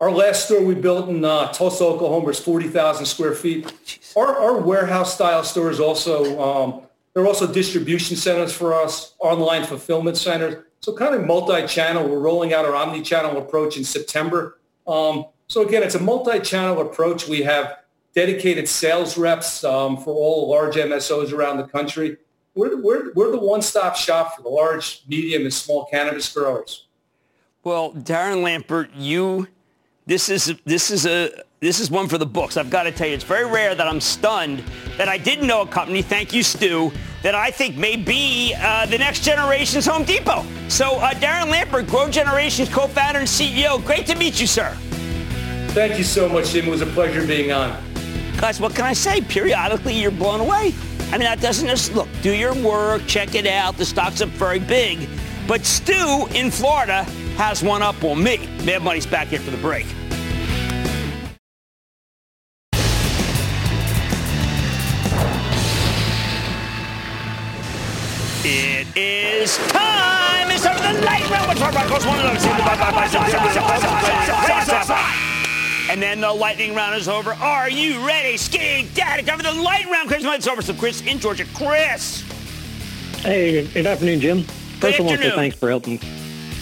Our 0.00 0.10
last 0.10 0.46
store 0.46 0.62
we 0.62 0.74
built 0.74 1.08
in 1.08 1.24
uh, 1.24 1.52
Tulsa, 1.52 1.84
Oklahoma 1.84 2.28
is 2.28 2.38
40,000 2.38 3.06
square 3.06 3.34
feet. 3.34 4.00
Our, 4.16 4.36
our 4.36 4.58
warehouse 4.58 5.14
style 5.14 5.44
stores 5.44 5.80
also, 5.80 6.40
um, 6.40 6.82
they're 7.12 7.26
also 7.26 7.50
distribution 7.50 8.16
centers 8.16 8.52
for 8.52 8.74
us, 8.74 9.14
online 9.18 9.64
fulfillment 9.64 10.16
centers. 10.16 10.63
So 10.84 10.92
kind 10.92 11.14
of 11.14 11.24
multi-channel. 11.24 12.06
We're 12.06 12.18
rolling 12.18 12.52
out 12.52 12.66
our 12.66 12.74
omni-channel 12.74 13.38
approach 13.38 13.78
in 13.78 13.84
September. 13.84 14.58
Um, 14.86 15.24
so 15.46 15.66
again, 15.66 15.82
it's 15.82 15.94
a 15.94 15.98
multi-channel 15.98 16.82
approach. 16.82 17.26
We 17.26 17.40
have 17.40 17.78
dedicated 18.14 18.68
sales 18.68 19.16
reps 19.16 19.64
um, 19.64 19.96
for 19.96 20.10
all 20.10 20.50
large 20.50 20.74
MSOs 20.74 21.32
around 21.32 21.56
the 21.56 21.64
country. 21.64 22.18
We're, 22.54 22.76
we're, 22.82 23.14
we're 23.14 23.30
the 23.30 23.38
one-stop 23.38 23.96
shop 23.96 24.36
for 24.36 24.42
the 24.42 24.50
large, 24.50 25.00
medium, 25.08 25.44
and 25.44 25.54
small 25.54 25.86
cannabis 25.86 26.30
growers. 26.30 26.84
Well, 27.62 27.92
Darren 27.92 28.42
Lampert, 28.42 28.90
you, 28.94 29.48
this 30.04 30.28
is 30.28 30.54
this 30.66 30.90
is 30.90 31.06
a 31.06 31.30
this 31.60 31.80
is 31.80 31.90
one 31.90 32.08
for 32.08 32.18
the 32.18 32.26
books. 32.26 32.58
I've 32.58 32.68
got 32.68 32.82
to 32.82 32.92
tell 32.92 33.08
you, 33.08 33.14
it's 33.14 33.24
very 33.24 33.46
rare 33.46 33.74
that 33.74 33.86
I'm 33.86 34.02
stunned 34.02 34.62
that 34.98 35.08
I 35.08 35.16
didn't 35.16 35.46
know 35.46 35.62
a 35.62 35.66
company. 35.66 36.02
Thank 36.02 36.34
you, 36.34 36.42
Stu 36.42 36.92
that 37.24 37.34
I 37.34 37.50
think 37.50 37.76
may 37.78 37.96
be 37.96 38.54
uh, 38.58 38.84
the 38.84 38.98
next 38.98 39.24
generation's 39.24 39.86
Home 39.86 40.04
Depot. 40.04 40.44
So 40.68 40.96
uh, 40.96 41.14
Darren 41.14 41.50
Lampert, 41.50 41.86
GrowGeneration's 41.86 42.68
co-founder 42.68 43.20
and 43.20 43.28
CEO. 43.28 43.82
Great 43.86 44.06
to 44.08 44.14
meet 44.14 44.38
you, 44.42 44.46
sir. 44.46 44.76
Thank 45.68 45.96
you 45.96 46.04
so 46.04 46.28
much, 46.28 46.50
Jim. 46.50 46.66
It 46.66 46.70
was 46.70 46.82
a 46.82 46.86
pleasure 46.86 47.26
being 47.26 47.50
on. 47.50 47.82
Guys, 48.36 48.60
what 48.60 48.74
can 48.74 48.84
I 48.84 48.92
say? 48.92 49.22
Periodically, 49.22 49.94
you're 49.94 50.10
blown 50.10 50.40
away. 50.40 50.74
I 51.08 51.12
mean, 51.12 51.20
that 51.20 51.40
doesn't 51.40 51.66
just 51.66 51.94
look. 51.94 52.08
Do 52.20 52.30
your 52.30 52.54
work, 52.62 53.06
check 53.06 53.34
it 53.34 53.46
out. 53.46 53.78
The 53.78 53.86
stock's 53.86 54.20
up 54.20 54.28
very 54.28 54.58
big. 54.58 55.08
But 55.48 55.64
Stu 55.64 56.26
in 56.34 56.50
Florida 56.50 57.04
has 57.38 57.62
one 57.62 57.80
up 57.80 58.04
on 58.04 58.22
me. 58.22 58.46
Mad 58.64 58.82
Money's 58.82 59.06
back 59.06 59.28
here 59.28 59.40
for 59.40 59.50
the 59.50 59.56
break. 59.56 59.86
Is 69.44 69.56
time. 69.68 70.50
It's 70.50 70.66
for 70.66 70.72
the 70.72 71.04
lightning 71.04 71.30
round. 71.30 71.48
Which 71.50 71.60
one 71.60 71.74
goes 71.88 72.06
one 72.06 72.18
of 72.18 72.24
those? 72.24 72.44
And 75.90 76.02
then 76.02 76.22
the 76.22 76.32
lightning 76.32 76.74
round 76.74 76.96
is 76.96 77.08
over. 77.08 77.34
Are 77.34 77.68
you 77.68 78.04
ready? 78.06 78.38
Ski 78.38 78.88
Daddy, 78.94 79.22
for 79.22 79.42
the 79.42 79.52
lightning 79.52 79.92
round. 79.92 80.08
Chris, 80.08 80.24
it's 80.24 80.48
over. 80.48 80.62
So 80.62 80.72
Chris 80.72 81.02
in 81.02 81.18
Georgia. 81.18 81.44
Chris. 81.54 82.22
Hey, 83.18 83.66
good 83.66 83.86
afternoon, 83.86 84.20
Jim. 84.20 84.42
First, 84.44 84.98
I 84.98 85.02
want 85.02 85.16
to 85.16 85.22
say 85.22 85.28
afternoon. 85.28 85.36
thanks 85.36 85.56
for 85.56 85.68
helping. 85.68 86.00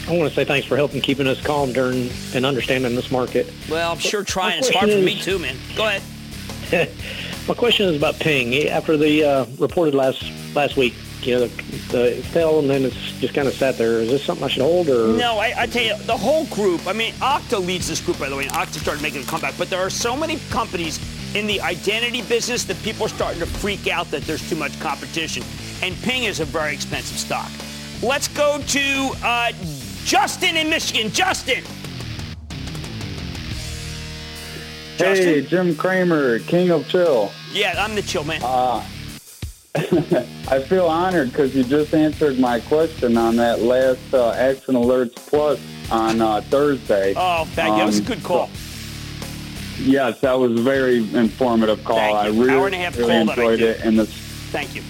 I 0.09 0.19
want 0.19 0.29
to 0.29 0.35
say 0.35 0.45
thanks 0.45 0.67
for 0.67 0.77
helping 0.77 1.01
keeping 1.01 1.29
us 1.29 1.41
calm 1.41 1.73
during 1.73 2.11
and 2.35 2.45
understanding 2.45 2.97
this 2.97 3.13
market. 3.13 3.53
Well, 3.71 3.93
I'm 3.93 3.99
sure 3.99 4.25
trying. 4.25 4.59
It's 4.59 4.71
hard 4.71 4.91
for 4.91 4.99
me 4.99 5.21
too, 5.21 5.39
man. 5.39 5.57
Go 5.77 5.87
ahead. 5.87 6.91
My 7.49 7.55
question 7.55 7.89
is 7.89 7.97
about 7.97 8.19
Ping. 8.19 8.69
After 8.69 8.97
the 8.97 9.25
uh, 9.25 9.47
reported 9.59 9.95
last 9.95 10.25
last 10.55 10.77
week, 10.77 10.95
you 11.27 11.35
know, 11.35 11.47
the, 11.47 11.49
the 11.93 12.23
fell 12.33 12.59
and 12.59 12.69
then 12.69 12.85
it's 12.85 12.97
just 13.21 13.35
kind 13.35 13.49
of 13.49 13.55
sat 13.55 13.79
there. 13.79 14.01
Is 14.01 14.11
this 14.11 14.25
something 14.25 14.45
I 14.45 14.49
should 14.49 14.63
hold 14.63 14.89
or? 14.89 15.09
No, 15.17 15.39
I, 15.39 15.63
I 15.63 15.67
tell 15.67 15.83
you, 15.83 15.97
the 16.05 16.17
whole 16.17 16.47
group. 16.47 16.87
I 16.87 16.93
mean, 16.93 17.13
Okta 17.15 17.65
leads 17.65 17.89
this 17.89 18.01
group, 18.01 18.19
by 18.19 18.29
the 18.29 18.37
way. 18.37 18.45
And 18.45 18.53
Okta 18.53 18.81
started 18.81 19.03
making 19.03 19.23
a 19.23 19.27
comeback, 19.27 19.55
but 19.59 19.71
there 19.71 19.81
are 19.81 19.91
so 19.91 20.17
many 20.17 20.39
companies 20.51 21.01
in 21.35 21.47
the 21.47 21.61
identity 21.61 22.23
business 22.23 22.65
that 22.65 22.81
people 22.83 23.07
are 23.07 23.09
starting 23.09 23.41
to 23.41 23.47
freak 23.47 23.89
out 23.89 24.11
that 24.11 24.23
there's 24.23 24.47
too 24.49 24.57
much 24.57 24.79
competition. 24.81 25.43
And 25.83 25.97
Ping 26.03 26.25
is 26.25 26.41
a 26.41 26.45
very 26.45 26.75
expensive 26.75 27.19
stock. 27.19 27.51
Let's 28.03 28.29
go 28.29 28.61
to 28.61 29.11
uh, 29.23 29.53
Justin 30.05 30.57
in 30.57 30.69
Michigan. 30.69 31.11
Justin. 31.11 31.65
Hey, 34.99 35.41
Jim 35.43 35.75
Cramer, 35.75 36.39
King 36.41 36.71
of 36.71 36.87
Chill. 36.89 37.33
Yeah, 37.53 37.75
I'm 37.77 37.95
the 37.95 38.03
chill 38.03 38.25
man. 38.25 38.41
Uh, 38.45 38.85
I 39.75 40.63
feel 40.69 40.87
honored 40.87 41.29
because 41.31 41.55
you 41.55 41.65
just 41.65 41.95
answered 41.95 42.39
my 42.39 42.61
question 42.61 43.17
on 43.17 43.37
that 43.37 43.61
last 43.61 44.13
uh, 44.13 44.33
Action 44.33 44.75
Alerts 44.75 45.15
Plus 45.15 45.59
on 45.91 46.21
uh, 46.21 46.43
Thursday. 46.43 47.15
Oh, 47.17 47.45
thank 47.53 47.71
you. 47.73 47.79
That 47.79 47.87
was 47.87 47.99
a 47.99 48.03
Um, 48.03 48.07
good 48.07 48.23
call. 48.23 48.51
Yes, 49.79 50.21
that 50.21 50.35
was 50.39 50.53
a 50.53 50.63
very 50.63 50.99
informative 51.15 51.83
call. 51.85 51.99
I 51.99 52.27
really, 52.27 52.51
Hour 52.51 52.67
and 52.67 52.75
a 52.75 52.79
half 52.79 52.99
really 52.99 53.17
enjoyed 53.17 53.61
it. 53.63 53.81
And 53.81 53.99
the, 53.99 54.05
Thank 54.07 54.75
you. 54.75 54.83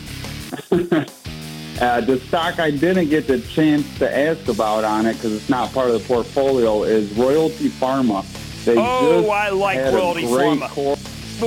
uh, 1.81 2.01
the 2.01 2.19
stock 2.27 2.59
I 2.59 2.73
didn't 2.73 3.09
get 3.09 3.29
the 3.29 3.39
chance 3.41 3.87
to 4.01 4.19
ask 4.19 4.49
about 4.49 4.83
on 4.83 5.07
it 5.07 5.15
because 5.15 5.33
it's 5.33 5.49
not 5.49 5.73
part 5.73 5.91
of 5.91 5.95
the 6.03 6.07
portfolio 6.09 6.83
is 6.83 7.11
Royalty 7.13 7.69
Pharma. 7.69 8.25
They 8.65 8.77
Oh, 8.77 9.31
I 9.31 9.51
like 9.51 9.79
Royalty 9.79 10.23
Pharma. 10.25 10.69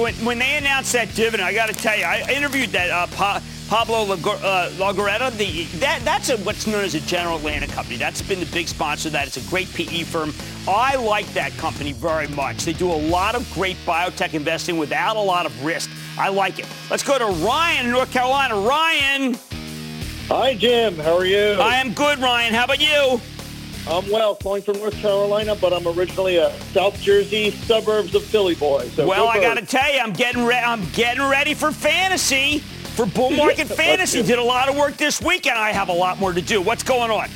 When, 0.02 0.14
when 0.26 0.40
they 0.40 0.58
announced 0.58 0.94
that 0.94 1.14
dividend, 1.16 1.48
I 1.48 1.54
got 1.54 1.68
to 1.70 1.74
tell 1.74 1.98
you, 1.98 2.04
I 2.06 2.30
interviewed 2.32 2.70
that 2.70 2.90
uh, 2.90 3.08
pa- 3.08 3.42
Pablo 3.68 4.04
Lago- 4.04 4.40
uh, 4.44 4.70
The 4.70 5.64
that 5.80 6.02
that's 6.04 6.30
a, 6.30 6.38
what's 6.38 6.68
known 6.68 6.84
as 6.84 6.96
a 6.96 7.00
General 7.02 7.38
Atlantic 7.38 7.72
company. 7.72 7.98
That's 7.98 8.22
been 8.22 8.40
the 8.40 8.46
big 8.48 8.68
sponsor. 8.68 9.10
of 9.10 9.14
That 9.14 9.28
it's 9.28 9.38
a 9.38 9.50
great 9.50 9.72
PE 9.74 10.04
firm. 10.04 10.34
I 10.68 10.96
like 10.96 11.26
that 11.34 11.52
company 11.58 11.92
very 11.94 12.28
much. 12.28 12.66
They 12.66 12.74
do 12.74 12.92
a 12.92 12.94
lot 12.94 13.36
of 13.36 13.50
great 13.54 13.78
biotech 13.86 14.34
investing 14.34 14.78
without 14.78 15.16
a 15.16 15.22
lot 15.22 15.46
of 15.46 15.66
risk. 15.66 15.90
I 16.18 16.30
like 16.30 16.60
it. 16.60 16.68
Let's 16.90 17.04
go 17.04 17.18
to 17.18 17.26
Ryan 17.26 17.86
in 17.86 17.92
North 17.92 18.12
Carolina. 18.12 18.56
Ryan. 18.56 19.36
Hi, 20.28 20.56
Jim. 20.56 20.98
How 20.98 21.18
are 21.18 21.26
you? 21.26 21.54
I 21.60 21.76
am 21.76 21.94
good, 21.94 22.20
Ryan. 22.20 22.54
How 22.54 22.66
about 22.66 22.82
you? 22.82 23.20
I'm 23.88 24.10
well, 24.10 24.34
calling 24.34 24.64
from 24.64 24.80
North 24.80 24.96
Carolina, 24.96 25.56
but 25.56 25.72
I'm 25.72 25.88
originally 25.88 26.38
a 26.38 26.52
South 26.74 27.00
Jersey 27.00 27.52
suburbs 27.52 28.16
of 28.16 28.24
Philly 28.24 28.56
boy. 28.56 28.88
So 28.90 29.08
well, 29.08 29.28
I 29.28 29.40
got 29.40 29.60
to 29.60 29.66
tell 29.66 29.94
you, 29.94 30.00
I'm 30.00 30.14
getting 30.14 30.44
re- 30.44 30.58
I'm 30.58 30.90
getting 30.94 31.22
ready 31.24 31.54
for 31.54 31.72
fantasy, 31.72 32.60
for 32.60 33.06
bull 33.06 33.30
market 33.38 33.68
fantasy. 33.68 34.24
Did 34.24 34.40
a 34.40 34.44
lot 34.44 34.70
of 34.70 34.76
work 34.76 34.98
this 34.98 35.22
week, 35.22 35.46
and 35.46 35.58
I 35.58 35.72
have 35.72 35.90
a 35.90 35.94
lot 35.94 36.18
more 36.18 36.34
to 36.34 36.42
do. 36.42 36.62
What's 36.62 36.82
going 36.82 37.12
on? 37.12 37.30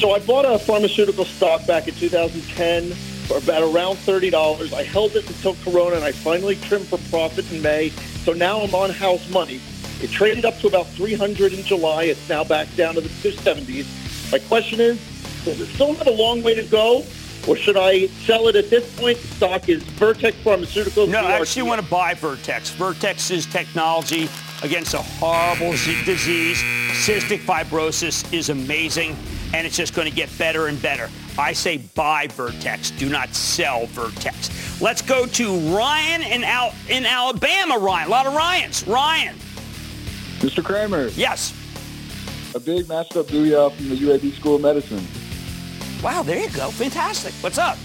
So 0.00 0.10
I 0.10 0.18
bought 0.18 0.44
a 0.44 0.58
pharmaceutical 0.58 1.24
stock 1.24 1.64
back 1.64 1.86
in 1.86 1.94
2010 1.94 2.90
for 3.28 3.38
about 3.38 3.62
around 3.62 3.96
$30. 3.98 4.72
I 4.72 4.82
held 4.82 5.14
it 5.14 5.28
until 5.28 5.54
Corona, 5.64 5.94
and 5.94 6.04
I 6.04 6.10
finally 6.10 6.56
trimmed 6.56 6.88
for 6.88 6.98
profit 7.08 7.50
in 7.52 7.62
May. 7.62 7.90
So 8.24 8.32
now 8.32 8.60
I'm 8.60 8.74
on 8.74 8.90
house 8.90 9.30
money. 9.30 9.60
It 10.02 10.10
traded 10.10 10.44
up 10.44 10.58
to 10.58 10.66
about 10.66 10.88
300 10.88 11.52
in 11.52 11.62
July. 11.62 12.04
It's 12.04 12.28
now 12.28 12.42
back 12.42 12.74
down 12.74 12.94
to 12.96 13.00
the 13.00 13.08
270s. 13.08 13.86
My 14.32 14.40
question 14.40 14.80
is, 14.80 14.98
does 15.46 15.60
it 15.60 15.66
still 15.66 15.94
have 15.94 16.08
a 16.08 16.10
long 16.10 16.42
way 16.42 16.54
to 16.54 16.64
go, 16.64 17.04
or 17.46 17.56
should 17.56 17.76
I 17.76 18.06
sell 18.26 18.48
it 18.48 18.56
at 18.56 18.68
this 18.68 18.84
point? 18.98 19.16
The 19.18 19.26
stock 19.28 19.68
is 19.68 19.80
Vertex 19.82 20.36
Pharmaceuticals. 20.38 21.08
No, 21.08 21.20
I 21.20 21.22
VRT. 21.22 21.40
actually 21.40 21.62
want 21.62 21.80
to 21.80 21.88
buy 21.88 22.14
Vertex. 22.14 22.70
Vertex's 22.70 23.46
technology 23.46 24.28
against 24.64 24.94
a 24.94 24.98
horrible 24.98 25.70
disease, 26.04 26.60
cystic 27.06 27.38
fibrosis, 27.40 28.30
is 28.34 28.48
amazing, 28.48 29.16
and 29.54 29.64
it's 29.64 29.76
just 29.76 29.94
going 29.94 30.10
to 30.10 30.14
get 30.14 30.36
better 30.36 30.66
and 30.66 30.82
better. 30.82 31.08
I 31.38 31.52
say 31.52 31.76
buy 31.78 32.26
Vertex. 32.28 32.90
Do 32.90 33.08
not 33.08 33.32
sell 33.34 33.86
Vertex. 33.86 34.80
Let's 34.80 35.00
go 35.02 35.26
to 35.26 35.58
Ryan 35.76 36.22
in, 36.22 36.42
Al- 36.42 36.74
in 36.88 37.06
Alabama. 37.06 37.78
Ryan, 37.78 38.08
a 38.08 38.10
lot 38.10 38.26
of 38.26 38.34
Ryans. 38.34 38.84
Ryan. 38.86 39.36
Mr. 40.40 40.64
Cramer. 40.64 41.08
Yes. 41.08 41.54
A 42.56 42.58
big 42.60 42.88
matched 42.88 43.16
up 43.16 43.26
booyah 43.26 43.70
from 43.72 43.90
the 43.90 43.96
UAB 43.96 44.34
School 44.34 44.56
of 44.56 44.62
Medicine. 44.62 45.06
Wow, 46.06 46.22
there 46.22 46.38
you 46.38 46.48
go. 46.50 46.70
Fantastic. 46.70 47.34
What's 47.42 47.58
up? 47.58 47.76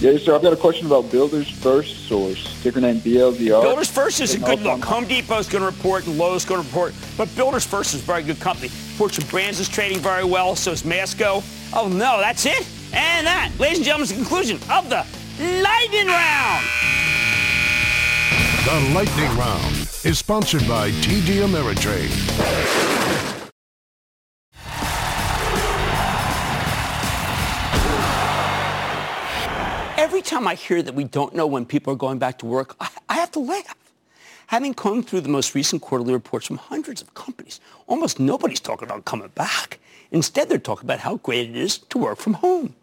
Yes, 0.00 0.22
sir. 0.24 0.34
I've 0.34 0.42
got 0.42 0.52
a 0.52 0.56
question 0.56 0.86
about 0.88 1.12
Builders 1.12 1.48
FirstSource, 1.48 2.60
ticker 2.60 2.80
name 2.80 2.96
BLDR. 2.96 3.62
Builders 3.62 3.88
First 3.88 4.20
is 4.20 4.34
a 4.34 4.38
good 4.40 4.58
off 4.58 4.62
look. 4.64 4.72
on- 4.72 4.80
Home 4.80 5.04
Depot's 5.06 5.48
going 5.48 5.62
to 5.62 5.70
report 5.70 6.08
and 6.08 6.18
Lowe's 6.18 6.44
going 6.44 6.60
to 6.60 6.66
report, 6.66 6.92
but 7.16 7.32
Builders 7.36 7.64
First 7.64 7.94
is 7.94 8.00
a 8.02 8.04
very 8.04 8.24
good 8.24 8.40
company. 8.40 8.66
Fortune 8.66 9.24
Brands 9.28 9.60
is 9.60 9.68
trading 9.68 10.00
very 10.00 10.24
well, 10.24 10.56
so 10.56 10.72
is 10.72 10.84
Masco. 10.84 11.44
Oh 11.72 11.86
no, 11.86 12.18
that's 12.18 12.46
it? 12.46 12.66
And 12.92 13.24
that, 13.28 13.52
ladies 13.60 13.78
and 13.78 13.84
gentlemen, 13.84 14.02
is 14.06 14.08
the 14.10 14.16
conclusion 14.16 14.56
of 14.68 14.90
the 14.90 15.06
Lightning 15.38 16.08
Round. 16.08 16.66
The 18.64 18.92
Lightning 18.92 19.38
Round 19.38 19.76
is 20.04 20.18
sponsored 20.18 20.66
by 20.66 20.90
TD 20.90 21.46
Ameritrade. 21.46 23.39
Every 30.00 30.22
time 30.22 30.48
I 30.48 30.54
hear 30.54 30.80
that 30.80 30.94
we 30.94 31.04
don't 31.04 31.34
know 31.34 31.46
when 31.46 31.66
people 31.66 31.92
are 31.92 31.96
going 31.96 32.18
back 32.18 32.38
to 32.38 32.46
work, 32.46 32.74
I, 32.80 32.88
I 33.10 33.14
have 33.16 33.30
to 33.32 33.38
laugh. 33.38 33.76
Having 34.46 34.72
combed 34.72 35.06
through 35.06 35.20
the 35.20 35.28
most 35.28 35.54
recent 35.54 35.82
quarterly 35.82 36.14
reports 36.14 36.46
from 36.46 36.56
hundreds 36.56 37.02
of 37.02 37.12
companies, 37.12 37.60
almost 37.86 38.18
nobody's 38.18 38.60
talking 38.60 38.88
about 38.88 39.04
coming 39.04 39.28
back. 39.34 39.78
Instead, 40.10 40.48
they're 40.48 40.56
talking 40.56 40.86
about 40.86 41.00
how 41.00 41.18
great 41.18 41.50
it 41.50 41.54
is 41.54 41.76
to 41.76 41.98
work 41.98 42.16
from 42.16 42.32
home. 42.32 42.74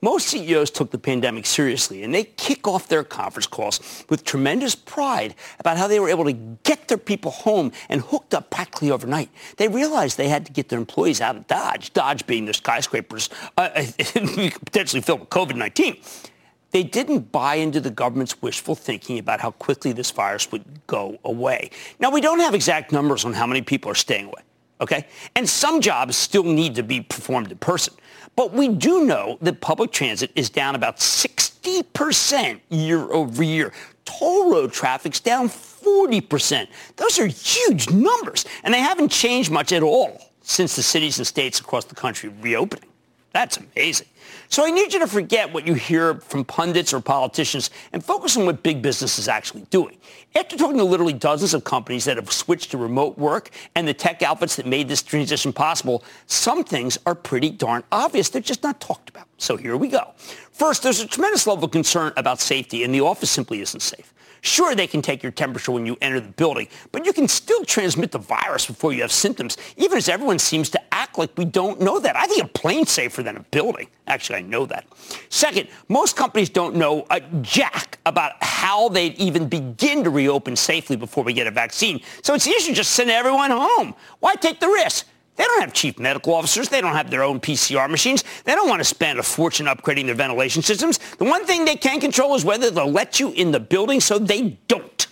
Most 0.00 0.28
CEOs 0.28 0.70
took 0.70 0.92
the 0.92 0.98
pandemic 0.98 1.44
seriously, 1.44 2.02
and 2.02 2.14
they 2.14 2.24
kick 2.24 2.66
off 2.66 2.88
their 2.88 3.04
conference 3.04 3.46
calls 3.46 4.06
with 4.08 4.24
tremendous 4.24 4.74
pride 4.74 5.34
about 5.58 5.76
how 5.76 5.86
they 5.86 6.00
were 6.00 6.08
able 6.08 6.24
to 6.24 6.32
get 6.32 6.88
their 6.88 6.96
people 6.96 7.32
home 7.32 7.70
and 7.90 8.00
hooked 8.00 8.32
up 8.32 8.48
practically 8.48 8.90
overnight. 8.90 9.28
They 9.58 9.68
realized 9.68 10.16
they 10.16 10.28
had 10.28 10.46
to 10.46 10.52
get 10.52 10.70
their 10.70 10.78
employees 10.78 11.20
out 11.20 11.36
of 11.36 11.46
Dodge, 11.48 11.92
Dodge 11.92 12.26
being 12.26 12.46
the 12.46 12.54
skyscrapers 12.54 13.28
uh, 13.58 13.68
potentially 13.98 15.02
filled 15.02 15.20
with 15.20 15.28
COVID-19. 15.28 16.30
They 16.72 16.82
didn't 16.82 17.32
buy 17.32 17.56
into 17.56 17.80
the 17.80 17.90
government's 17.90 18.42
wishful 18.42 18.74
thinking 18.74 19.18
about 19.18 19.40
how 19.40 19.52
quickly 19.52 19.92
this 19.92 20.10
virus 20.10 20.50
would 20.52 20.64
go 20.86 21.18
away. 21.24 21.70
Now, 21.98 22.10
we 22.10 22.20
don't 22.20 22.40
have 22.40 22.54
exact 22.54 22.92
numbers 22.92 23.24
on 23.24 23.32
how 23.32 23.46
many 23.46 23.62
people 23.62 23.90
are 23.90 23.94
staying 23.94 24.26
away, 24.26 24.42
okay? 24.80 25.06
And 25.34 25.48
some 25.48 25.80
jobs 25.80 26.16
still 26.16 26.42
need 26.42 26.74
to 26.74 26.82
be 26.82 27.00
performed 27.00 27.50
in 27.50 27.58
person. 27.58 27.94
But 28.34 28.52
we 28.52 28.68
do 28.68 29.04
know 29.04 29.38
that 29.40 29.60
public 29.60 29.92
transit 29.92 30.30
is 30.34 30.50
down 30.50 30.74
about 30.74 30.98
60% 30.98 32.60
year 32.68 33.00
over 33.10 33.42
year. 33.42 33.72
Toll 34.04 34.52
road 34.52 34.72
traffic's 34.72 35.20
down 35.20 35.48
40%. 35.48 36.68
Those 36.96 37.18
are 37.18 37.26
huge 37.26 37.90
numbers, 37.90 38.44
and 38.62 38.74
they 38.74 38.80
haven't 38.80 39.10
changed 39.10 39.50
much 39.50 39.72
at 39.72 39.82
all 39.82 40.20
since 40.42 40.76
the 40.76 40.82
cities 40.82 41.18
and 41.18 41.26
states 41.26 41.58
across 41.58 41.86
the 41.86 41.94
country 41.94 42.28
reopening. 42.40 42.90
That's 43.32 43.56
amazing. 43.56 44.06
So 44.48 44.64
I 44.64 44.70
need 44.70 44.92
you 44.92 45.00
to 45.00 45.06
forget 45.06 45.52
what 45.52 45.66
you 45.66 45.74
hear 45.74 46.14
from 46.14 46.44
pundits 46.44 46.94
or 46.94 47.00
politicians 47.00 47.70
and 47.92 48.04
focus 48.04 48.36
on 48.36 48.46
what 48.46 48.62
big 48.62 48.82
business 48.82 49.18
is 49.18 49.28
actually 49.28 49.62
doing. 49.70 49.96
After 50.34 50.56
talking 50.56 50.78
to 50.78 50.84
literally 50.84 51.12
dozens 51.12 51.54
of 51.54 51.64
companies 51.64 52.04
that 52.04 52.16
have 52.16 52.30
switched 52.30 52.70
to 52.70 52.78
remote 52.78 53.18
work 53.18 53.50
and 53.74 53.88
the 53.88 53.94
tech 53.94 54.22
outfits 54.22 54.56
that 54.56 54.66
made 54.66 54.88
this 54.88 55.02
transition 55.02 55.52
possible, 55.52 56.04
some 56.26 56.62
things 56.62 56.98
are 57.06 57.14
pretty 57.14 57.50
darn 57.50 57.82
obvious. 57.90 58.28
They're 58.28 58.42
just 58.42 58.62
not 58.62 58.80
talked 58.80 59.08
about. 59.08 59.26
So 59.38 59.56
here 59.56 59.76
we 59.76 59.88
go. 59.88 60.12
First, 60.52 60.82
there's 60.82 61.00
a 61.00 61.06
tremendous 61.06 61.46
level 61.46 61.64
of 61.64 61.70
concern 61.70 62.12
about 62.16 62.40
safety, 62.40 62.84
and 62.84 62.94
the 62.94 63.00
office 63.00 63.30
simply 63.30 63.60
isn't 63.60 63.80
safe. 63.80 64.12
Sure, 64.42 64.74
they 64.74 64.86
can 64.86 65.02
take 65.02 65.22
your 65.22 65.32
temperature 65.32 65.72
when 65.72 65.86
you 65.86 65.96
enter 66.00 66.20
the 66.20 66.28
building, 66.28 66.68
but 66.92 67.04
you 67.04 67.12
can 67.12 67.26
still 67.26 67.64
transmit 67.64 68.12
the 68.12 68.18
virus 68.18 68.66
before 68.66 68.92
you 68.92 69.02
have 69.02 69.10
symptoms, 69.10 69.56
even 69.76 69.98
as 69.98 70.08
everyone 70.08 70.38
seems 70.38 70.70
to 70.70 70.85
like 71.18 71.36
we 71.36 71.44
don't 71.44 71.80
know 71.80 71.98
that. 71.98 72.16
I 72.16 72.26
think 72.26 72.44
a 72.44 72.48
plane's 72.48 72.90
safer 72.90 73.22
than 73.22 73.36
a 73.36 73.40
building. 73.40 73.88
Actually, 74.06 74.38
I 74.38 74.42
know 74.42 74.66
that. 74.66 74.86
Second, 75.28 75.68
most 75.88 76.16
companies 76.16 76.48
don't 76.48 76.76
know 76.76 77.06
a 77.10 77.20
jack 77.42 77.98
about 78.06 78.32
how 78.40 78.88
they'd 78.88 79.14
even 79.16 79.48
begin 79.48 80.04
to 80.04 80.10
reopen 80.10 80.56
safely 80.56 80.96
before 80.96 81.24
we 81.24 81.32
get 81.32 81.46
a 81.46 81.50
vaccine. 81.50 82.00
So 82.22 82.34
it's 82.34 82.46
easier 82.46 82.72
to 82.72 82.76
just 82.76 82.92
send 82.92 83.10
everyone 83.10 83.50
home. 83.50 83.94
Why 84.20 84.34
take 84.34 84.60
the 84.60 84.68
risk? 84.68 85.06
They 85.36 85.44
don't 85.44 85.60
have 85.60 85.72
chief 85.72 85.98
medical 85.98 86.34
officers. 86.34 86.68
They 86.68 86.80
don't 86.80 86.94
have 86.94 87.10
their 87.10 87.22
own 87.22 87.40
PCR 87.40 87.90
machines. 87.90 88.24
They 88.44 88.54
don't 88.54 88.68
want 88.68 88.80
to 88.80 88.84
spend 88.84 89.18
a 89.18 89.22
fortune 89.22 89.66
upgrading 89.66 90.06
their 90.06 90.14
ventilation 90.14 90.62
systems. 90.62 90.98
The 91.16 91.24
one 91.24 91.44
thing 91.44 91.64
they 91.64 91.76
can 91.76 92.00
control 92.00 92.34
is 92.34 92.44
whether 92.44 92.70
they'll 92.70 92.90
let 92.90 93.20
you 93.20 93.32
in 93.32 93.52
the 93.52 93.60
building 93.60 94.00
so 94.00 94.18
they 94.18 94.58
don't. 94.66 95.06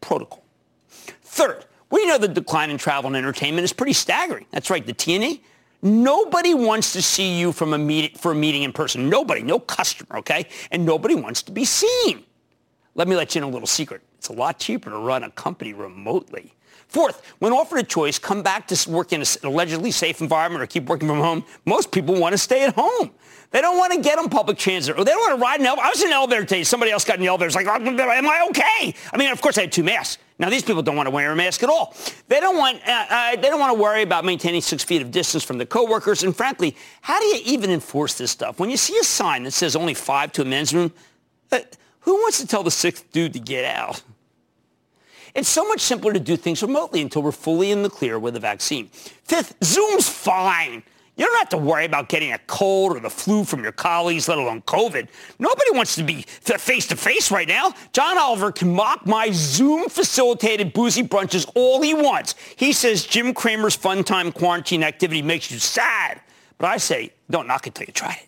Protocol. 0.00 0.42
Third, 1.22 1.66
we 1.90 2.06
know 2.06 2.18
the 2.18 2.28
decline 2.28 2.70
in 2.70 2.78
travel 2.78 3.08
and 3.08 3.16
entertainment 3.16 3.64
is 3.64 3.72
pretty 3.72 3.92
staggering. 3.92 4.46
That's 4.50 4.70
right, 4.70 4.84
the 4.84 4.92
T&E. 4.92 5.42
Nobody 5.80 6.54
wants 6.54 6.92
to 6.94 7.02
see 7.02 7.38
you 7.38 7.52
from 7.52 7.72
a 7.72 7.78
meeting, 7.78 8.16
for 8.18 8.32
a 8.32 8.34
meeting 8.34 8.64
in 8.64 8.72
person. 8.72 9.08
Nobody, 9.08 9.42
no 9.42 9.58
customer, 9.58 10.18
okay? 10.18 10.46
And 10.70 10.84
nobody 10.84 11.14
wants 11.14 11.42
to 11.44 11.52
be 11.52 11.64
seen. 11.64 12.24
Let 12.94 13.06
me 13.06 13.14
let 13.14 13.34
you 13.34 13.40
in 13.40 13.44
a 13.44 13.50
little 13.50 13.66
secret. 13.66 14.02
It's 14.18 14.28
a 14.28 14.32
lot 14.32 14.58
cheaper 14.58 14.90
to 14.90 14.98
run 14.98 15.22
a 15.22 15.30
company 15.30 15.72
remotely. 15.72 16.52
Fourth, 16.88 17.34
when 17.38 17.52
offered 17.52 17.80
a 17.80 17.82
choice, 17.82 18.18
come 18.18 18.42
back 18.42 18.66
to 18.68 18.90
work 18.90 19.12
in 19.12 19.20
an 19.20 19.26
allegedly 19.44 19.90
safe 19.90 20.22
environment 20.22 20.62
or 20.62 20.66
keep 20.66 20.86
working 20.86 21.06
from 21.06 21.20
home, 21.20 21.44
most 21.66 21.92
people 21.92 22.14
want 22.14 22.32
to 22.32 22.38
stay 22.38 22.64
at 22.64 22.74
home. 22.74 23.10
They 23.50 23.60
don't 23.60 23.78
want 23.78 23.92
to 23.92 24.00
get 24.00 24.18
on 24.18 24.28
public 24.28 24.58
transit 24.58 24.98
or 24.98 25.04
they 25.04 25.10
don't 25.10 25.20
want 25.20 25.38
to 25.38 25.42
ride 25.42 25.60
an 25.60 25.66
elevator. 25.66 25.86
I 25.86 25.90
was 25.90 26.02
in 26.02 26.08
an 26.08 26.14
elevator 26.14 26.42
today. 26.42 26.64
Somebody 26.64 26.92
else 26.92 27.04
got 27.04 27.16
in 27.16 27.20
the 27.20 27.28
elevator. 27.28 27.46
It's 27.46 27.56
like, 27.56 27.66
am 27.66 27.98
I 27.98 28.46
okay? 28.50 28.94
I 29.12 29.16
mean, 29.16 29.30
of 29.30 29.40
course, 29.40 29.56
I 29.58 29.62
had 29.62 29.72
two 29.72 29.84
masks. 29.84 30.22
Now, 30.38 30.50
these 30.50 30.62
people 30.62 30.82
don't 30.82 30.96
want 30.96 31.08
to 31.08 31.10
wear 31.10 31.32
a 31.32 31.36
mask 31.36 31.62
at 31.62 31.68
all. 31.68 31.94
They 32.28 32.40
don't 32.40 32.56
want, 32.56 32.80
uh, 32.86 33.06
uh, 33.10 33.36
they 33.36 33.48
don't 33.48 33.58
want 33.58 33.76
to 33.76 33.82
worry 33.82 34.02
about 34.02 34.24
maintaining 34.24 34.60
six 34.60 34.84
feet 34.84 35.02
of 35.02 35.10
distance 35.10 35.44
from 35.44 35.58
their 35.58 35.66
coworkers. 35.66 36.22
And 36.22 36.36
frankly, 36.36 36.76
how 37.00 37.18
do 37.18 37.26
you 37.26 37.40
even 37.44 37.70
enforce 37.70 38.14
this 38.14 38.30
stuff? 38.30 38.60
When 38.60 38.70
you 38.70 38.76
see 38.76 38.96
a 38.98 39.04
sign 39.04 39.42
that 39.44 39.50
says 39.50 39.76
only 39.76 39.94
five 39.94 40.32
to 40.32 40.42
a 40.42 40.44
men's 40.44 40.72
room, 40.72 40.92
uh, 41.50 41.60
who 42.00 42.14
wants 42.14 42.38
to 42.40 42.46
tell 42.46 42.62
the 42.62 42.70
sixth 42.70 43.10
dude 43.12 43.32
to 43.32 43.40
get 43.40 43.64
out? 43.64 44.02
It's 45.38 45.48
so 45.48 45.68
much 45.68 45.80
simpler 45.80 46.12
to 46.12 46.18
do 46.18 46.36
things 46.36 46.62
remotely 46.62 47.00
until 47.00 47.22
we're 47.22 47.30
fully 47.30 47.70
in 47.70 47.84
the 47.84 47.88
clear 47.88 48.18
with 48.18 48.34
a 48.34 48.40
vaccine. 48.40 48.88
Fifth, 48.88 49.54
Zoom's 49.62 50.08
fine. 50.08 50.82
You 51.16 51.26
don't 51.26 51.38
have 51.38 51.48
to 51.50 51.58
worry 51.58 51.84
about 51.84 52.08
getting 52.08 52.32
a 52.32 52.38
cold 52.48 52.96
or 52.96 52.98
the 52.98 53.08
flu 53.08 53.44
from 53.44 53.62
your 53.62 53.70
colleagues, 53.70 54.26
let 54.26 54.38
alone 54.38 54.62
COVID. 54.62 55.06
Nobody 55.38 55.70
wants 55.70 55.94
to 55.94 56.02
be 56.02 56.22
face 56.22 56.88
to 56.88 56.96
face 56.96 57.30
right 57.30 57.46
now. 57.46 57.72
John 57.92 58.18
Oliver 58.18 58.50
can 58.50 58.74
mock 58.74 59.06
my 59.06 59.30
Zoom 59.30 59.88
facilitated 59.88 60.72
boozy 60.72 61.04
brunches 61.04 61.48
all 61.54 61.82
he 61.82 61.94
wants. 61.94 62.34
He 62.56 62.72
says 62.72 63.06
Jim 63.06 63.32
Cramer's 63.32 63.76
fun 63.76 64.02
time 64.02 64.32
quarantine 64.32 64.82
activity 64.82 65.22
makes 65.22 65.52
you 65.52 65.60
sad. 65.60 66.20
But 66.58 66.66
I 66.66 66.78
say, 66.78 67.12
don't 67.30 67.46
knock 67.46 67.68
it 67.68 67.76
till 67.76 67.86
you 67.86 67.92
try 67.92 68.14
it. 68.22 68.27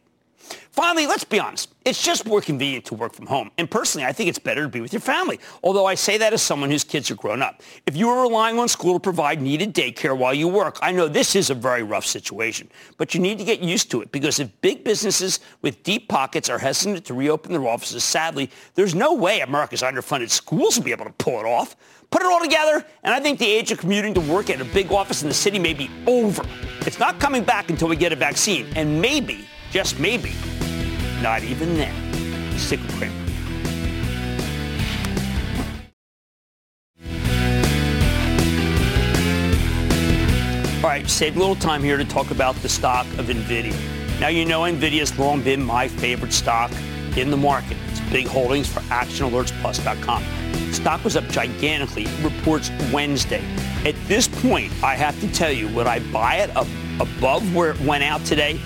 Finally, 0.73 1.07
let's 1.07 1.25
be 1.25 1.41
honest. 1.41 1.75
It's 1.85 2.03
just 2.03 2.27
more 2.27 2.41
convenient 2.41 2.85
to 2.87 2.95
work 2.95 3.13
from 3.13 3.27
home. 3.27 3.51
And 3.59 3.69
personally, 3.69 4.07
I 4.07 4.13
think 4.13 4.29
it's 4.29 4.39
better 4.39 4.63
to 4.63 4.69
be 4.69 4.81
with 4.81 4.93
your 4.93 5.01
family. 5.01 5.41
Although 5.65 5.87
I 5.87 5.97
say 5.97 6.17
that 6.19 6.33
as 6.33 6.43
someone 6.43 6.71
whose 6.71 6.85
kids 6.85 7.11
are 7.11 7.17
grown 7.17 7.43
up. 7.43 7.61
If 7.87 7.97
you 7.97 8.09
are 8.09 8.23
relying 8.23 8.59
on 8.59 8.69
school 8.69 8.95
to 8.95 9.01
provide 9.01 9.43
needed 9.43 9.75
daycare 9.75 10.17
while 10.17 10.33
you 10.33 10.47
work, 10.47 10.79
I 10.81 10.93
know 10.93 11.09
this 11.09 11.35
is 11.35 11.51
a 11.51 11.55
very 11.55 11.83
rough 11.83 12.07
situation. 12.07 12.71
But 12.99 13.15
you 13.15 13.21
need 13.21 13.39
to 13.39 13.45
get 13.45 13.61
used 13.61 13.91
to 13.91 14.01
it 14.01 14.13
because 14.13 14.39
if 14.39 14.49
big 14.61 14.85
businesses 14.85 15.41
with 15.63 15.83
deep 15.83 16.09
pockets 16.09 16.49
are 16.49 16.59
hesitant 16.59 17.05
to 17.07 17.15
reopen 17.15 17.51
their 17.51 17.67
offices, 17.67 18.05
sadly, 18.05 18.49
there's 18.75 18.95
no 18.95 19.13
way 19.13 19.41
America's 19.41 19.83
underfunded 19.83 20.31
schools 20.31 20.77
will 20.77 20.85
be 20.85 20.93
able 20.93 21.07
to 21.07 21.13
pull 21.13 21.41
it 21.41 21.47
off. 21.47 21.75
Put 22.11 22.23
it 22.23 22.27
all 22.27 22.41
together, 22.41 22.85
and 23.05 23.15
I 23.15 23.21
think 23.21 23.39
the 23.39 23.47
age 23.47 23.71
of 23.71 23.79
commuting 23.79 24.15
to 24.15 24.21
work 24.21 24.51
at 24.51 24.61
a 24.61 24.65
big 24.65 24.91
office 24.91 25.23
in 25.23 25.29
the 25.29 25.35
city 25.35 25.61
may 25.61 25.75
be 25.75 25.89
over. 26.09 26.43
It's 26.81 26.99
not 26.99 27.21
coming 27.21 27.45
back 27.45 27.71
until 27.71 27.87
we 27.87 27.95
get 27.95 28.13
a 28.13 28.17
vaccine. 28.17 28.67
And 28.75 29.01
maybe, 29.01 29.47
just 29.71 29.99
maybe, 29.99 30.33
not 31.23 31.43
even 31.43 31.77
then. 31.77 32.59
Stick 32.59 32.81
with. 32.99 33.11
All 40.83 40.89
right, 40.89 41.09
save 41.09 41.37
a 41.37 41.39
little 41.39 41.55
time 41.55 41.83
here 41.83 41.97
to 41.97 42.05
talk 42.05 42.31
about 42.31 42.57
the 42.57 42.69
stock 42.69 43.07
of 43.19 43.27
NVIDIA. 43.27 43.75
Now, 44.19 44.29
you 44.29 44.45
know 44.45 44.63
NVIDIA 44.63 45.01
has 45.01 45.19
long 45.19 45.43
been 45.43 45.63
my 45.63 45.89
favorite 45.89 46.33
stock 46.33 46.73
in 47.17 47.31
the 47.31 47.37
market. 47.37 47.77
It's 47.89 48.01
big 48.11 48.27
holdings 48.27 48.67
for 48.67 48.81
ActionAlertsPlus.com. 48.81 50.25
Stock 50.73 51.05
was 51.05 51.17
up 51.17 51.29
gigantically. 51.29 52.07
Reports 52.23 52.71
Wednesday. 52.93 53.45
At 53.85 53.95
this 54.09 54.27
point, 54.27 54.73
I 54.83 54.95
have 54.95 55.19
to 55.21 55.33
tell 55.33 55.53
you, 55.53 55.69
would 55.75 55.87
I 55.87 56.01
buy 56.11 56.37
it 56.37 56.51
above 56.99 57.55
where 57.55 57.71
it 57.73 57.81
went 57.81 58.03
out 58.03 58.25
today? 58.25 58.59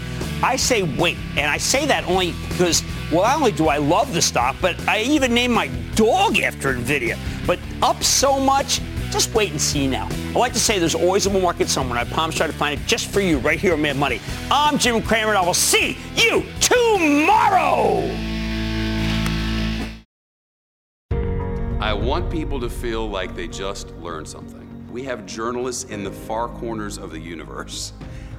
I 0.42 0.56
say 0.56 0.82
wait. 0.82 1.16
And 1.36 1.46
I 1.46 1.58
say 1.58 1.86
that 1.86 2.04
only 2.08 2.34
because, 2.48 2.82
well, 3.12 3.22
not 3.22 3.36
only 3.36 3.52
do 3.52 3.68
I 3.68 3.78
love 3.78 4.12
the 4.14 4.22
stock, 4.22 4.56
but 4.60 4.78
I 4.88 5.02
even 5.02 5.34
named 5.34 5.54
my 5.54 5.68
dog 5.94 6.38
after 6.38 6.74
NVIDIA. 6.74 7.18
But 7.46 7.58
up 7.82 8.02
so 8.02 8.38
much, 8.38 8.80
just 9.10 9.32
wait 9.34 9.52
and 9.52 9.60
see 9.60 9.86
now. 9.86 10.08
I 10.10 10.38
like 10.38 10.52
to 10.54 10.58
say 10.58 10.78
there's 10.78 10.94
always 10.94 11.26
a 11.26 11.30
bull 11.30 11.40
market 11.40 11.68
somewhere, 11.68 11.98
I 11.98 12.04
promise 12.04 12.34
try 12.34 12.48
to 12.48 12.52
find 12.52 12.80
it 12.80 12.84
just 12.86 13.10
for 13.10 13.20
you 13.20 13.38
right 13.38 13.60
here 13.60 13.74
on 13.74 13.82
Mad 13.82 13.96
Money. 13.96 14.20
I'm 14.50 14.76
Jim 14.76 15.00
Cramer, 15.02 15.28
and 15.28 15.38
I 15.38 15.42
will 15.42 15.54
see 15.54 15.96
you 16.16 16.44
tomorrow. 16.60 18.10
I 21.80 21.92
want 21.92 22.30
people 22.30 22.58
to 22.60 22.68
feel 22.68 23.08
like 23.08 23.36
they 23.36 23.46
just 23.46 23.90
learned 23.96 24.26
something. 24.26 24.64
We 24.90 25.04
have 25.04 25.26
journalists 25.26 25.84
in 25.84 26.02
the 26.02 26.10
far 26.10 26.48
corners 26.48 26.98
of 26.98 27.10
the 27.10 27.20
universe 27.20 27.92